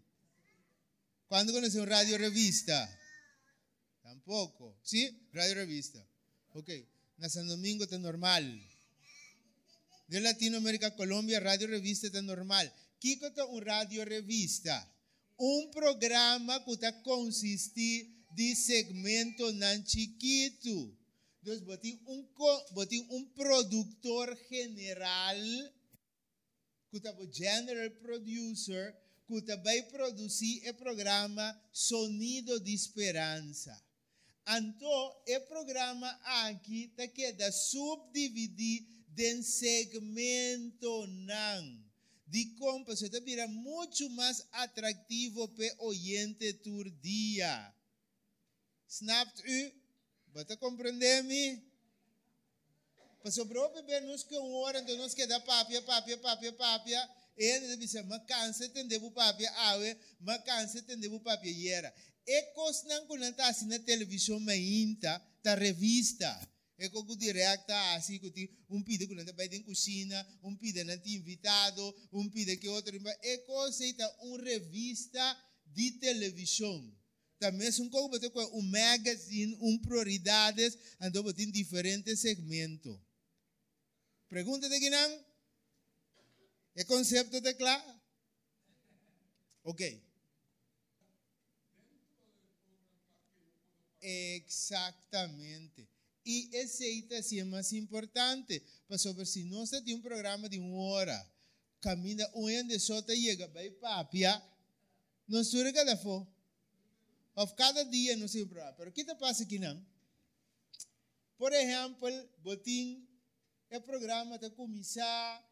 Quando 1.28 1.52
conhece 1.52 1.80
um 1.80 1.86
radio 1.86 2.18
revista? 2.18 3.00
Tampouco. 4.04 4.76
Sim? 4.84 5.16
Radio 5.34 5.56
revista. 5.56 6.06
Ok. 6.54 6.88
Na 7.18 7.30
San 7.30 7.46
Domingo 7.46 7.88
tá 7.88 7.98
normal 7.98 8.44
de 10.14 10.20
Latinoamérica, 10.20 10.92
Colombia, 10.92 11.40
Radio 11.40 11.68
Revista 11.68 12.08
é 12.08 12.22
normal. 12.22 12.66
Kiko 13.00 13.26
é 13.26 13.46
um 13.46 13.60
radio 13.60 14.04
revista. 14.04 14.88
Um 15.40 15.72
programa 15.72 16.60
que 16.60 16.72
está 16.72 16.92
consiste 16.92 18.10
de 18.32 18.56
segmento 18.56 19.52
nan 19.54 19.84
chiquito. 19.84 20.96
Então, 21.44 21.60
botem 21.66 22.00
um, 22.08 22.26
botem 22.72 23.06
um 23.12 23.26
produtor 23.26 24.34
general, 24.50 25.36
que 26.90 26.98
está 26.98 27.12
o 27.12 27.34
general 27.34 27.92
producer, 28.00 28.96
que 29.28 29.56
vai 29.58 29.84
produzir 29.84 30.70
o 30.70 30.74
programa 30.76 31.62
Sonido 31.74 32.62
de 32.62 32.74
Esperança. 32.74 33.78
Então, 34.48 35.22
o 35.28 35.42
programa 35.50 36.08
aqui 36.48 36.86
está 36.86 37.10
queda 37.10 37.52
subdividir 37.52 38.88
den 39.10 39.44
segmento 39.44 41.08
não. 41.08 41.84
De 42.26 42.56
como 42.56 42.96
se 42.96 43.10
vira 43.20 43.50
muito 43.50 44.10
mais 44.12 44.48
atrativo 44.54 45.50
para 45.50 45.76
o 45.80 45.88
oyente 45.88 46.54
tur 46.54 46.90
dia. 47.02 47.76
Snapt 48.88 49.42
u? 49.42 49.83
Você 50.34 50.58
compreende-me? 50.58 51.62
Sobre 53.32 53.58
o 53.58 53.70
bebê 53.70 54.02
nos 54.02 54.24
que 54.24 54.38
um 54.38 54.54
hora, 54.56 54.80
então 54.80 54.98
nós 54.98 55.14
queda 55.14 55.40
papia, 55.40 55.82
papia, 55.84 56.18
papia, 56.18 56.52
papia. 56.54 57.10
Ele 57.38 57.68
deve 57.68 57.88
ser, 57.88 58.04
mas 58.04 58.22
cansa 58.26 58.66
entender 58.66 58.98
o 58.98 59.12
papia, 59.12 59.50
awe, 59.52 59.98
mas 60.20 60.44
cansa 60.44 60.80
entender 60.80 61.08
o 61.08 61.20
papia, 61.20 61.74
era. 61.74 61.94
E 62.28 62.42
coisa 62.54 62.84
não 62.88 63.08
que 63.08 63.16
está 63.16 63.48
assim 63.48 63.68
na 63.68 63.80
televisão, 63.80 64.40
mas 64.40 64.56
ainda, 64.56 65.20
tá 65.42 65.56
revista. 65.56 66.28
É 66.78 66.90
que 66.90 67.16
directa 67.16 67.96
assim 67.96 68.20
que 68.20 68.50
um 68.70 68.84
pide 68.84 69.08
que 69.08 69.16
não 69.16 69.24
vai 69.36 69.46
em 69.46 69.62
cozinha, 69.62 70.28
um 70.44 70.56
pide 70.56 70.84
não 70.84 70.98
tem 70.98 71.14
invitado, 71.14 71.96
um 72.12 72.30
pide 72.30 72.58
que 72.58 72.68
outro 72.68 72.94
é 73.22 73.38
conceita 73.38 74.06
uma 74.22 74.44
revista 74.44 75.38
de 75.68 75.92
televisão. 75.92 76.92
Também 77.44 77.68
é 77.68 77.82
um 77.82 77.90
pouco 77.90 78.18
um 78.58 78.62
magazine, 78.62 79.58
um 79.60 79.78
prioridades, 79.78 80.78
andou 80.98 81.30
em 81.30 81.52
diferentes 81.52 82.22
segmentos. 82.22 82.98
Pergunta 84.30 84.70
de 84.70 84.90
não? 84.90 85.26
É 86.74 86.86
conceito 86.86 87.42
de 87.42 87.54
claro? 87.56 88.00
Ok. 89.66 90.02
Exatamente. 94.02 95.86
E 96.26 96.50
esse 96.56 97.00
está 97.00 97.18
assim, 97.18 97.42
é 97.42 97.44
mais 97.44 97.74
importante. 97.74 98.64
Para 98.88 98.98
saber 98.98 99.28
se 99.28 99.44
nós 99.44 99.70
temos 99.70 99.92
um 99.92 100.02
programa 100.02 100.48
de 100.48 100.60
uma 100.60 100.78
hora, 100.78 101.30
caminha 101.82 102.26
um 102.36 102.48
ano 102.48 102.70
de 102.70 102.80
solta 102.80 103.14
e 103.14 103.22
chega, 103.22 103.50
vai 103.50 103.70
papia, 103.70 104.42
não 105.28 105.44
sura 105.44 105.74
cada 105.74 105.98
for. 105.98 106.26
Of 107.36 107.56
cada 107.56 107.84
dia 107.86 108.16
não 108.16 108.28
sei 108.28 108.44
o 108.44 108.48
programa. 108.48 108.76
Mas 108.78 108.88
o 108.88 108.92
que 108.92 109.02
está 109.02 109.16
passa 109.16 109.44
aqui 109.44 109.60
não? 109.60 109.86
Por 111.38 111.52
exemplo, 111.52 112.10
botim, 112.40 113.08
o 113.72 113.82
programa 113.82 114.36
está 114.36 114.50
começar, 114.52 115.44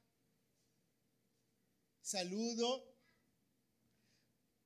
saludo, 2.01 2.87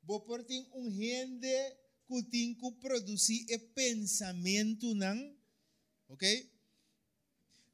vou 0.04 0.22
por 0.22 0.46
um 0.74 0.90
rende 0.90 1.78
que 2.08 2.24
tem 2.24 2.54
que 2.54 2.72
produzir 2.74 3.46
o 3.56 3.60
pensamento 3.74 4.94
não 4.94 5.36
Ok? 6.08 6.24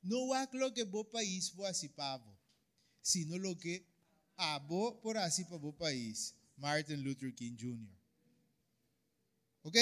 No 0.04 0.34
es 0.36 0.50
lo 0.54 0.74
que 0.74 0.84
vos 0.84 1.08
país 1.12 1.54
vos 1.54 1.68
así 1.68 1.90
pavo, 1.90 2.38
sino 3.02 3.38
lo 3.38 3.58
que 3.58 3.86
abo 4.38 5.00
por 5.02 5.18
así 5.18 5.44
para 5.46 5.58
vos 5.58 5.76
país. 5.76 6.34
Martin 6.58 7.04
Luther 7.04 7.34
King 7.34 7.56
Jr. 7.56 8.01
Ok? 9.64 9.78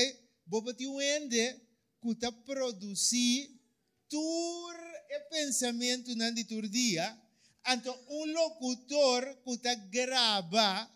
Vos 0.46 0.64
pati 0.64 0.86
ende 0.86 1.62
que 2.02 2.12
está 2.12 2.32
produzir 2.32 3.60
tur 4.10 4.76
e 5.10 5.20
pensamento 5.30 6.16
nandi 6.16 6.44
tur 6.44 6.68
dia, 6.68 7.06
anto 7.66 7.92
un 8.10 8.32
locutor 8.34 9.44
que 9.44 9.76
grava 9.92 10.90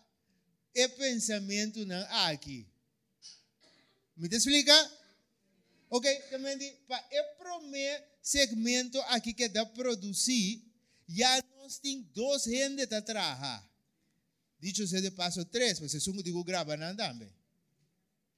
e 0.74 0.88
pensamento 0.88 1.84
nan 1.86 2.02
aqui. 2.26 2.66
Me 4.16 4.28
te 4.28 4.36
explica? 4.36 4.74
Ok, 5.90 6.06
também 6.30 6.58
para 6.88 7.56
o 7.56 7.60
primeiro 7.60 8.04
segmento 8.20 9.00
aqui 9.02 9.32
que 9.32 9.48
dá 9.48 9.64
produzir, 9.66 10.62
já 11.08 11.42
nós 11.58 11.78
temos 11.78 12.06
dois 12.12 12.44
gente 12.44 12.82
a 12.82 13.02
trabalhar. 13.02 13.70
Dicho 14.58 14.86
seja 14.86 15.02
de 15.02 15.10
passo 15.10 15.44
três, 15.44 15.78
você 15.78 16.00
só 16.00 16.10
digo 16.22 16.42
grava 16.42 16.76
não 16.76 16.96
também. 16.96 17.32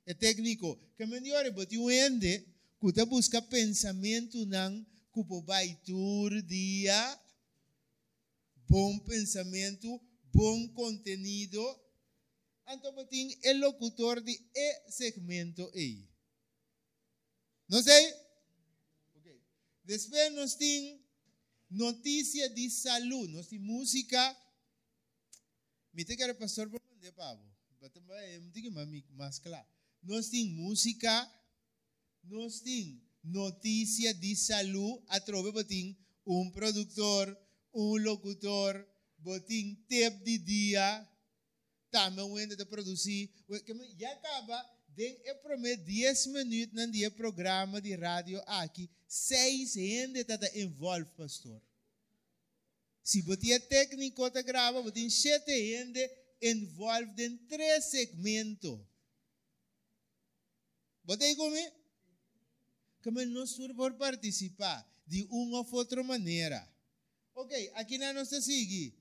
É 0.07 0.15
técnico, 0.15 0.79
que 0.97 1.05
melhor 1.05 1.51
botar 1.51 1.77
um 1.77 1.91
gente 1.91 2.57
Kuta 2.79 3.07
busca 3.07 3.41
pensamento 3.41 4.45
ng 4.45 4.85
kupobai 5.11 5.81
tur 5.83 6.43
dia, 6.43 7.01
bom 8.69 8.99
pensamento, 9.01 9.99
bom 10.31 10.69
contenido. 10.69 11.65
Então, 12.69 12.93
botin 12.93 13.33
el 13.43 13.59
locutor 13.61 14.21
de 14.21 14.39
e 14.55 14.91
segmento 14.91 15.71
aí. 15.75 16.07
Não 17.67 17.83
sei? 17.83 18.13
Ok. 19.17 19.41
Depois 19.83 20.33
nós 20.35 20.55
temos 20.55 21.01
notícia 21.71 22.51
de 22.51 22.69
saúde, 22.69 23.33
nós 23.33 23.51
música. 23.53 24.37
Me 25.95 26.05
tem 26.05 26.17
que 26.17 26.23
era 26.23 26.35
pastor 26.35 26.69
para 26.69 26.79
mandar 26.93 27.13
para 27.13 27.41
Batambay, 27.81 28.39
me 28.41 28.51
tem 28.53 28.63
que 28.65 28.71
mais 29.15 29.39
claro. 29.39 29.76
Nós 30.07 30.29
temos 30.29 30.53
música, 30.53 31.31
nós 32.25 32.61
temos 32.61 33.03
notícia 33.25 34.15
de 34.15 34.37
saúde, 34.37 35.03
através 35.09 35.53
botin 35.53 35.97
um 36.25 36.51
produtor, 36.53 37.37
um 37.75 37.97
locutor, 37.97 38.87
botin 39.19 39.75
tempo 39.89 40.25
de 40.25 40.39
dia, 40.39 41.09
também 41.91 42.25
o 42.25 42.57
de 42.57 42.65
produzir, 42.67 43.33
já 43.99 44.13
acaba 44.13 44.77
Den 44.97 45.15
eu 45.25 45.37
prometo 45.43 45.85
10 45.85 46.27
minutos 46.29 46.73
no 46.73 46.91
dia 46.91 47.11
programa 47.11 47.83
de 47.83 47.95
rádio 47.95 48.41
aqui. 48.47 48.89
Seis 49.07 49.75
gente 49.75 50.21
está 50.21 50.59
envolve, 50.59 51.11
pastor. 51.17 51.61
Se 53.03 53.23
é 53.53 53.59
técnico, 53.59 54.27
está 54.27 54.41
grava, 54.41 54.91
tem 54.91 55.11
sete 55.11 55.53
gente 55.53 56.11
envolve 56.41 57.25
em 57.25 57.37
três 57.47 57.85
segmentos. 57.85 58.81
Você 61.07 61.37
comigo? 61.37 61.77
Como 63.03 63.25
nós 63.27 63.57
por 63.57 63.95
participar 63.95 64.85
de 65.07 65.25
uma 65.31 65.61
ou 65.61 65.75
outra 65.75 66.03
maneira. 66.03 66.69
Ok, 67.35 67.71
aqui 67.75 67.97
na 67.97 68.13
nossa 68.13 68.41
sigue. 68.41 68.93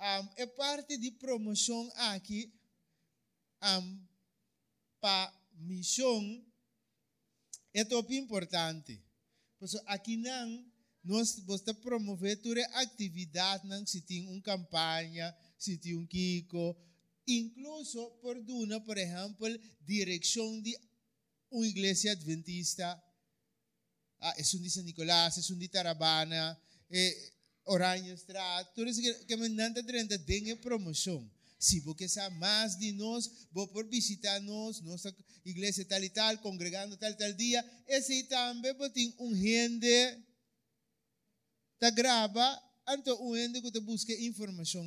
Um, 0.00 0.28
é 0.36 0.46
parte 0.46 0.96
de 0.96 1.10
promoção 1.10 1.92
aqui. 1.94 2.50
Um, 3.62 4.06
para 5.00 5.32
missão 5.52 6.44
é 7.74 7.84
top 7.84 8.16
importante. 8.16 9.02
Por 9.58 9.68
aqui 9.86 10.16
não 10.16 10.64
nós 11.04 11.38
vamos 11.40 11.62
promover 11.80 12.36
toda 12.42 12.64
atividade 12.80 13.66
não 13.66 13.86
se 13.86 14.00
tem 14.02 14.26
uma 14.28 14.42
campanha, 14.42 15.34
se 15.58 15.78
tem 15.78 15.96
um 15.96 16.06
Kiko, 16.06 16.76
incluso 17.28 18.10
por 18.22 18.40
duna, 18.42 18.80
por 18.80 18.96
exemplo, 18.96 19.48
direção 19.82 20.60
de 20.60 20.76
uma 21.50 21.66
igreja 21.66 22.12
adventista, 22.12 23.02
ah, 24.20 24.34
é 24.36 24.42
um 24.42 24.60
de 24.60 24.70
São 24.70 24.82
Nicolás, 24.82 25.38
é 25.38 25.52
um 25.52 25.58
de 25.58 25.68
Tarabana, 25.68 26.60
é 26.90 27.32
Oranha 27.66 28.14
Estrada, 28.14 28.68
tudo 28.74 28.88
isso 28.88 29.00
que, 29.00 29.12
que 29.26 29.36
me 29.36 29.48
nanta 29.48 29.82
dentro 29.82 30.16
de 30.16 30.56
promoção. 30.56 31.30
Se 31.58 31.80
você 31.80 32.08
sabe 32.08 32.36
mais 32.36 32.76
de 32.76 32.92
nós, 32.92 33.48
vou 33.50 33.66
por 33.68 33.86
visitar 33.88 34.40
nós, 34.40 34.80
nossa 34.80 35.14
igreja 35.44 35.84
tal 35.84 36.02
e 36.02 36.08
tal, 36.08 36.38
congregando 36.38 36.96
tal 36.96 37.10
e 37.10 37.14
tal 37.14 37.32
dia. 37.32 37.64
Esse 37.88 38.22
também 38.24 38.74
tem 38.90 39.14
um 39.18 39.34
gente 39.34 40.24
que 41.80 41.90
grava, 41.90 42.62
então 42.88 43.20
um 43.22 43.36
gente 43.36 43.60
que 43.60 43.80
busca 43.80 44.12
informação 44.12 44.84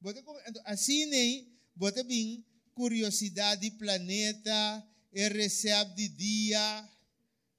aqui. 0.00 0.22
Assim, 0.64 1.06
nem, 1.06 1.58
você 1.74 2.04
tem 2.04 2.44
curiosidade 2.74 3.70
planeta, 3.72 4.88
recebe 5.12 5.94
de 5.94 6.08
dia, 6.08 6.90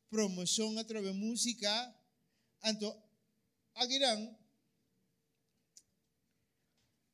promoção 0.10 0.78
através 0.78 1.14
de 1.14 1.20
música. 1.20 1.96
Então, 2.66 3.04
aqui 3.76 4.00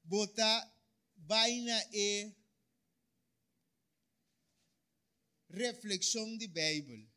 botar 0.04 0.74
vaina 1.16 1.90
e 1.94 2.32
reflexão 5.50 6.38
de 6.38 6.48
Bíblia. 6.48 7.08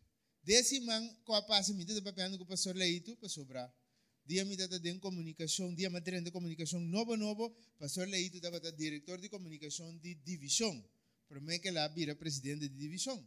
Desse 0.42 0.78
man, 0.80 1.04
com 1.24 1.34
a 1.34 1.42
paz, 1.42 1.68
me 1.70 1.84
dá 1.84 2.12
com 2.38 2.44
o 2.44 2.46
pastor 2.46 2.76
Leito, 2.76 3.16
para 3.16 3.28
sobrar. 3.28 3.74
Dia 4.26 4.44
me 4.44 4.56
dá 4.56 4.66
de 4.66 4.98
comunicação, 4.98 5.72
dia 5.72 5.88
me 5.88 6.00
de 6.00 6.30
comunicação 6.32 6.80
novo, 6.80 7.16
novo, 7.16 7.54
pastor 7.78 8.08
Leito 8.08 8.38
estava 8.38 8.58
diretor 8.72 9.20
de 9.20 9.28
comunicação 9.28 9.96
de 9.98 10.16
divisão. 10.16 10.84
Para 11.28 11.40
mim 11.40 11.60
que 11.60 11.70
lá 11.70 11.86
vira 11.86 12.14
presidente 12.16 12.68
de 12.68 12.76
divisão. 12.76 13.24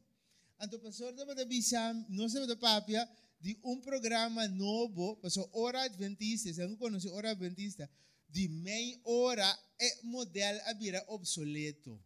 Então, 0.61 0.77
pastor 0.79 1.11
estava 1.11 1.33
de 1.33 1.41
avisar, 1.43 1.95
não 2.09 2.27
se 2.27 2.45
de 2.45 2.55
papia, 2.57 3.09
de 3.39 3.57
um 3.63 3.79
programa 3.79 4.45
novo, 4.49 5.15
pastor, 5.17 5.49
hora 5.53 5.83
adventista, 5.83 6.53
você 6.53 6.67
não 6.67 6.75
conhece 6.75 7.07
hora 7.07 7.31
adventista, 7.31 7.89
de 8.27 8.49
meia 8.49 8.99
hora 9.05 9.57
é 9.79 10.03
modelo 10.03 10.59
a 10.65 10.73
virar 10.73 11.05
obsoleto. 11.07 11.97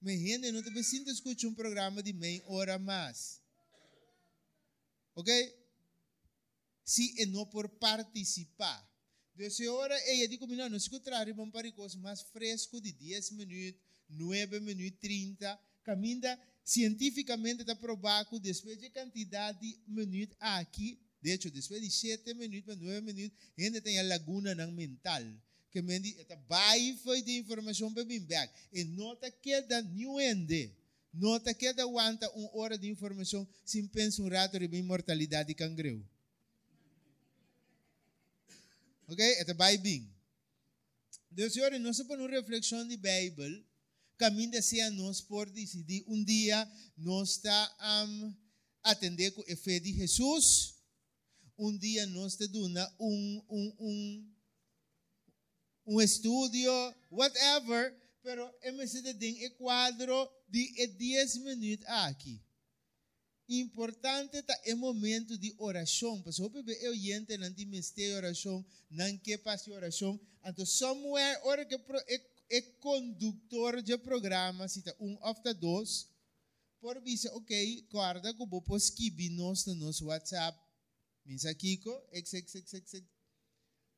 Mas 0.00 0.18
gente 0.18 0.50
não 0.50 0.64
te 0.64 0.70
precisa 0.72 1.12
escutar 1.12 1.46
um 1.46 1.54
programa 1.54 2.02
de 2.02 2.12
meia 2.12 2.42
hora 2.46 2.76
mais. 2.76 3.40
Ok? 5.14 5.65
Se 6.86 7.20
é 7.20 7.26
não 7.26 7.44
por 7.44 7.68
participar. 7.68 8.88
Dessa 9.34 9.68
hora, 9.72 9.94
ela 10.08 10.28
diz 10.28 10.38
comigo, 10.38 10.68
não, 10.68 10.78
se 10.78 10.86
encontrar 10.86 11.28
um 11.28 11.50
coisa 11.72 11.98
mais 11.98 12.22
fresco 12.22 12.80
de 12.80 12.92
10 12.92 13.32
minutos, 13.32 13.80
9 14.08 14.60
minutos, 14.60 15.00
30, 15.00 15.58
caminha 15.82 16.38
cientificamente 16.64 17.62
está 17.62 17.74
provado 17.74 18.30
que 18.30 18.38
depois 18.38 18.78
de 18.78 18.88
quantidade 18.90 19.58
de 19.58 19.78
minutos 19.88 20.36
aqui, 20.38 20.96
de 21.20 21.32
hecho, 21.32 21.50
depois 21.50 21.82
de 21.82 21.90
7 21.90 22.34
minutos, 22.34 22.76
9 22.76 23.00
minutos, 23.00 23.36
ainda 23.58 23.80
tem 23.80 23.98
a 23.98 24.04
laguna 24.04 24.54
mental. 24.68 25.22
Que 25.72 25.82
mendi 25.82 26.16
esta 26.20 26.36
vai 26.48 26.96
foi 27.02 27.20
de 27.20 27.36
informação 27.36 27.92
para 27.92 28.04
mim 28.04 28.20
back 28.20 28.54
e 28.72 28.84
nota 28.84 29.28
que 29.28 29.60
da 29.62 29.82
new 29.82 30.20
ende 30.20 30.72
nota 31.12 31.52
que 31.52 31.72
da 31.72 31.82
aguanta 31.82 32.30
uma 32.30 32.56
hora 32.56 32.78
de 32.78 32.88
informação 32.88 33.46
sem 33.64 33.86
pensar 33.86 34.22
um 34.22 34.28
rato 34.28 34.58
de 34.58 34.76
imortalidade 34.76 35.48
de 35.48 35.54
cangreu 35.54 36.02
ok? 39.16 39.54
Vai 39.54 39.78
bem 39.78 40.14
Deus 41.30 41.54
senhor 41.54 41.72
nós 41.78 42.02
para 42.02 42.20
uma 42.20 42.28
reflexão 42.28 42.86
de 42.86 42.96
Bíblia 42.96 43.64
caminho 44.18 44.52
a 44.58 44.90
nós 44.90 45.20
por 45.20 45.50
decidir. 45.50 46.04
Um 46.06 46.22
dia 46.24 46.70
nós 46.96 47.30
está 47.30 48.06
um, 48.06 48.34
atender 48.82 49.30
com 49.32 49.42
a 49.42 49.56
fé 49.56 49.78
de 49.78 49.92
Jesus 49.92 50.74
um 51.58 51.76
dia 51.78 52.06
nós 52.08 52.36
te 52.36 52.46
dando 52.46 52.86
um, 53.00 53.44
um, 53.48 53.76
um 53.80 54.32
um 55.88 56.00
estudio, 56.00 56.72
whatever, 57.12 57.96
pero 58.20 58.52
MCD 58.60 59.14
tem 59.14 59.44
e 59.44 59.50
quadro 59.50 60.28
de 60.48 60.86
10 60.88 61.36
minutos 61.36 61.86
aqui. 61.86 62.42
Importante 63.48 64.42
tá 64.42 64.60
é 64.64 64.74
momento 64.74 65.38
de 65.38 65.54
oração, 65.58 66.22
o 66.40 66.48
bebê 66.48 66.76
eu 66.82 66.94
yente 66.94 67.36
não 67.38 67.52
tem 67.52 67.64
mistério 67.64 68.16
oração, 68.16 68.64
não 68.90 69.16
que 69.18 69.38
passe 69.38 69.70
oração, 69.70 70.18
então 70.44 70.66
somewhere 70.66 71.40
hora 71.44 71.64
que 71.64 71.74
é, 71.74 72.20
é 72.50 72.60
condutor 72.80 73.82
de 73.82 73.96
programa, 73.98 74.66
se 74.66 74.82
tá 74.82 74.92
um 74.98 75.16
after 75.22 75.54
dois, 75.54 76.08
por 76.80 77.00
visa, 77.00 77.32
ok, 77.34 77.86
guarda 77.90 78.34
que 78.34 78.46
vou 78.46 78.60
pôr 78.60 78.78
escrever 78.78 79.30
nos 79.30 79.64
no 79.66 79.76
nosso 79.76 80.06
WhatsApp, 80.06 80.58
minsa 81.24 81.54
Kiko, 81.54 81.90
xxxxx, 82.12 83.04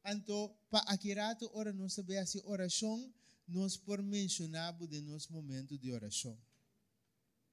Anto, 0.05 0.57
pa 0.71 0.79
akirato 0.89 1.51
ora 1.55 1.73
nós 1.73 1.95
saber 1.95 2.19
assim 2.19 2.41
oração, 2.45 3.13
nós 3.47 3.77
por 3.77 4.03
mencionar 4.03 4.73
de 4.87 5.01
nosso 5.01 5.33
momento 5.33 5.77
de 5.77 5.93
oração. 5.93 6.39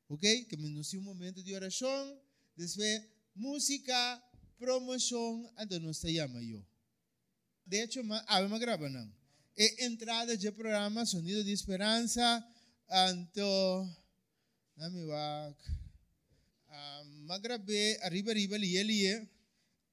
Ok? 0.10 0.46
Que 0.46 0.58
nós 0.58 0.94
um 0.94 1.02
momento 1.02 1.44
de 1.44 1.54
oração, 1.54 2.22
depois 2.56 3.04
música, 3.36 4.24
promoção, 4.58 5.52
então 5.60 5.92
te 5.92 6.16
chama 6.16 6.44
eu. 6.44 6.66
De 7.66 7.78
hecho, 7.78 8.00
ave 8.28 8.48
uma 8.48 8.60
grava 8.60 8.90
não. 8.90 9.12
E 9.58 9.86
entrada 9.86 10.38
de 10.38 10.52
programa 10.52 11.06
Sonido 11.06 11.44
de 11.44 11.52
Esperança, 11.52 12.46
anto, 12.90 13.42
na 14.78 14.90
mi 14.90 15.04
wak, 15.06 15.58
magrabe, 17.26 17.98
arriba, 18.02 18.32
arriba, 18.32 18.58
liye, 18.58 18.84
liye, 18.84 19.30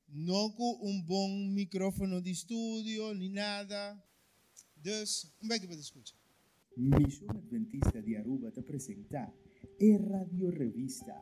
não 0.09 0.51
com 0.53 0.81
um 0.83 1.01
bom 1.01 1.29
microfone 1.55 2.21
de 2.21 2.31
estúdio, 2.31 3.15
nem 3.15 3.31
nada. 3.31 3.97
Dus, 4.77 5.33
um 5.41 5.49
beetje 5.49 5.67
para 5.67 5.77
escutar. 5.77 6.17
Missão 6.77 7.31
Adventista 7.31 8.03
de 8.03 8.17
Aruba 8.17 8.51
te 8.51 8.61
apresenta 8.61 9.33
a 9.83 9.99
Radio 9.99 10.49
Revista 10.53 11.13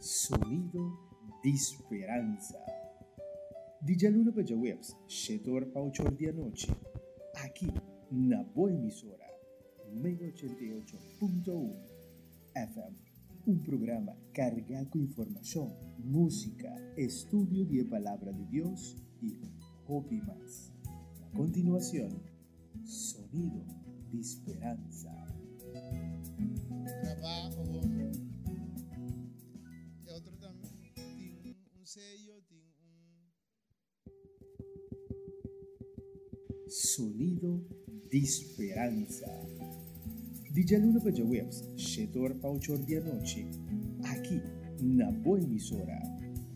Sonido 0.00 0.98
de 1.40 1.50
Esperança. 1.50 2.58
De 3.80 4.10
luna 4.10 4.32
para 4.32 4.56
webs, 4.56 4.96
setor 5.06 5.66
para 5.66 5.84
8 5.84 6.02
da 6.02 6.32
noite. 6.32 6.66
Aqui, 7.44 7.68
na 8.10 8.42
boa 8.42 8.72
emissora, 8.72 9.24
88.1 9.94 11.76
FM. 12.56 12.96
un 13.46 13.62
programa 13.62 14.16
cargado 14.32 14.90
con 14.90 15.00
información, 15.00 15.72
música, 15.98 16.74
estudio 16.96 17.64
de 17.66 17.84
palabra 17.84 18.32
de 18.32 18.44
Dios 18.46 18.96
y 19.22 19.38
hobby 19.86 20.20
más. 20.22 20.72
A 21.22 21.36
continuación, 21.36 22.20
sonido 22.84 23.64
de 24.10 24.20
esperanza. 24.20 25.14
Trabajo. 27.00 27.97
Sonido 36.98 37.62
de 38.10 38.18
esperanza. 38.18 39.30
DJ 40.50 40.78
Luna 40.78 40.98
webs, 41.22 41.62
Shetor 41.76 42.34
pa 42.40 42.48
8 42.48 42.76
de 42.78 42.98
aquí, 44.02 44.42
na 44.82 45.08
boa 45.12 45.38
emisora, 45.38 45.96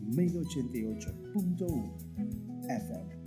1088.1 0.01 1.93
FM. 2.67 3.22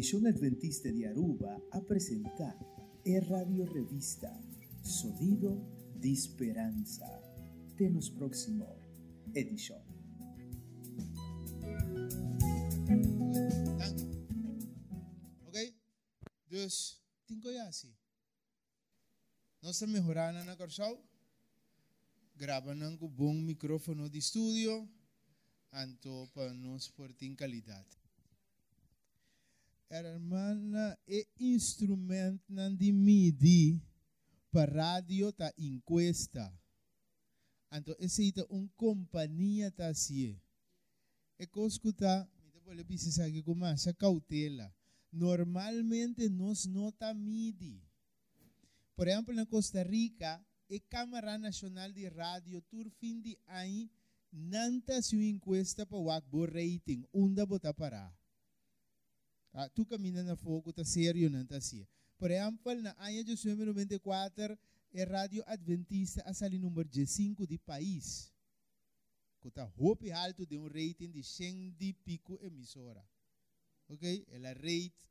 Misión 0.00 0.26
Adventista 0.26 0.90
de 0.90 1.06
Aruba 1.06 1.60
a 1.72 1.80
presentar 1.82 2.56
e 3.04 3.20
Radio 3.20 3.68
Revista 3.68 4.32
Sonido 4.80 5.60
de 6.00 6.08
Esperanza. 6.08 7.04
Tenos 7.76 8.08
próximo 8.08 8.64
edición. 9.34 9.84
Dank 10.96 11.12
je. 13.76 14.08
Oké? 15.44 15.76
Dus, 16.48 17.04
tinko 17.28 17.50
yasi. 17.52 17.92
Nós 19.60 19.76
estamos 19.76 20.00
melhorando 20.00 20.42
na 20.46 20.56
Corsau. 20.56 20.96
Gravando 22.36 22.96
com 22.96 23.06
bom 23.06 23.34
microfone 23.34 24.08
de 24.08 24.16
estúdio. 24.16 24.88
Anto 25.70 26.30
para 26.32 26.54
nos 26.54 26.88
por 26.88 27.12
ter 27.12 27.36
qualidade. 27.36 27.99
Hermana, 29.90 30.96
é 31.08 31.26
instrumento 31.40 32.44
de 32.76 32.92
MIDI 32.92 33.82
para 34.52 34.72
rádio 34.72 35.32
ta 35.32 35.52
encuesta. 35.58 36.56
Anto, 37.72 37.96
esse 37.98 38.32
é 38.36 38.46
uma 38.48 38.68
companhia 38.76 39.68
ta 39.72 39.88
assim. 39.88 40.40
E 41.40 41.48
escuta, 41.66 42.28
me 42.54 42.60
pode 42.60 42.84
precisar 42.84 43.28
que 43.32 43.42
começa 43.42 43.92
cautela. 43.92 44.72
Normalmente 45.12 46.28
nos 46.28 46.66
nota 46.66 47.12
MIDI. 47.12 47.82
Por 48.94 49.08
exemplo, 49.08 49.34
na 49.34 49.44
Costa 49.44 49.82
Rica, 49.82 50.34
a 50.36 50.80
Câmara 50.88 51.36
Nacional 51.36 51.90
de 51.90 52.06
Rádio, 52.06 52.62
tur 52.70 52.88
fim 53.00 53.20
de 53.20 53.36
ano, 53.48 53.90
nanta 54.32 55.02
sua 55.02 55.24
encuesta 55.24 55.84
para 55.84 55.98
o 55.98 56.44
rating, 56.44 57.04
onde 57.12 57.44
bota 57.44 57.74
parar. 57.74 58.19
Ah, 59.52 59.68
tu 59.68 59.84
camina 59.84 60.22
na 60.22 60.36
fogo, 60.36 60.72
tá 60.72 60.84
sério, 60.84 61.28
não 61.28 61.44
tá 61.44 61.56
assim. 61.56 61.86
Por 62.18 62.30
exemplo, 62.30 62.74
na 62.80 62.94
ano 62.98 63.24
de 63.24 63.32
1994, 63.32 64.58
a 64.94 65.04
Rádio 65.04 65.42
Adventista 65.46 66.22
a 66.26 66.34
sali 66.34 66.58
número 66.58 66.88
5 67.06 67.46
do 67.46 67.58
país. 67.60 68.32
Que 69.40 69.48
está 69.48 69.70
hope 69.76 70.12
alto 70.12 70.44
de 70.44 70.58
um 70.58 70.66
rating 70.66 71.10
de 71.10 71.22
100 71.22 71.72
de 71.72 71.92
pico 72.04 72.38
emissora. 72.42 73.04
Ok? 73.88 74.26
Ela 74.28 74.52
rate 74.52 75.10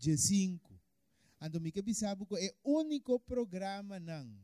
G5. 0.00 0.60
Ando 1.40 1.60
mi 1.60 1.70
que 1.70 1.94
sabe 1.94 2.24
que 2.24 2.36
é 2.36 2.54
o 2.64 2.78
único 2.80 3.20
programa 3.20 4.00
não 4.00 4.42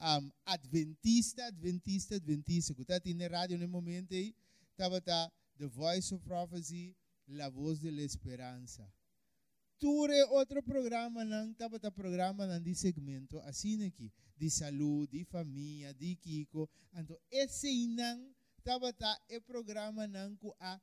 um, 0.00 0.30
Adventista, 0.44 1.46
Adventista, 1.46 2.16
Adventista. 2.16 2.74
Que 2.74 2.82
está 2.82 3.00
na 3.14 3.26
rádio 3.28 3.58
no 3.58 3.68
momento 3.68 4.14
aí, 4.14 4.34
estava 4.70 5.00
tá 5.00 5.30
The 5.58 5.66
Voice 5.66 6.14
of 6.14 6.24
Prophecy, 6.24 6.94
La 7.28 7.48
Voz 7.48 7.80
de 7.80 7.90
la 7.90 8.02
Esperança. 8.02 8.90
Ture 9.78 10.22
outro 10.30 10.62
programa 10.62 11.24
não, 11.24 11.50
estava 11.50 11.78
tá 11.78 11.90
programa 11.90 12.46
não 12.46 12.62
de 12.62 12.74
segmento 12.74 13.38
assim 13.40 13.84
aqui, 13.84 14.10
de 14.36 14.50
saúde, 14.50 15.18
de 15.18 15.24
família, 15.24 15.92
de 15.92 16.16
Kiko. 16.16 16.68
Então 16.94 17.18
esse 17.30 17.86
não 17.88 18.34
estava 18.58 18.92
tá 18.92 19.20
programa 19.46 20.06
não 20.06 20.34
que 20.36 20.50
a 20.58 20.80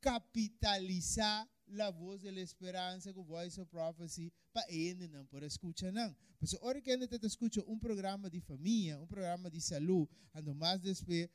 capitalizar 0.00 1.48
la 1.68 1.90
voz 1.90 2.22
de 2.22 2.30
la 2.30 2.40
esperança 2.40 3.14
com 3.14 3.24
Voice 3.24 3.60
of 3.60 3.70
Prophecy 3.70 4.32
para 4.52 4.70
ele 4.70 5.06
não 5.06 5.24
por 5.26 5.42
escutar 5.44 5.92
não. 5.92 6.14
Porque 6.38 6.58
hora 6.60 6.80
que 6.82 6.90
ele 6.90 7.04
está 7.04 7.24
escuta 7.24 7.62
um 7.68 7.78
programa 7.78 8.28
de 8.28 8.40
família, 8.40 9.00
um 9.00 9.06
programa 9.06 9.48
de 9.48 9.60
saúde, 9.60 10.10
ando 10.34 10.54
mais 10.54 10.80
despe 10.80 11.30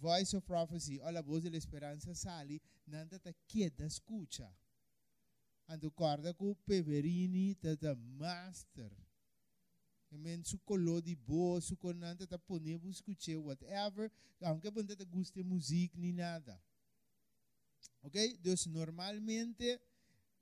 Voice 0.00 0.34
of 0.34 0.46
Prophecy, 0.46 0.98
ou 1.00 1.10
la 1.10 1.20
voz 1.20 1.42
de 1.42 1.50
la 1.50 1.58
esperança 1.58 2.14
sali, 2.14 2.60
não 2.86 3.02
está 3.02 3.32
queda 3.46 3.86
escuta. 3.86 4.50
Ando 5.68 5.90
corda 5.90 6.32
com 6.34 6.54
Peverini, 6.66 7.54
tá 7.54 7.94
master. 7.94 8.90
Amen, 10.12 10.42
su 10.44 10.58
colo 10.58 11.00
de 11.00 11.14
boa, 11.14 11.60
su 11.60 11.76
conante 11.76 12.26
tá 12.26 12.36
poner 12.36 12.84
escutar 12.86 13.36
whatever, 13.36 14.10
aunque 14.40 14.68
você 14.70 14.96
tá 14.96 15.04
guste 15.04 15.42
música 15.42 15.96
nem 15.96 16.12
nada. 16.12 16.60
Ok? 18.02 18.38
Dus 18.38 18.66
normalmente 18.66 19.80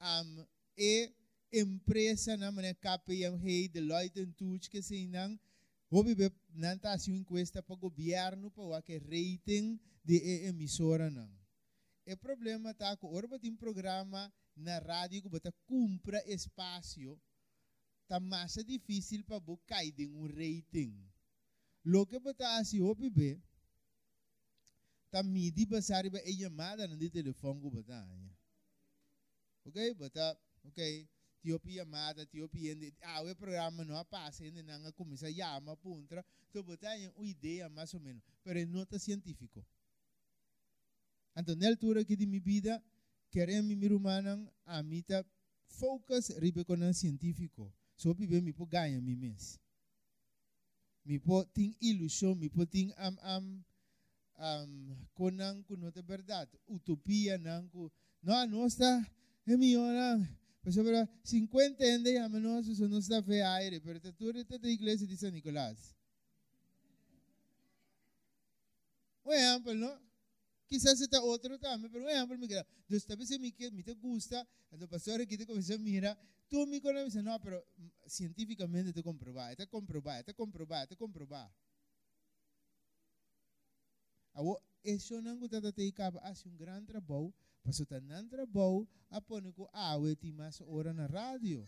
um, 0.00 0.46
é 0.78 1.12
empresa 1.52 2.36
na 2.36 2.50
maneira 2.50 2.76
KPMG, 2.76 3.68
Deloitte 3.68 4.24
Touch 4.36 4.70
que 4.70 4.82
se 4.82 5.06
não 5.06 5.38
Hobi 5.90 6.14
be 6.14 6.30
assim 6.84 7.16
encuesta 7.16 7.62
para 7.62 7.76
governo 7.76 8.50
para 8.50 8.62
o 8.62 8.82
que 8.82 8.98
rating 8.98 9.80
de 10.04 10.46
emissora 10.46 11.10
não. 11.10 11.30
O 12.06 12.16
problema 12.16 12.74
tá 12.74 12.96
que 12.96 13.06
orba 13.06 13.38
tem 13.38 13.56
programa 13.56 14.32
na 14.54 14.78
rádio 14.78 15.22
que 15.22 15.28
bota 15.28 15.52
compra 15.64 16.22
espaço 16.26 17.18
tá 18.06 18.20
mais 18.20 18.54
difícil 18.54 19.24
para 19.24 19.40
bo 19.40 19.56
cair 19.66 19.94
um 20.08 20.26
rating. 20.26 21.10
Lo 21.84 22.06
que 22.06 22.18
bota 22.18 22.58
assim 22.58 22.80
hobi 22.80 23.08
be 23.08 23.42
tá 25.10 25.22
midi 25.22 25.64
basari 25.64 26.10
ba 26.10 26.20
e 26.22 26.36
chamada 26.38 26.86
de 26.86 27.10
telefone 27.10 27.60
ko 27.60 27.70
bata 27.70 27.94
anya. 27.94 28.36
Okay, 29.64 29.94
bata 29.94 30.38
okay. 31.38 31.52
Tiopi 31.52 31.74
chamada, 31.76 32.26
tiopi 32.26 32.68
ende, 32.68 32.94
ah, 33.02 33.22
o 33.22 33.36
programa 33.36 33.84
não 33.84 34.04
passa, 34.04 34.44
ainda 34.44 34.62
não 34.78 34.92
começa 34.92 35.28
a 35.28 35.32
chamar 35.32 35.76
tu 36.52 36.62
bata 36.62 36.88
anya 36.88 37.12
uma 37.16 37.26
ideia 37.26 37.68
mais 37.68 37.94
ou 37.94 38.00
menos, 38.00 38.22
pero 38.42 38.66
não 38.66 38.84
tá 38.84 38.98
científico. 38.98 39.64
Então, 41.36 41.54
na 41.54 41.68
altura 41.68 42.04
que 42.04 42.16
de 42.16 42.26
minha 42.26 42.42
vida, 42.42 42.82
querem 43.30 43.62
me 43.62 43.76
mirumanang, 43.76 44.50
a 44.66 44.82
mim 44.82 45.02
tá 45.02 45.24
focus 45.68 46.30
ribe 46.38 46.64
com 46.64 46.74
o 46.74 46.94
científico. 46.94 47.72
So, 47.96 48.14
pibe 48.14 48.40
mi 48.40 48.52
po 48.52 48.66
ganha 48.66 49.00
mi 49.00 49.14
mes. 49.14 49.60
Mi 51.04 51.18
po 51.18 51.44
ting 51.44 51.76
ilusão, 51.80 52.34
mi 52.34 52.48
po 52.48 52.66
ting 52.66 52.92
am 52.96 53.18
am 53.22 53.64
um, 54.38 54.96
kunang 55.14 55.64
kuno 55.66 55.90
te 55.90 56.02
verdade. 56.02 56.58
Utopia 56.66 57.38
nang 57.38 57.68
ku. 57.70 57.90
No, 58.22 58.46
não 58.46 58.66
está, 58.66 59.06
é 59.46 59.56
melhor 59.56 59.92
nang. 59.92 60.37
Pero 60.62 60.72
sobre 60.72 61.08
50 61.22 61.84
ende 61.84 62.18
a 62.18 62.28
menos 62.28 62.66
eso 62.68 62.88
no 62.88 62.98
está 62.98 63.22
fe 63.22 63.42
aire, 63.42 63.80
pero 63.80 64.00
te 64.00 64.12
tú 64.12 64.28
eres 64.30 64.46
de 64.48 64.72
iglesia 64.72 65.06
de 65.06 65.16
San 65.16 65.32
Nicolás. 65.32 65.94
Un 69.24 69.34
ejemplo, 69.34 69.74
¿no? 69.74 70.08
Quizás 70.66 71.00
está 71.00 71.22
otro 71.22 71.58
también, 71.58 71.90
pero 71.90 72.04
un 72.04 72.10
ejemplo, 72.10 72.36
me 72.38 72.48
queda. 72.48 72.66
Entonces, 72.80 73.06
tal 73.06 73.16
vez 73.16 73.30
me, 73.40 73.54
me 73.72 73.82
te 73.82 73.94
gusta, 73.94 74.46
el 74.70 74.88
pastor 74.88 75.20
aquí 75.20 75.36
te 75.36 75.46
comienza 75.46 75.74
a 75.74 75.78
mirar, 75.78 76.18
tú 76.48 76.66
me 76.66 76.80
conoces, 76.80 77.22
no, 77.22 77.40
pero 77.40 77.64
científicamente 78.06 78.92
te 78.92 79.02
comprobado, 79.02 79.56
te 79.56 79.66
comprobado, 79.66 80.24
te 80.24 80.34
comprobado, 80.34 80.86
te 80.86 80.96
comprobado. 80.96 81.50
Gostava 85.38 85.72
de 85.72 85.92
cabo, 85.92 86.18
hace 86.22 86.48
um 86.48 86.56
grande 86.56 86.86
trabalho, 86.86 87.34
passou 87.62 87.84
tanto 87.86 88.28
trabalho, 88.28 88.88
a 89.10 89.20
pôr 89.20 89.52
com 89.52 89.68
awe 89.72 90.16
ti 90.16 90.32
mais 90.32 90.60
hora 90.60 90.92
na 90.92 91.06
rádio. 91.06 91.64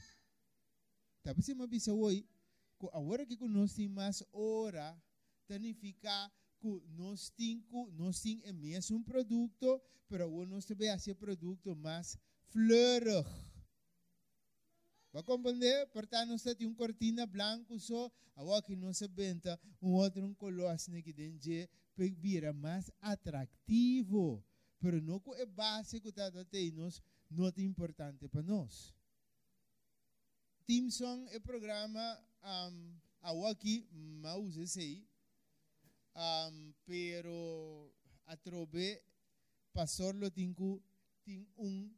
Tapi 1.22 1.42
se 1.42 1.54
me 1.54 1.66
bisa 1.66 1.92
hoje, 1.92 2.26
que 2.78 2.88
agora 2.92 3.26
que 3.26 3.36
nós 3.46 3.74
temos 3.74 3.94
mais 3.94 4.22
hora, 4.32 4.96
significa 5.46 6.32
que 6.60 6.82
nós 6.96 7.30
temos 7.30 7.92
nós 7.92 8.20
temos 8.22 8.52
mesmo 8.52 8.96
um 8.96 9.02
produto, 9.02 9.82
pero 10.08 10.46
nós 10.46 10.64
também 10.64 10.88
esse 10.88 11.14
produto 11.14 11.76
mais 11.76 12.18
fleurig. 12.48 13.26
Vai 15.12 15.22
compreender? 15.24 15.88
Portanto, 15.88 16.30
nós 16.30 16.42
temos 16.42 16.64
uma 16.66 16.74
cortina 16.76 17.26
branca 17.26 17.76
só, 17.78 18.10
agora 18.36 18.62
que 18.62 18.76
nós 18.76 19.00
benta 19.08 19.58
um 19.82 19.92
outro 19.92 20.24
um 20.24 20.32
color 20.34 20.70
assim 20.70 21.02
que 21.02 21.12
dentro 21.12 21.38
vira 22.08 22.52
mais 22.52 22.90
atrativo. 23.00 24.44
Pero 24.78 25.00
não 25.02 25.20
é 25.34 25.44
básico 25.44 26.04
que 26.04 26.08
está 26.08 26.30
nós, 26.72 27.02
não 27.30 27.46
é 27.46 27.60
importante 27.60 28.26
para 28.28 28.42
nós. 28.42 28.94
Team 30.66 30.90
Song 30.90 31.28
é 31.30 31.38
programa 31.38 32.18
um, 32.42 33.46
aqui, 33.46 33.86
mas 33.92 34.56
sei, 34.66 35.06
um, 36.16 36.72
pero 36.86 37.92
a 38.26 38.36
trobe 38.36 39.02
pastor 39.72 40.14
lo 40.14 40.30
tingu 40.30 40.82
ting 41.24 41.46
um 41.56 41.90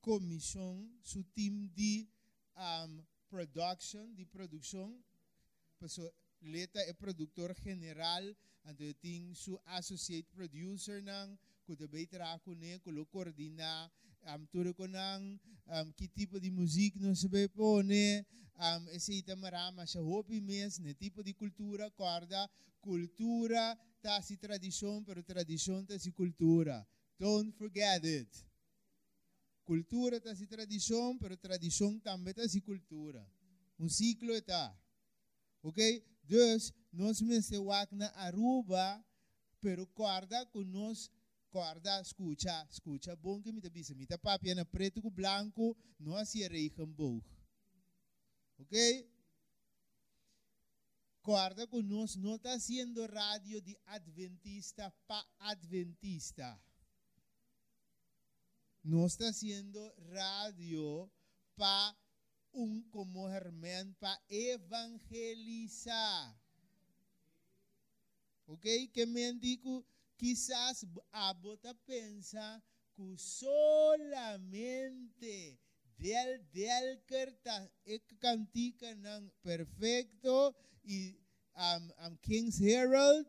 comissão 0.00 0.88
su 1.02 1.24
team 1.34 1.68
de 1.74 2.08
um, 2.56 3.02
production, 3.28 4.14
de 4.14 4.24
produção, 4.24 5.02
paso 5.78 6.12
leta 6.42 6.80
é 6.80 6.92
produtor 6.92 7.54
general, 7.62 8.22
ando 8.64 8.92
ting 8.94 9.34
su 9.34 9.58
associate 9.64 10.28
producer 10.30 11.02
nang 11.02 11.38
kuda 11.66 11.88
beitra 11.88 12.38
ko 12.44 12.54
ne 12.54 12.78
kulo 12.78 13.06
coordina 13.06 13.90
um, 14.26 14.46
turo 14.46 14.74
ko 14.74 14.86
nang 14.86 15.40
um, 15.66 15.92
que 15.92 16.08
tipo 16.08 16.40
de 16.40 16.50
música 16.50 16.98
não 17.00 17.14
se 17.14 17.28
pone 17.48 18.26
um, 18.56 18.88
esse 18.90 19.12
ita 19.18 19.36
marama 19.36 19.86
sa 19.86 20.00
hopi 20.00 20.40
mes 20.40 20.78
ne 20.78 20.94
tipo 20.94 21.22
de 21.22 21.32
cultura 21.32 21.90
corda 21.92 22.50
cultura 22.80 23.78
tá 24.02 24.20
si 24.20 24.36
tradição 24.36 25.02
pero 25.04 25.22
tradição 25.22 25.84
tá 25.84 25.98
si 25.98 26.12
cultura 26.12 26.86
don't 27.18 27.50
forget 27.56 28.04
it 28.04 28.48
cultura 29.68 30.16
está 30.16 30.34
si 30.34 30.46
tradição, 30.46 31.18
pero 31.18 31.36
tradição 31.36 32.00
também 32.00 32.30
está 32.30 32.48
si 32.48 32.58
cultura. 32.58 33.22
Um 33.78 33.86
ciclo 33.86 34.32
está. 34.32 34.74
Ok? 35.62 36.02
Dus, 36.28 36.72
nós 36.92 37.20
mencionamos 37.22 37.88
na 37.92 38.10
Aruba, 38.10 39.04
pero 39.60 39.86
guarda 39.86 40.44
com 40.46 40.62
nós, 40.62 41.10
guarda, 41.50 42.00
escuta, 42.02 42.66
escuta, 42.70 43.16
bom 43.16 43.40
que 43.40 43.50
me 43.50 43.60
tá 43.60 43.70
bisa, 43.70 43.94
me 43.94 44.06
tá 44.06 44.18
papi 44.18 44.54
na 44.54 44.64
preto 44.64 45.00
com 45.00 45.10
branco, 45.10 45.76
assim 46.16 46.46
reichen 46.46 46.86
bom. 46.86 47.20
Ok? 48.58 49.10
Guarda 51.22 51.66
com 51.66 51.80
nós, 51.82 52.14
não 52.16 52.36
está 52.36 52.58
sendo 52.60 53.06
rádio 53.06 53.62
de 53.62 53.78
adventista 53.86 54.92
para 55.06 55.26
adventista 55.38 56.60
no 58.88 59.06
está 59.06 59.28
haciendo 59.28 59.92
radio 60.12 61.10
para 61.56 61.94
un 62.52 62.82
como 62.90 63.28
Germán 63.28 63.94
para 63.98 64.20
evangelizar. 64.28 65.86
¿Ok? 68.46 68.66
Que 68.92 69.06
me 69.06 69.32
digo, 69.34 69.84
quizás 70.16 70.86
a 71.12 71.32
bota 71.34 71.74
pensa 71.86 72.62
que 72.94 73.18
solamente 73.18 74.48
del 75.96 76.50
del 76.52 77.04
carta 77.04 77.70
cantica 78.18 78.86
perfecto 79.42 80.56
y 80.84 81.18
um, 81.54 81.92
um, 82.06 82.16
King's 82.18 82.60
Herald 82.60 83.26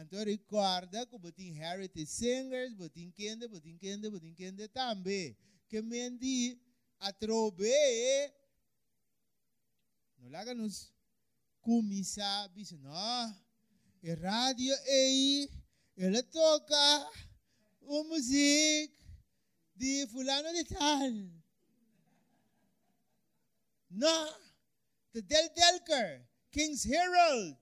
então 0.00 0.24
recorda 0.24 1.06
que 1.06 1.18
botin 1.18 1.54
heritage 1.54 2.06
singers, 2.06 2.72
botin 2.74 3.10
kende, 3.12 3.46
botin 3.46 3.76
kende, 3.76 4.08
botin 4.08 4.34
kende 4.34 4.66
também. 4.68 5.36
Que 5.68 5.82
mendi 5.82 6.58
atrobe, 6.98 7.64
não 7.66 8.41
laga 10.28 10.54
nos 10.54 10.92
começar, 11.60 12.48
bisa, 12.48 12.76
não, 12.78 13.42
e 14.02 14.12
rádio 14.14 14.74
aí, 14.74 15.50
ela 15.96 16.22
toca 16.24 17.10
o 17.82 18.04
música 18.04 18.92
de 19.76 20.06
fulano 20.08 20.52
de 20.52 20.64
tal. 20.64 21.10
Não, 23.90 24.40
the 25.12 25.22
Del 25.22 25.48
Delker, 25.54 26.26
King's 26.50 26.84
Herald 26.84 27.58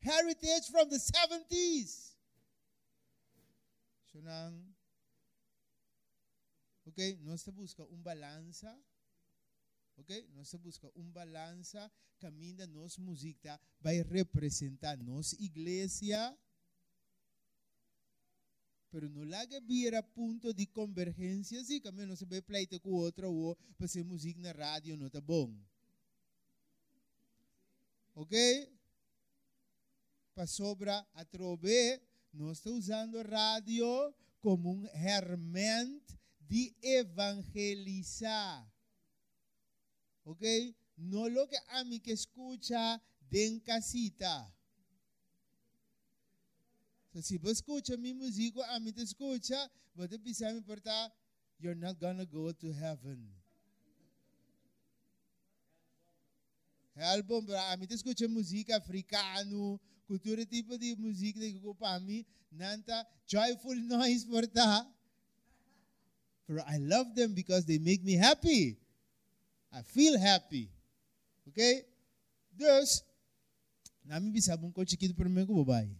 heritage 0.00 0.70
from 0.70 0.88
the 0.88 0.98
70s. 0.98 2.14
So 4.12 4.20
nang, 4.20 4.54
okay, 6.88 7.18
nós 7.22 7.44
busca 7.48 7.84
um 7.84 8.00
balança, 8.02 8.74
ok? 9.98 10.28
Nós 10.34 10.52
busca 10.54 10.90
um 10.96 11.10
balança, 11.10 11.90
caminha 12.18 12.66
nos 12.66 12.96
música 12.96 13.60
vai 13.80 14.02
representar 14.02 14.96
nos 14.96 15.32
igreja, 15.34 16.36
pero 18.90 19.08
no 19.10 19.24
laga 19.24 19.60
vira 19.60 20.02
ponto 20.02 20.54
de 20.54 20.66
convergência, 20.66 21.62
sim, 21.64 21.80
caminho 21.80 22.08
não 22.08 22.16
se 22.16 22.24
vai 22.24 22.40
pleito 22.40 22.80
com 22.80 22.90
outra 22.90 23.28
ou 23.28 23.56
ser 23.86 24.02
música 24.04 24.40
na 24.40 24.52
rádio 24.52 24.96
não 24.96 25.10
tá 25.10 25.20
bom. 25.20 25.54
Ok? 28.14 28.78
para 30.38 30.46
sobra 30.46 31.04
a 31.14 31.24
trove, 31.24 32.00
nós 32.32 32.58
estamos 32.58 32.84
usando 32.84 33.20
rádio 33.28 34.14
como 34.40 34.70
um 34.70 34.86
ferramenta 34.86 36.16
de 36.40 36.72
evangelizar. 36.80 38.72
Ok? 40.28 40.76
Não 40.98 41.26
lo 41.26 41.48
que 41.48 41.56
a 41.68 41.84
mim 41.84 41.98
que 41.98 42.12
escuta 42.12 43.00
de 43.30 43.60
casita. 43.60 44.52
So, 47.14 47.22
se 47.22 47.38
você 47.38 47.52
escuta 47.52 47.96
minha 47.96 48.14
música, 48.14 48.62
a 48.66 48.78
mim 48.78 48.92
te 48.92 49.02
escuta, 49.02 49.70
você 49.94 50.18
precisa 50.18 50.52
me 50.52 50.60
portar, 50.60 51.10
you're 51.58 51.74
not 51.74 51.98
gonna 51.98 52.26
go 52.26 52.52
to 52.52 52.70
heaven. 52.70 53.26
Album, 56.94 57.46
a 57.70 57.76
mim 57.78 57.86
te 57.86 57.94
escuta 57.94 58.28
música 58.28 58.76
africano, 58.76 59.80
cultura 60.06 60.44
tipo 60.44 60.76
de 60.76 60.94
música 60.96 61.40
que 61.40 61.58
ko 61.58 61.74
pami 61.74 62.26
nanta 62.52 63.06
joyful 63.26 63.76
noise 63.88 64.26
for 64.26 64.46
ta. 64.46 64.86
For 66.46 66.60
I 66.60 66.76
love 66.76 67.14
them 67.14 67.32
because 67.32 67.64
they 67.64 67.78
make 67.78 68.04
me 68.04 68.12
happy. 68.12 68.78
I 69.72 69.82
feel 69.82 70.18
happy. 70.18 70.70
Okay? 71.48 71.84
Dus, 72.52 73.04
namin 74.04 74.32
bisabong 74.32 74.72
ko 74.72 74.84
chiquito 74.84 75.14
por 75.14 75.28
mim 75.28 75.46
ko 75.46 75.64
babae. 75.64 75.92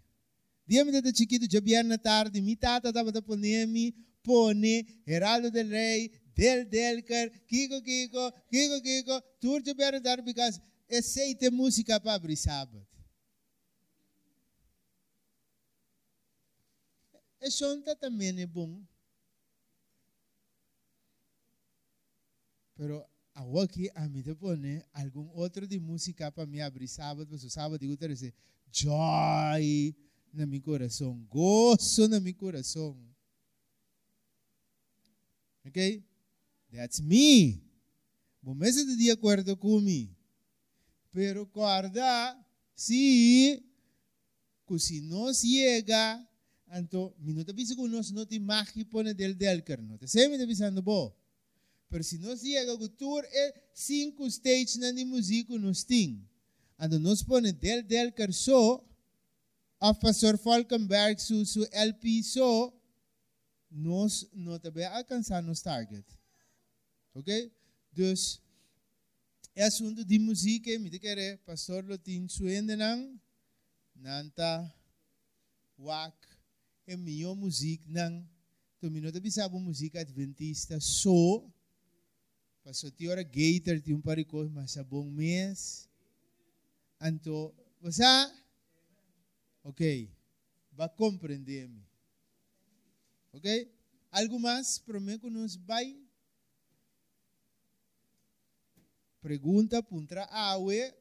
Dia 0.66 0.84
me 0.84 0.92
data 0.92 1.12
chiquito, 1.12 1.48
jabiar 1.48 1.84
na 1.84 1.96
tarde, 1.96 2.40
mi 2.40 2.56
tata 2.56 2.92
tava 2.92 3.12
da 3.12 3.22
ponemi, 3.22 3.94
pone, 4.22 4.84
Heraldo 5.06 5.50
del 5.50 5.70
Rey, 5.70 6.10
Del 6.38 6.70
Delker, 6.70 7.32
Kiko 7.48 7.82
Kiko, 7.82 8.32
Kiko 8.52 8.80
Kiko, 8.80 9.22
tour 9.40 9.60
jabiar 9.60 9.94
na 9.94 10.00
tarde 10.00 10.22
because 10.22 10.60
aceite 10.88 11.50
música 11.50 11.98
para 11.98 12.14
abrir 12.14 12.36
sábado. 12.36 12.86
E 17.40 17.50
sonta 17.50 17.96
também 17.96 18.40
é 18.40 18.46
bom. 18.46 18.80
Pero 22.76 23.04
agora 23.38 23.64
aqui 23.64 23.88
a 23.94 24.08
mim 24.08 24.22
te 24.22 24.34
pone 24.34 24.82
algum 24.92 25.28
outro 25.28 25.66
de 25.66 25.78
música 25.78 26.30
para 26.32 26.44
me 26.44 26.60
abrir 26.60 26.88
sábado, 26.88 27.28
mas 27.30 27.44
o 27.44 27.50
sábado 27.50 27.84
eu 27.84 27.96
ter 27.96 28.10
esse 28.10 28.34
joy 28.72 29.94
na 30.32 30.44
meu 30.44 30.60
coração, 30.60 31.24
gozo 31.30 32.08
na 32.08 32.18
meu 32.18 32.34
coração. 32.34 32.98
Ok? 35.64 36.04
That's 36.72 37.00
me. 37.00 37.62
Bom, 38.42 38.54
mas 38.54 38.74
de 38.74 39.10
acordo 39.10 39.56
comigo. 39.56 40.16
Pero 41.12 41.46
guarda, 41.46 42.36
se, 42.74 43.62
que 44.66 44.78
se 44.78 45.00
não 45.00 45.32
chega 45.32 46.26
Anto, 46.70 47.14
minuto 47.18 47.54
bisa 47.54 47.72
ko 47.74 47.88
nos 47.88 48.12
no 48.12 48.26
ti 48.28 48.38
mahi 48.38 48.84
po 48.84 49.00
na 49.00 49.14
del 49.16 49.32
del 49.32 49.64
kerno. 49.64 49.96
Te 49.96 50.06
semi 50.06 50.36
te 50.36 50.44
bisando 50.44 50.82
bo. 50.82 51.16
Pero 51.88 52.04
si 52.04 52.18
nos 52.18 52.42
llega 52.42 52.72
a 52.72 52.88
tour 52.88 53.24
e 53.24 53.54
cinco 53.72 54.26
stage 54.26 54.78
na 54.78 54.92
ni 54.92 55.04
musico 55.04 55.58
nos 55.58 55.84
ting. 55.84 56.22
Anto 56.76 56.98
nos 56.98 57.22
pone 57.22 57.52
del 57.52 57.82
del 57.82 58.12
ker 58.12 58.32
so, 58.32 58.84
a 59.80 59.94
Pastor 59.94 60.36
Falkenberg 60.38 61.18
su 61.18 61.44
su 61.44 61.66
LP 61.72 62.22
so, 62.22 62.72
nos 63.70 64.28
no 64.32 64.58
tabe 64.60 64.84
alcançar 64.84 65.42
nos 65.42 65.62
target. 65.62 66.04
Ok? 67.14 67.50
Dus, 67.92 68.40
é 69.54 69.64
assunto 69.64 70.04
de 70.04 70.18
música, 70.18 70.70
me 70.78 70.88
te 70.88 71.00
querer, 71.00 71.38
pastor 71.38 71.84
lo 71.84 71.98
tin 71.98 72.28
suende 72.28 72.76
nang, 72.76 73.20
nanta, 73.96 74.72
wak, 75.76 76.14
é 76.86 76.96
minha 76.96 77.34
música 77.34 77.84
não 77.88 78.24
tu 78.80 78.90
minuto 78.90 79.20
bisabo 79.20 79.58
música 79.58 80.00
adventista 80.00 80.80
so 80.80 81.52
Passou 82.68 82.90
ti 82.90 83.08
hora 83.08 83.22
gator 83.22 83.80
ti 83.80 83.94
mas 84.52 84.72
sa 84.72 84.84
bom 84.84 85.08
mês. 85.08 85.88
Anto, 87.00 87.54
você 87.80 88.04
Ok. 89.64 90.12
Vai 90.72 90.86
compreender-me. 90.90 91.82
Ok? 93.32 93.72
Algo 94.10 94.38
mais 94.38 94.84
mim 95.00 95.18
que 95.18 95.30
nos 95.30 95.56
vai? 95.56 95.98
Pergunta 99.22 99.82
puntra 99.82 100.24
awe. 100.26 100.92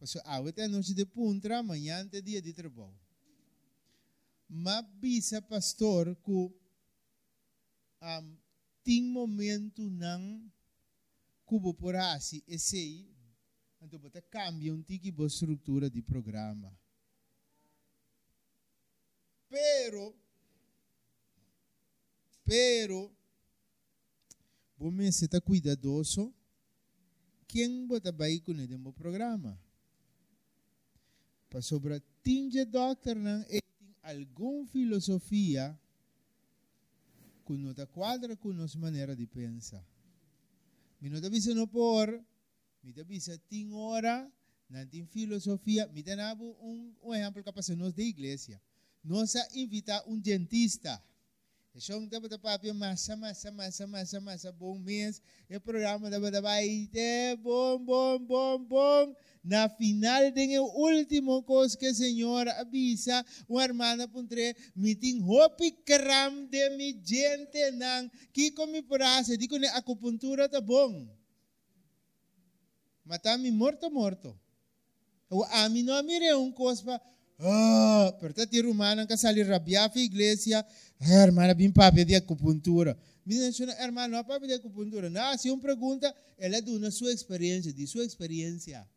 Passo 0.00 0.18
awe 0.24 0.50
tem 0.50 0.66
noite 0.66 0.94
de 0.94 1.04
puntra, 1.04 1.58
amanhã 1.58 2.08
tem 2.08 2.22
dia 2.22 2.40
de 2.40 2.54
trabalho. 2.54 2.98
Mas 4.48 4.82
bisa 4.94 5.42
pastor 5.42 6.16
que 6.24 6.32
um, 8.00 8.36
tem 8.82 9.02
momento 9.02 9.90
não 9.90 10.50
cubo 11.52 11.74
por 11.74 11.94
assim, 11.94 12.42
esse 12.48 13.06
então 13.78 13.98
você 13.98 14.22
cambia 14.22 14.72
um 14.72 14.80
tiki 14.80 15.14
a 15.18 15.26
estrutura 15.26 15.90
de 15.90 16.00
programa. 16.00 16.74
Pero 19.50 20.16
Pero, 22.44 23.14
você 24.78 25.26
está 25.26 25.40
cuidadoso, 25.42 26.34
quem 27.46 27.86
bota 27.86 28.10
vai 28.10 28.40
com 28.40 28.52
ele 28.52 28.78
no 28.78 28.92
programa? 28.94 29.60
Para 31.50 31.60
sobre 31.60 32.02
tinge 32.22 32.64
doctor 32.64 33.14
não 33.14 33.44
tem 33.44 33.60
alguma 34.02 34.66
filosofia 34.68 35.78
que 37.46 37.52
não 37.52 37.74
quadra 37.88 38.34
com 38.36 38.54
nossa 38.54 38.78
maneira 38.78 39.14
de 39.14 39.26
pensar. 39.26 39.84
Me 41.02 41.10
não 41.10 41.18
está 41.18 41.52
não 41.52 41.66
por, 41.66 42.08
me 42.80 42.90
está 42.90 43.02
dizendo 43.02 43.42
tem 43.50 43.72
hora, 43.72 44.30
não 44.70 44.86
tem 44.86 45.04
filosofia, 45.04 45.88
me 45.88 46.00
dá 46.00 46.32
um, 46.34 46.94
um 47.02 47.12
exemplo 47.12 47.42
que 47.42 47.52
passa 47.52 47.74
nós 47.74 47.92
da 47.92 48.04
igreja. 48.04 48.60
Nós 49.02 49.34
invita 49.52 50.04
um 50.06 50.16
dentista 50.16 51.02
Siyong 51.72 52.04
dapat 52.04 52.36
papi 52.36 52.68
masa 52.76 53.16
masa 53.16 53.48
masa 53.48 53.88
masa 53.88 54.20
masa 54.20 54.52
bom 54.52 54.76
mês 54.76 55.24
e 55.48 55.56
programa 55.56 56.12
dapat 56.12 56.36
vai 56.44 56.84
ter 56.92 57.32
bom 57.40 57.80
bom 57.80 58.20
bom 58.20 58.60
bom. 58.60 59.16
Na 59.40 59.72
final 59.72 60.28
tem 60.36 60.60
o 60.60 60.68
último 60.68 61.40
coisa 61.42 61.72
que 61.72 61.88
a 61.88 61.94
senhora 61.96 62.52
avisa 62.60 63.24
uma 63.48 63.64
irmã 63.64 63.96
puntre 64.04 64.52
meeting 64.76 65.24
hopi 65.24 65.72
kram 65.80 66.44
de 66.44 66.76
mi 66.76 66.92
gente 67.00 67.72
nang 67.72 68.12
que 68.36 68.52
come 68.52 68.84
praça 68.84 69.32
di 69.32 69.48
ne 69.56 69.72
acupuntura 69.72 70.52
tá 70.52 70.60
bom. 70.60 71.08
Mata 73.00 73.38
mi 73.40 73.50
morto 73.50 73.88
morto. 73.88 74.36
O 75.32 75.42
ami 75.64 75.82
no 75.82 75.96
amire 75.96 76.36
un 76.36 76.52
coisa 76.52 77.00
Ah, 77.38 78.14
portanto, 78.20 78.54
romana 78.62 79.06
que 79.06 79.16
sali 79.16 79.42
rabia 79.42 79.84
a 79.84 79.98
igreja, 79.98 80.64
ah, 81.00 81.12
hermana, 81.22 81.54
bem 81.54 81.72
papi 81.72 82.04
de 82.04 82.14
acupuntura. 82.14 82.96
Me 83.24 83.38
menciona, 83.38 83.72
hermano, 83.80 84.16
não 84.16 84.40
de 84.40 84.54
acupuntura. 84.54 85.08
Não, 85.08 85.38
se 85.38 85.50
uma 85.50 85.60
pergunta, 85.60 86.14
ela 86.38 86.56
é 86.56 86.60
de 86.60 86.70
uma 86.70 86.90
sua 86.90 87.12
experiência, 87.12 87.72
de 87.72 87.86
sua 87.86 88.04
experiência. 88.04 88.88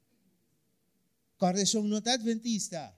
Correção 1.37 1.83
não 1.83 1.99
está 1.99 2.13
adventista. 2.13 2.93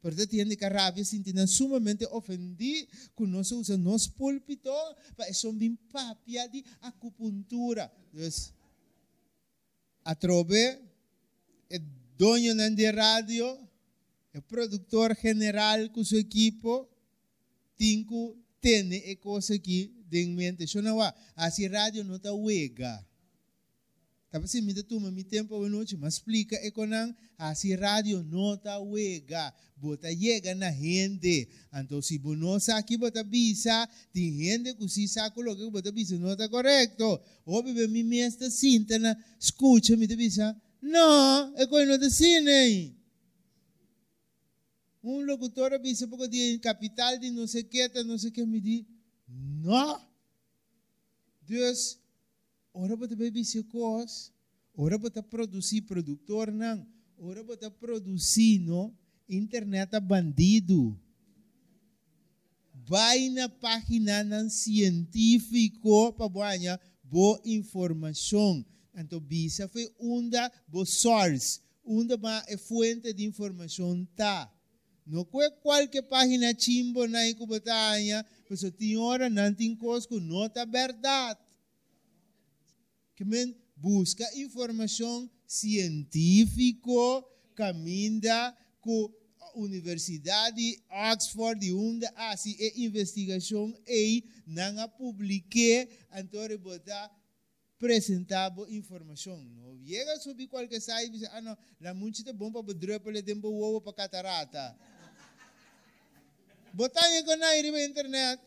Portanto, 0.00 0.28
tiene 0.28 0.56
que 0.56 0.66
rabia 0.66 1.04
sentindo 1.04 1.46
sumamente 1.48 2.04
ofendido 2.06 2.88
com 3.14 3.26
nós 3.26 3.50
usa 3.52 3.76
nos 3.76 4.06
púlpito, 4.06 4.70
para 5.16 5.32
são 5.32 5.52
bem 5.54 5.76
papi 5.90 6.34
de 6.50 6.64
acupuntura. 6.82 7.90
Então, 8.12 8.28
a 10.04 10.14
trobe, 10.14 10.78
é 11.70 11.78
dono 12.18 12.70
de 12.76 12.90
rádio, 12.90 13.58
o 14.34 14.42
produtor 14.42 15.16
general 15.20 15.88
com 15.90 16.04
seu 16.04 16.18
equipo, 16.18 16.88
tinco 17.78 18.36
tem 18.60 18.94
e 18.94 19.14
coisa 19.16 19.54
aqui 19.54 19.92
em 20.10 20.28
mente. 20.28 20.66
Só 20.66 20.80
não 20.80 21.00
há, 21.00 21.14
assim 21.36 21.66
rádio 21.66 22.02
não 22.02 22.16
está 22.16 22.32
uega. 22.32 23.04
Tapi 24.30 24.48
se 24.48 24.60
me 24.62 24.74
toma 24.82 25.12
mi 25.12 25.22
tempo 25.22 25.54
a 25.62 25.68
noite, 25.68 25.96
mas 25.96 26.14
explica 26.14 26.56
e 26.66 26.70
conan, 26.70 27.14
assim 27.38 27.74
rádio 27.74 28.24
não 28.24 28.54
está 28.54 28.80
uega. 28.80 29.52
Bota 29.76 30.08
chega 30.10 30.54
na 30.54 30.72
gente. 30.72 31.48
Então 31.72 32.00
se 32.00 32.18
bonosa 32.18 32.74
aqui 32.74 32.96
bota 32.96 33.22
bisa, 33.22 33.86
tem 34.12 34.32
gente 34.32 34.74
que 34.74 34.88
se 34.88 35.06
saco 35.08 35.42
logo 35.42 35.70
bota 35.70 35.92
bisa 35.92 36.18
não 36.18 36.32
está 36.32 36.48
correto. 36.48 37.20
Ou 37.44 37.62
bebe 37.62 37.86
mi 37.86 38.02
mestra 38.02 38.50
cinta 38.50 38.98
na, 38.98 39.14
escuta 39.38 39.94
me 39.94 40.06
bisa. 40.06 40.56
Não, 40.80 41.54
é 41.56 41.66
coisa 41.66 41.86
não 41.86 41.94
está 41.96 42.10
cine. 42.10 43.03
Um 45.06 45.20
locutor 45.20 45.78
disse 45.78 46.06
pouco 46.06 46.26
de 46.26 46.58
capital 46.60 47.18
de 47.18 47.30
não 47.30 47.46
sei 47.46 47.60
o 47.60 47.64
que, 47.66 48.02
não 48.02 48.16
sei 48.16 48.30
o 48.30 48.32
que, 48.32 48.46
me 48.46 48.58
diz, 48.58 48.86
não. 49.28 50.00
Deus, 51.42 51.98
ora 52.72 52.96
para 52.96 53.08
beber 53.08 53.44
coisas, 53.70 54.32
ora 54.74 54.98
para 54.98 55.22
produzir 55.22 55.82
produtor, 55.82 56.50
não. 56.50 56.86
Ora 57.18 57.44
para 57.44 57.70
produzir, 57.70 58.60
não, 58.60 58.96
internet 59.28 60.00
bandido. 60.00 60.98
Vai 62.86 63.28
na 63.28 63.46
página 63.46 64.24
não 64.24 64.48
científico 64.48 66.14
para 66.14 66.30
banhar 66.30 66.80
boa 67.02 67.38
informação. 67.44 68.64
Então, 68.94 69.20
bisa 69.20 69.68
foi 69.68 69.92
uma 69.98 70.50
boa 70.66 70.86
source, 70.86 71.60
uma 71.84 72.42
fonte 72.56 73.12
de 73.12 73.26
informação 73.26 74.06
tá. 74.16 74.50
No 75.06 75.24
kwe 75.26 75.50
qualquer 75.62 76.02
página 76.02 76.54
chimbo 76.58 77.06
na 77.06 77.28
hora 78.96 79.28
não 79.28 79.52
tem 79.52 79.76
coisa 79.76 80.08
que 80.08 80.18
não 80.18 80.46
está 80.46 80.64
verdade. 80.64 81.40
Que 83.14 83.24
men 83.24 83.54
busca 83.76 84.24
informação 84.34 85.30
científica, 85.46 86.90
caminha 87.54 88.56
com 88.80 89.12
Universidade 89.54 90.82
Oxford 91.12 91.64
e 91.64 91.72
onde 91.72 92.06
assim 92.16 92.56
é 92.58 92.80
investigação 92.80 93.72
e 93.86 94.24
não 94.46 94.88
publique, 94.88 95.88
então 96.12 96.58
botar 96.58 97.10
apresentava 97.76 98.66
informação. 98.70 99.38
Não 99.44 99.78
chega 99.84 100.18
sobre 100.18 100.46
qualquer 100.46 100.80
site 100.80 101.08
e 101.08 101.18
diz, 101.18 101.28
ah 101.30 101.40
não, 101.40 101.56
lá 101.80 101.92
muito 101.92 102.26
é 102.28 102.32
bom 102.32 102.50
para 102.50 102.62
o 102.62 102.74
drop, 102.74 103.08
ele 103.08 103.22
tem 103.22 103.38
para 103.38 103.92
catarata. 103.92 104.76
Botar 106.74 107.06
ko 107.22 107.36
na 107.36 107.56
iri 107.56 107.70
internet. 107.86 108.42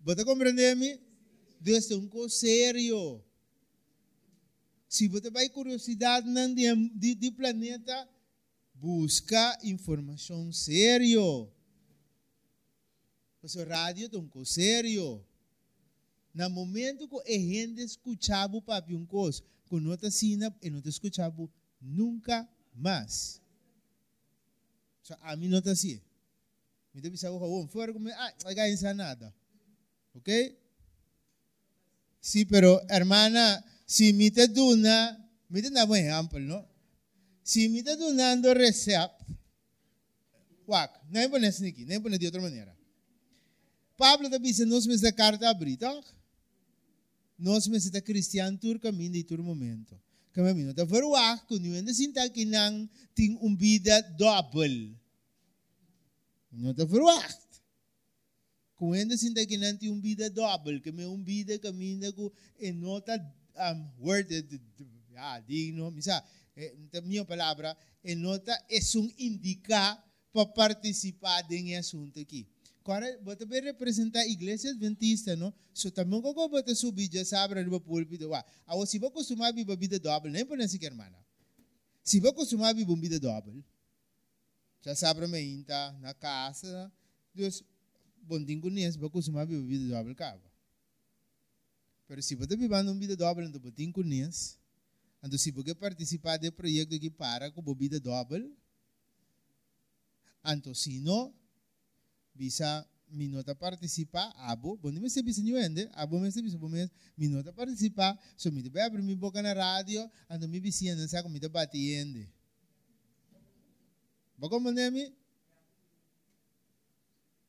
Bota 0.00 0.24
compreender-me? 0.24 0.98
Deus 1.60 1.88
é 1.88 1.94
um 1.94 2.08
coisa 2.08 2.34
sério. 2.34 3.22
Se 4.88 5.06
você 5.06 5.30
vai 5.30 5.48
curiosidade 5.48 6.26
de, 6.54 6.88
de, 6.98 7.14
de 7.14 7.30
planeta, 7.30 8.08
busca 8.74 9.56
informação 9.62 10.50
sério. 10.52 11.48
O 13.40 13.64
rádio 13.68 14.10
é 14.12 14.18
um 14.18 14.26
coisa 14.26 14.50
sério. 14.50 15.24
No 16.34 16.50
momento 16.50 17.06
que 17.06 17.32
a 17.32 17.38
gente 17.38 17.82
escutava 17.82 18.56
o 18.56 18.62
papi 18.62 18.96
um 18.96 19.06
coisa, 19.06 19.40
quando 19.68 19.84
não 19.84 19.94
está 19.94 20.08
assim, 20.08 20.36
não 20.36 20.52
escutava 20.84 21.48
nunca 21.80 22.48
mais. 22.74 23.41
So, 25.02 25.16
a 25.20 25.36
mí 25.36 25.48
no 25.48 25.58
está 25.58 25.72
así. 25.72 26.00
Te 27.00 27.10
pisa 27.10 27.30
ojo, 27.32 27.48
bueno, 27.48 27.68
fuera 27.68 27.92
como, 27.92 28.08
ah, 28.10 28.34
acá 28.44 28.68
en 28.68 28.96
nada. 28.96 29.34
¿Ok? 30.14 30.28
Sí, 32.20 32.44
pero 32.44 32.80
hermana, 32.88 33.64
si 33.86 34.12
me 34.12 34.30
te 34.30 34.46
duna, 34.46 35.18
me 35.48 35.62
te 35.62 35.70
da 35.70 35.84
buen 35.84 36.06
ejemplo, 36.06 36.38
¿no? 36.38 36.68
Si 37.42 37.68
me 37.68 37.82
te 37.82 37.96
donando 37.96 38.54
recept, 38.54 39.22
wak, 40.66 41.02
no 41.08 41.18
hay 41.18 41.28
poner 41.28 41.52
sneaky, 41.52 41.84
no 41.84 41.92
hay 41.92 41.98
poner 41.98 42.20
de 42.20 42.28
otra 42.28 42.40
manera. 42.40 42.76
Pablo 43.96 44.30
te 44.30 44.38
dice, 44.38 44.64
nos 44.66 44.86
me 44.86 44.96
da 44.96 45.12
carta 45.12 45.48
abrita, 45.48 45.92
nos 47.38 47.68
me 47.68 47.78
da 47.78 48.00
cristiano 48.00 48.58
tur 48.58 48.78
caminho 48.78 49.12
de 49.12 49.24
tur 49.24 49.42
momento. 49.42 49.98
Kami 50.32 50.56
minuto. 50.56 50.80
Verwacht 50.88 51.44
kung 51.44 51.60
yun 51.60 51.84
na 51.84 51.92
sinta 51.92 52.24
kinang 52.32 52.88
ting 53.12 53.36
umbida 53.44 54.00
double. 54.16 54.96
Minuto 56.48 56.88
verwacht. 56.88 57.40
Kung 58.80 58.96
yun 58.96 59.12
na 59.12 59.16
sinta 59.20 59.44
kinang 59.44 59.76
ting 59.76 59.92
umbida 59.92 60.32
double. 60.32 60.80
Kami 60.80 61.04
umbida 61.04 61.60
kami 61.60 62.00
na 62.00 62.08
ko 62.16 62.32
enota 62.56 63.20
um, 63.60 63.78
word 64.00 64.32
ah, 65.20 65.36
digno. 65.44 65.92
Misa, 65.92 66.16
eh, 66.56 66.72
minha 67.04 67.28
palavra, 67.28 67.76
enota 68.00 68.56
es 68.72 68.96
un 68.96 69.12
indica 69.20 70.00
para 70.32 70.48
participar 70.48 71.44
em 71.52 71.76
assunto 71.76 72.18
aqui. 72.18 72.48
Agora, 72.84 73.16
você 73.22 73.46
vai 73.46 73.60
representar 73.60 74.20
a 74.20 74.26
igreja 74.26 74.70
adventista, 74.70 75.36
não? 75.36 75.54
So, 75.72 75.88
também 75.92 76.20
como 76.20 76.48
você 76.48 76.74
subir, 76.74 77.08
já 77.12 77.24
sabe, 77.24 77.62
no 77.62 77.80
púlpito, 77.80 78.34
ah, 78.34 78.44
se 78.84 78.98
você 78.98 79.10
costumar 79.10 79.52
beber 79.52 79.76
bebida 79.76 80.00
doble, 80.00 80.32
nem 80.32 80.44
pode 80.44 80.68
ser 80.68 80.82
irmã. 80.82 81.08
Se 82.02 82.18
você 82.18 82.32
costumar 82.32 82.74
beber 82.74 82.92
bebida 82.96 83.20
doble, 83.20 83.64
já 84.80 84.96
sabe, 84.96 85.24
ainda 85.24 85.92
na 86.00 86.12
casa, 86.12 86.92
Deus, 87.32 87.62
bom 88.20 88.42
dia 88.42 88.60
com 88.60 88.68
você 88.68 88.98
costumar 89.10 89.46
beber 89.46 89.62
bebida 89.62 89.96
doble, 89.96 90.14
cava. 90.16 90.42
Mas 92.08 92.26
se 92.26 92.34
você 92.34 92.56
beber 92.56 92.66
uma 92.66 92.94
bebida 92.94 93.16
doble, 93.16 93.48
não 93.48 93.60
pode 93.60 93.92
com 93.92 94.02
você, 94.02 94.58
então 95.22 95.38
se 95.38 95.52
você 95.52 95.72
participar 95.72 96.36
do 96.36 96.50
projeto 96.50 96.98
que 96.98 97.08
para 97.08 97.48
com 97.52 97.62
bebida 97.62 98.00
doble, 98.00 98.52
então 100.44 100.74
se 100.74 100.98
não, 100.98 101.32
bisa 102.34 102.86
minuta 103.12 103.54
participar, 103.54 104.32
abo, 104.36 104.76
bom 104.76 104.90
dia, 104.90 105.00
você 105.00 105.22
bisa 105.22 105.42
nyuende, 105.42 105.88
abo 105.92 106.18
me 106.18 106.30
bisa 106.30 106.58
bom 106.58 106.70
minuta 107.16 107.52
participar, 107.52 108.18
so 108.36 108.50
me 108.50 108.62
debe 108.62 108.80
abrir 108.80 109.02
minha 109.02 109.16
boca 109.16 109.42
na 109.42 109.52
rádio, 109.52 110.10
ando 110.28 110.48
me 110.48 110.60
bisa 110.60 110.94
não 110.96 111.06
sabe 111.06 111.24
como 111.24 111.34
me 111.34 111.48
batiende. 111.48 112.28
Bago 114.38 114.58
manemi? 114.58 115.14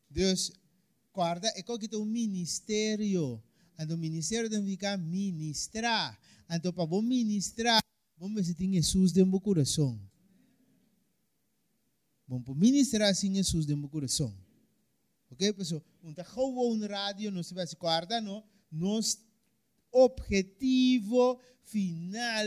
Deus, 0.09 0.51
guarda, 1.13 1.47
é 1.55 1.63
que 1.63 1.95
um 1.95 2.05
ministério, 2.05 3.41
ando 3.79 3.97
ministério 3.97 4.49
tem 4.49 4.61
que 4.63 4.71
ficar 4.71 4.97
ministrar, 4.97 6.19
ando 6.49 6.71
para 6.73 6.86
bom 6.86 7.01
ministrar, 7.01 7.81
me 8.19 8.53
tem 8.53 8.73
Jesus 8.73 9.11
dentro 9.11 9.31
do 9.31 9.39
coração. 9.39 9.99
Bom, 12.27 12.41
para 12.41 12.53
ministrar 12.53 13.09
assim 13.09 13.34
Jesus 13.34 13.65
dentro 13.65 13.81
do 13.81 13.89
coração. 13.89 14.43
Ok, 15.34 15.51
pessoal? 15.53 15.84
Então, 16.03 16.23
gewoon 16.23 16.86
rádio, 16.86 17.31
não 17.31 17.41
se 17.41 17.55
vai 17.55 17.65
se 17.65 17.75
guardar, 17.75 18.21
não? 18.21 18.43
Nosso 18.71 19.17
objetivo 19.91 21.39
final 21.63 22.45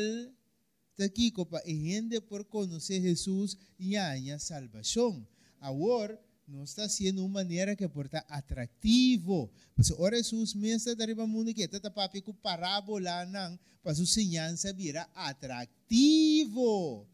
aqui 1.05 1.32
para 1.32 1.64
a 1.64 1.68
gente 1.68 2.20
por 2.20 2.45
conhecer 2.45 3.01
Jesus 3.03 3.57
e 3.76 3.97
a 3.97 4.39
salvação. 4.39 5.26
Agora, 5.61 6.16
nós 6.47 6.70
está 6.70 6.89
sendo 6.89 7.24
uma 7.24 7.41
maneira 7.41 7.74
que 7.74 7.89
porta 7.89 8.24
atrativo. 8.28 9.51
Mas 9.76 9.91
ora 9.91 10.16
Jesus 10.16 10.55
mesmo 10.55 10.91
está 10.91 11.03
arriba 11.03 11.26
mundo 11.26 11.53
que 11.53 11.62
está 11.62 11.91
papi 11.91 12.22
com 12.22 12.32
parábola 12.34 13.26
não, 13.26 13.59
para 13.82 13.97
sua 13.97 14.05
ensinança 14.05 14.72
vira 14.72 15.09
atrativo. 15.12 17.05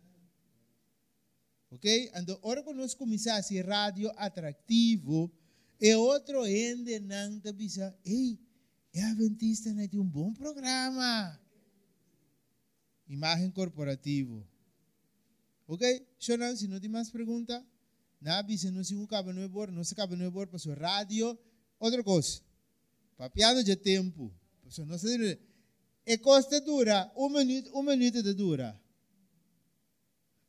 Ok? 1.71 2.13
Então, 2.15 2.39
ora 2.43 2.63
nós 2.75 2.93
começar 2.93 3.37
a 3.37 3.43
ser 3.43 3.67
rádio 3.67 4.13
atrativo, 4.17 5.33
e 5.83 5.97
outro 5.97 6.47
ende 6.47 7.01
te 7.41 7.53
bisa, 7.53 7.93
ei, 8.05 8.39
é 8.95 9.03
Adventista, 9.03 9.75
né? 9.75 9.89
tem 9.89 9.99
um 9.99 10.09
bom 10.09 10.33
programa. 10.33 11.37
Imagem 13.09 13.51
corporativo. 13.51 14.47
Ok? 15.67 16.07
Shonan, 16.21 16.55
se 16.55 16.69
não 16.69 16.79
tem 16.79 16.89
mais 16.89 17.11
pergunta, 17.11 17.67
na 18.21 18.47
se 18.57 18.71
não 18.71 18.85
se 18.85 18.95
acaba 19.03 19.33
no 19.33 19.49
bor, 19.49 19.73
não 19.73 19.83
se 19.83 19.95
acaba 19.95 20.15
no 20.15 20.31
bor, 20.31 20.47
para 20.47 20.75
rádio, 20.75 21.37
outra 21.81 22.05
coisa. 22.05 22.41
Papiado 23.17 23.65
de 23.65 23.75
tempo. 23.75 24.33
Pessoal, 24.63 24.87
não 24.87 24.97
se 24.97 25.41
e 26.07 26.17
costa 26.19 26.61
dura, 26.61 27.13
um 27.17 27.29
minuto, 27.29 27.77
um 27.77 27.83
minuto 27.83 28.23
de 28.23 28.33
dura. 28.35 28.81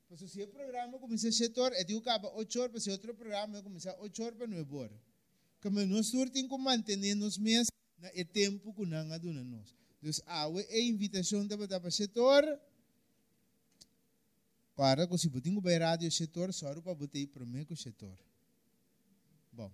Pessoal, 0.07 0.29
se 0.29 0.43
o 0.43 0.47
programa 0.47 0.99
começa 0.99 1.27
a 1.27 1.31
7 1.31 1.59
horas, 1.59 1.89
e 1.89 1.97
acaba 1.97 2.31
8 2.35 2.61
horas, 2.61 2.83
se 2.83 2.91
outro 2.91 3.15
programa 3.15 3.63
começa 3.63 3.97
8 3.99 4.23
horas 4.23 4.37
para 4.37 4.45
9 4.45 4.75
horas 4.75 5.12
kami 5.63 5.85
nós 5.85 6.07
surtem 6.07 6.45
com 6.45 6.57
manter 6.57 6.97
nos 7.15 7.37
meses 7.37 7.71
na 7.97 8.09
e 8.13 8.25
tempo 8.25 8.73
que 8.73 8.85
não 8.85 9.13
aduna 9.13 9.41
nós. 9.43 9.73
Então, 10.01 10.11
a 10.27 10.49
é 10.67 10.81
invitação 10.81 11.47
da 11.47 11.57
para 11.57 11.87
o 11.87 11.91
setor. 11.91 12.43
Para 14.75 15.07
que 15.07 15.17
se 15.17 15.29
botinho 15.29 15.61
vai 15.61 15.77
rádio 15.77 16.11
setor, 16.11 16.51
só 16.51 16.73
para 16.81 16.93
botar 16.93 17.25
para 17.31 17.43
o 17.43 17.77
setor. 17.77 18.17
Bom. 19.53 19.71